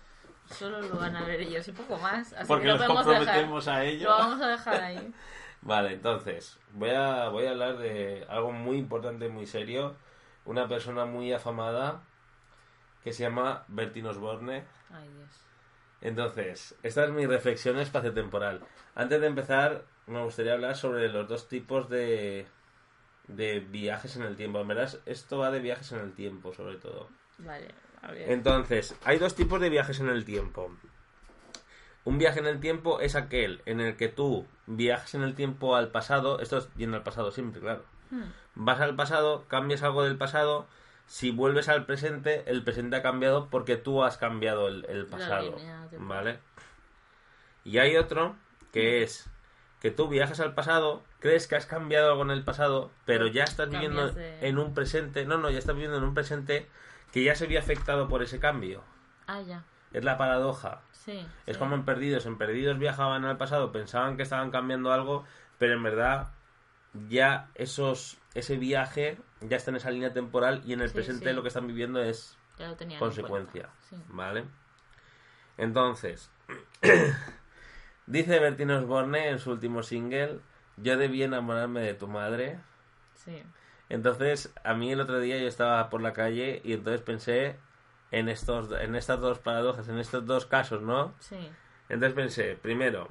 solo 0.49 0.81
lo 0.81 0.95
van 0.97 1.15
a 1.15 1.23
ver 1.23 1.41
ellos 1.41 1.67
y 1.67 1.71
poco 1.71 1.97
más. 1.97 2.33
Así 2.33 2.45
Porque 2.47 2.63
que 2.65 2.71
lo 2.73 2.77
nos 2.77 2.85
podemos 2.87 3.05
dejar. 3.05 3.25
comprometemos 3.25 3.67
a 3.67 3.83
ello. 3.85 4.09
Lo 4.09 4.17
vamos 4.17 4.41
a 4.41 4.47
dejar 4.47 4.81
ahí. 4.81 5.13
Vale, 5.61 5.93
entonces, 5.93 6.59
voy 6.73 6.89
a, 6.89 7.29
voy 7.29 7.45
a 7.45 7.51
hablar 7.51 7.77
de 7.77 8.25
algo 8.29 8.51
muy 8.51 8.77
importante, 8.77 9.29
muy 9.29 9.45
serio. 9.45 9.95
Una 10.45 10.67
persona 10.67 11.05
muy 11.05 11.31
afamada 11.33 12.01
que 13.03 13.13
se 13.13 13.23
llama 13.23 13.63
Bertín 13.67 14.07
Osborne. 14.07 14.63
Ay, 14.91 15.07
Dios. 15.09 15.29
Entonces, 16.01 16.75
esta 16.81 17.05
es 17.05 17.11
mi 17.11 17.27
reflexión 17.27 17.77
espaciotemporal. 17.77 18.61
Antes 18.95 19.21
de 19.21 19.27
empezar, 19.27 19.85
me 20.07 20.23
gustaría 20.23 20.53
hablar 20.53 20.75
sobre 20.75 21.09
los 21.09 21.27
dos 21.27 21.47
tipos 21.47 21.89
de, 21.89 22.47
de 23.27 23.59
viajes 23.59 24.15
en 24.15 24.23
el 24.23 24.35
tiempo. 24.35 24.59
En 24.59 24.67
verdad, 24.67 24.91
esto 25.05 25.37
va 25.37 25.51
de 25.51 25.59
viajes 25.59 25.91
en 25.91 25.99
el 25.99 26.13
tiempo, 26.13 26.53
sobre 26.53 26.77
todo. 26.77 27.07
Vale, 27.37 27.67
a 28.01 28.11
ver. 28.11 28.31
Entonces, 28.31 28.95
hay 29.03 29.19
dos 29.19 29.35
tipos 29.35 29.61
de 29.61 29.69
viajes 29.69 29.99
en 29.99 30.09
el 30.09 30.25
tiempo. 30.25 30.75
Un 32.03 32.17
viaje 32.17 32.39
en 32.39 32.47
el 32.47 32.59
tiempo 32.59 32.99
es 32.99 33.15
aquel 33.15 33.61
en 33.65 33.79
el 33.79 33.95
que 33.95 34.07
tú 34.07 34.47
viajas 34.65 35.13
en 35.13 35.21
el 35.21 35.35
tiempo 35.35 35.75
al 35.75 35.89
pasado. 35.89 36.39
Esto 36.39 36.57
es 36.57 36.69
yendo 36.75 36.97
al 36.97 37.03
pasado 37.03 37.31
siempre, 37.31 37.61
claro. 37.61 37.83
Hmm. 38.09 38.23
Vas 38.55 38.79
al 38.81 38.95
pasado, 38.95 39.45
cambias 39.47 39.83
algo 39.83 40.03
del 40.03 40.17
pasado. 40.17 40.65
Si 41.05 41.29
vuelves 41.31 41.69
al 41.69 41.85
presente, 41.85 42.43
el 42.47 42.63
presente 42.63 42.95
ha 42.95 43.01
cambiado 43.03 43.47
porque 43.49 43.75
tú 43.77 44.03
has 44.03 44.17
cambiado 44.17 44.67
el, 44.67 45.05
pasado. 45.09 45.55
línea. 45.57 45.87
¿Vale? 45.99 46.39
Y 47.63 47.77
hay 47.77 47.97
otro 47.97 48.35
que 48.71 49.03
es 49.03 49.29
que 49.81 49.91
tú 49.91 50.07
viajas 50.07 50.39
al 50.39 50.53
pasado, 50.53 51.03
crees 51.19 51.47
que 51.47 51.55
has 51.55 51.65
cambiado 51.65 52.11
algo 52.11 52.23
en 52.23 52.31
el 52.31 52.43
pasado, 52.43 52.91
pero 53.05 53.27
ya 53.27 53.43
estás 53.43 53.69
viviendo 53.69 54.09
de- 54.11 54.47
en 54.47 54.57
un 54.59 54.73
presente. 54.73 55.25
No, 55.25 55.37
no, 55.37 55.49
ya 55.49 55.59
estás 55.59 55.75
viviendo 55.75 55.97
en 55.97 56.03
un 56.03 56.13
presente 56.13 56.67
que 57.11 57.23
ya 57.23 57.35
se 57.35 57.47
vio 57.47 57.59
afectado 57.59 58.07
por 58.07 58.21
ese 58.23 58.39
cambio. 58.39 58.83
Ah, 59.27 59.41
ya. 59.41 59.63
Es 59.91 60.03
la 60.05 60.17
paradoja. 60.17 60.81
Sí. 61.03 61.25
Es 61.47 61.55
sí. 61.55 61.59
como 61.59 61.75
en 61.75 61.83
Perdidos. 61.83 62.25
En 62.25 62.37
Perdidos 62.37 62.77
viajaban 62.77 63.25
al 63.25 63.37
pasado, 63.37 63.71
pensaban 63.71 64.17
que 64.17 64.23
estaban 64.23 64.51
cambiando 64.51 64.91
algo, 64.93 65.25
pero 65.57 65.73
en 65.73 65.83
verdad 65.83 66.29
ya 67.09 67.49
esos 67.55 68.17
ese 68.33 68.57
viaje 68.57 69.17
ya 69.41 69.57
está 69.57 69.71
en 69.71 69.77
esa 69.77 69.91
línea 69.91 70.13
temporal 70.13 70.61
y 70.65 70.73
en 70.73 70.81
el 70.81 70.89
Sí, 70.89 70.95
presente 70.95 71.33
lo 71.33 71.41
que 71.41 71.47
están 71.47 71.67
viviendo 71.67 72.01
es 72.01 72.37
en 72.59 72.99
consecuencia. 72.99 73.69
¿Vale? 74.09 74.45
Entonces, 75.57 76.29
dice 78.05 78.39
Bertín 78.39 78.71
Osborne 78.71 79.29
en 79.29 79.39
su 79.39 79.51
último 79.51 79.83
single, 79.83 80.39
yo 80.77 80.97
debí 80.97 81.23
enamorarme 81.23 81.81
de 81.81 81.93
tu 81.93 82.07
madre. 82.07 82.59
Sí. 83.15 83.43
Entonces, 83.89 84.53
a 84.63 84.73
mí 84.73 84.91
el 84.91 85.01
otro 85.01 85.19
día 85.19 85.37
yo 85.37 85.47
estaba 85.47 85.89
por 85.89 86.01
la 86.01 86.13
calle 86.13 86.61
y 86.63 86.73
entonces 86.73 87.01
pensé 87.01 87.57
en 88.11 88.29
estos 88.29 88.71
en 88.71 88.95
estas 88.95 89.19
dos 89.19 89.39
paradojas, 89.39 89.87
en 89.87 89.97
estos 89.99 90.25
dos 90.25 90.45
casos, 90.45 90.81
¿no? 90.81 91.13
Sí. 91.19 91.37
Entonces 91.89 92.13
pensé, 92.13 92.55
primero, 92.61 93.09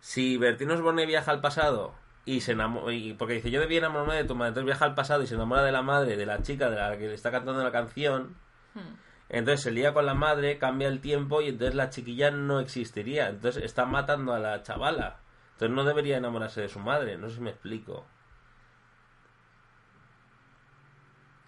si 0.00 0.36
Bertín 0.36 0.70
Osborne 0.70 1.06
viaja 1.06 1.30
al 1.30 1.40
pasado 1.40 1.94
y 2.24 2.40
se 2.40 2.52
enamora, 2.52 2.92
y 2.92 3.14
porque 3.14 3.34
dice 3.34 3.50
yo 3.50 3.60
debí 3.60 3.76
enamorarme 3.78 4.16
de 4.16 4.24
tu 4.24 4.34
madre, 4.34 4.50
entonces 4.50 4.66
viaja 4.66 4.84
al 4.84 4.94
pasado 4.94 5.22
y 5.22 5.26
se 5.26 5.34
enamora 5.34 5.62
de 5.62 5.72
la 5.72 5.82
madre, 5.82 6.16
de 6.16 6.26
la 6.26 6.42
chica 6.42 6.68
de 6.70 6.76
la 6.76 6.96
que 6.98 7.08
le 7.08 7.14
está 7.14 7.30
cantando 7.30 7.62
la 7.62 7.72
canción, 7.72 8.36
Hmm. 8.74 8.96
entonces 9.30 9.62
se 9.62 9.70
lía 9.70 9.94
con 9.94 10.04
la 10.04 10.14
madre, 10.14 10.58
cambia 10.58 10.88
el 10.88 11.00
tiempo 11.00 11.40
y 11.40 11.48
entonces 11.48 11.74
la 11.74 11.88
chiquilla 11.88 12.30
no 12.30 12.60
existiría, 12.60 13.28
entonces 13.28 13.64
está 13.64 13.86
matando 13.86 14.34
a 14.34 14.38
la 14.38 14.62
chavala, 14.62 15.20
entonces 15.52 15.74
no 15.74 15.84
debería 15.84 16.18
enamorarse 16.18 16.60
de 16.60 16.68
su 16.68 16.78
madre, 16.78 17.16
no 17.16 17.28
sé 17.28 17.36
si 17.36 17.40
me 17.40 17.50
explico. 17.50 18.06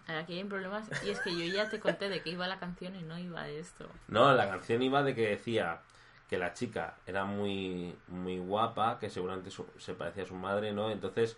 Aquí 0.19 0.33
hay 0.33 0.43
un 0.43 0.49
problema 0.49 0.81
y 1.05 1.09
es 1.09 1.19
que 1.19 1.31
yo 1.35 1.45
ya 1.53 1.69
te 1.69 1.79
conté 1.79 2.09
de 2.09 2.21
que 2.21 2.29
iba 2.31 2.47
la 2.47 2.59
canción 2.59 2.95
y 2.95 3.01
no 3.03 3.17
iba 3.17 3.43
de 3.43 3.59
esto. 3.59 3.87
No, 4.07 4.33
la 4.33 4.47
canción 4.49 4.81
iba 4.81 5.03
de 5.03 5.15
que 5.15 5.29
decía 5.29 5.81
que 6.29 6.37
la 6.37 6.53
chica 6.53 6.95
era 7.05 7.25
muy 7.25 7.95
muy 8.07 8.39
guapa, 8.39 8.97
que 8.99 9.09
seguramente 9.09 9.51
su- 9.51 9.67
se 9.77 9.93
parecía 9.93 10.23
a 10.23 10.27
su 10.27 10.35
madre, 10.35 10.71
¿no? 10.71 10.89
Entonces, 10.89 11.37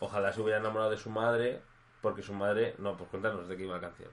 ojalá 0.00 0.32
se 0.32 0.40
hubiera 0.40 0.58
enamorado 0.60 0.90
de 0.90 0.96
su 0.98 1.10
madre, 1.10 1.62
porque 2.02 2.22
su 2.22 2.32
madre... 2.34 2.74
No, 2.78 2.96
pues 2.96 3.08
cuéntanos 3.10 3.48
de 3.48 3.56
qué 3.56 3.62
iba 3.64 3.74
la 3.76 3.80
canción. 3.80 4.10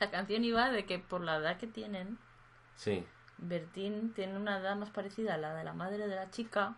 La 0.00 0.10
canción 0.10 0.44
iba 0.44 0.70
de 0.70 0.84
que 0.86 0.98
por 0.98 1.22
la 1.22 1.36
edad 1.36 1.56
que 1.58 1.66
tienen, 1.66 2.18
Sí, 2.76 3.04
Bertín 3.38 4.12
tiene 4.14 4.36
una 4.36 4.58
edad 4.58 4.76
más 4.76 4.90
parecida 4.90 5.34
a 5.34 5.38
la 5.38 5.54
de 5.54 5.64
la 5.64 5.72
madre 5.72 6.06
de 6.08 6.14
la 6.16 6.30
chica 6.30 6.74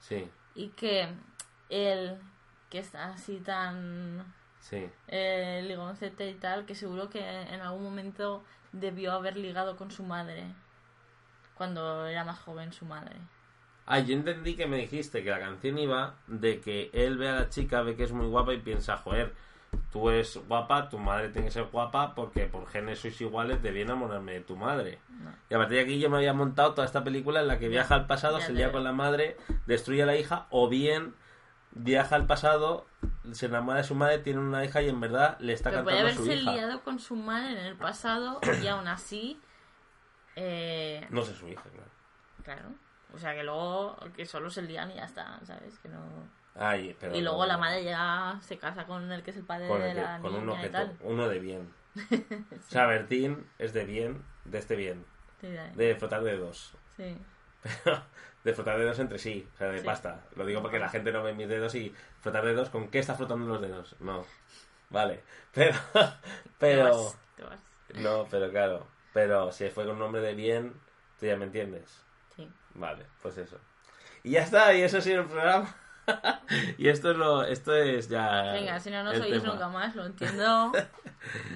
sí, 0.00 0.28
y 0.54 0.68
que 0.68 1.08
él, 1.68 2.18
que 2.70 2.78
está 2.78 3.06
así 3.10 3.38
tan 3.38 4.24
sí. 4.68 4.88
eh, 5.08 5.62
ligoncete 5.66 6.28
y 6.28 6.34
tal, 6.34 6.66
que 6.66 6.74
seguro 6.74 7.08
que 7.08 7.20
en 7.20 7.60
algún 7.60 7.82
momento 7.82 8.44
debió 8.72 9.12
haber 9.12 9.36
ligado 9.36 9.76
con 9.76 9.90
su 9.90 10.02
madre 10.02 10.44
cuando 11.54 12.06
era 12.06 12.24
más 12.24 12.38
joven 12.40 12.72
su 12.72 12.84
madre. 12.84 13.16
Ah, 13.86 14.00
yo 14.00 14.14
entendí 14.14 14.56
que 14.56 14.66
me 14.66 14.78
dijiste 14.78 15.22
que 15.22 15.30
la 15.30 15.38
canción 15.38 15.78
iba 15.78 16.16
de 16.26 16.60
que 16.60 16.90
él 16.92 17.16
ve 17.16 17.28
a 17.28 17.34
la 17.36 17.48
chica, 17.48 17.82
ve 17.82 17.94
que 17.94 18.02
es 18.02 18.12
muy 18.12 18.26
guapa 18.26 18.52
y 18.52 18.58
piensa, 18.58 18.96
joder, 18.96 19.32
tú 19.92 20.10
eres 20.10 20.38
guapa, 20.48 20.88
tu 20.88 20.98
madre 20.98 21.28
tiene 21.28 21.46
que 21.46 21.52
ser 21.52 21.64
guapa 21.64 22.14
porque 22.14 22.46
por 22.46 22.66
genes 22.66 22.98
sois 22.98 23.20
iguales, 23.20 23.62
debí 23.62 23.82
enamorarme 23.82 24.32
de 24.32 24.40
tu 24.40 24.56
madre. 24.56 24.98
No. 25.08 25.30
Y 25.48 25.54
a 25.54 25.58
partir 25.58 25.76
de 25.76 25.84
aquí 25.84 25.98
yo 26.00 26.10
me 26.10 26.16
había 26.16 26.32
montado 26.32 26.74
toda 26.74 26.84
esta 26.84 27.04
película 27.04 27.40
en 27.40 27.46
la 27.46 27.60
que 27.60 27.68
viaja 27.68 27.94
al 27.94 28.06
pasado, 28.06 28.40
ya 28.40 28.46
se 28.46 28.52
lía 28.52 28.72
con 28.72 28.82
la 28.82 28.92
madre, 28.92 29.36
destruye 29.66 30.02
a 30.02 30.06
la 30.06 30.16
hija, 30.16 30.46
o 30.50 30.68
bien 30.68 31.14
viaja 31.78 32.16
al 32.16 32.26
pasado, 32.26 32.86
se 33.32 33.46
enamora 33.46 33.78
de 33.78 33.84
su 33.84 33.94
madre, 33.94 34.18
tiene 34.18 34.40
una 34.40 34.64
hija 34.64 34.80
y 34.82 34.88
en 34.88 34.98
verdad 35.00 35.36
le 35.40 35.52
está 35.52 35.70
Pero 35.70 35.84
puede 35.84 35.96
cantando 35.98 36.20
a 36.22 36.24
su 36.24 36.30
haberse 36.30 36.42
hija. 36.42 36.52
liado 36.52 36.82
con 36.82 36.98
su 36.98 37.16
madre 37.16 37.52
en 37.52 37.58
el 37.66 37.76
pasado 37.76 38.40
y 38.62 38.66
aún 38.66 38.88
así. 38.88 39.40
eh, 40.36 41.06
No 41.10 41.22
sé 41.22 41.34
su 41.34 41.48
hija, 41.48 41.62
claro. 41.62 41.90
Claro. 42.42 42.68
O 43.14 43.18
sea 43.18 43.34
que 43.34 43.42
luego 43.44 43.96
que 44.14 44.26
solo 44.26 44.50
se 44.50 44.62
lían 44.62 44.90
y 44.90 44.94
ya 44.94 45.04
está, 45.04 45.38
¿sabes? 45.44 45.78
Que 45.78 45.88
no... 45.88 46.00
Ay, 46.54 46.96
pero 46.98 47.14
y 47.14 47.20
luego 47.20 47.38
no- 47.40 47.46
la 47.46 47.58
madre 47.58 47.84
ya 47.84 48.38
se 48.40 48.58
casa 48.58 48.86
con 48.86 49.10
el 49.12 49.22
que 49.22 49.30
es 49.30 49.36
el 49.36 49.44
padre 49.44 49.66
de 49.66 49.90
el 49.90 49.96
que- 49.96 50.02
la 50.02 50.18
con 50.20 50.34
un 50.34 50.46
niña 50.46 50.52
y 50.62 50.66
objeto, 50.66 50.72
tal. 50.78 50.96
uno 51.02 51.28
de 51.28 51.38
bien. 51.38 51.72
O 52.66 52.70
sea, 52.70 52.86
Bertín 52.86 53.46
es 53.58 53.72
de 53.72 53.84
bien, 53.84 54.22
de 54.44 54.58
este 54.58 54.76
bien, 54.76 55.04
Sí, 55.40 55.48
de- 55.48 55.70
de 55.72 55.94
frotar 55.96 56.22
dedos. 56.22 56.74
sí. 56.96 57.16
Pero 57.84 58.02
de 58.46 58.54
frotar 58.54 58.78
dedos 58.78 58.98
entre 59.00 59.18
sí, 59.18 59.46
o 59.54 59.58
sea, 59.58 59.68
de 59.68 59.80
Sí. 59.80 59.84
pasta. 59.84 60.20
Lo 60.36 60.46
digo 60.46 60.62
porque 60.62 60.78
la 60.78 60.88
gente 60.88 61.10
no 61.12 61.22
ve 61.22 61.34
mis 61.34 61.48
dedos 61.48 61.74
y 61.74 61.92
frotar 62.20 62.44
dedos, 62.44 62.70
¿con 62.70 62.88
qué 62.88 63.00
está 63.00 63.14
frotando 63.14 63.46
los 63.46 63.60
dedos? 63.60 63.96
No. 64.00 64.24
Vale. 64.88 65.22
Pero, 65.52 65.74
Te 65.92 66.12
pero, 66.58 66.84
vas, 66.90 67.18
te 67.36 67.42
vas. 67.42 67.60
no, 67.96 68.26
pero 68.30 68.50
claro. 68.50 68.86
Pero 69.12 69.50
si 69.50 69.68
fue 69.70 69.84
con 69.84 69.94
un 69.94 69.98
nombre 69.98 70.20
de 70.20 70.34
bien, 70.34 70.74
tú 71.18 71.26
ya 71.26 71.36
me 71.36 71.44
entiendes. 71.46 72.04
Sí. 72.36 72.48
Vale, 72.74 73.04
pues 73.22 73.36
eso. 73.38 73.58
Y 74.22 74.32
ya 74.32 74.42
está, 74.42 74.72
y 74.74 74.82
eso 74.82 74.98
ha 74.98 75.00
sido 75.00 75.22
el 75.22 75.26
programa. 75.28 75.74
y 76.78 76.88
esto 76.88 77.10
es 77.10 77.16
lo, 77.16 77.42
esto 77.42 77.74
es 77.74 78.08
ya. 78.08 78.52
Venga, 78.52 78.78
si 78.78 78.90
no 78.90 79.02
nos 79.02 79.18
oís 79.18 79.40
tema. 79.42 79.52
nunca 79.54 79.68
más, 79.68 79.96
lo 79.96 80.06
entiendo. 80.06 80.72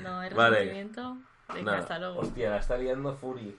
No 0.03 0.19
hay 0.21 0.31
Vale. 0.35 0.57
resentimiento. 0.57 1.17
Venga, 1.55 1.63
Nada. 1.73 1.79
hasta 1.79 1.99
luego. 2.01 2.19
Hostia, 2.21 2.51
la 2.51 2.57
está 2.59 2.77
liando 2.79 3.15
Fury. 3.15 3.57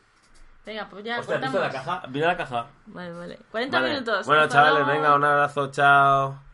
Venga, 0.66 0.88
pues 0.90 1.04
ya 1.04 1.20
Hostia, 1.20 1.36
¿has 1.36 1.42
visto 1.42 1.60
la 1.60 1.70
caja? 1.72 2.04
Mira 2.10 2.28
la 2.28 2.38
caja. 2.38 2.68
Vale, 2.86 3.12
vale. 3.14 3.40
40 3.50 3.80
Vale. 3.80 3.94
minutos. 3.94 4.26
Bueno, 4.28 4.44
hasta 4.44 4.54
chavales, 4.56 4.86
luego. 4.86 4.92
venga, 4.92 5.16
un 5.16 5.24
abrazo, 5.26 5.72
chao. 5.72 6.51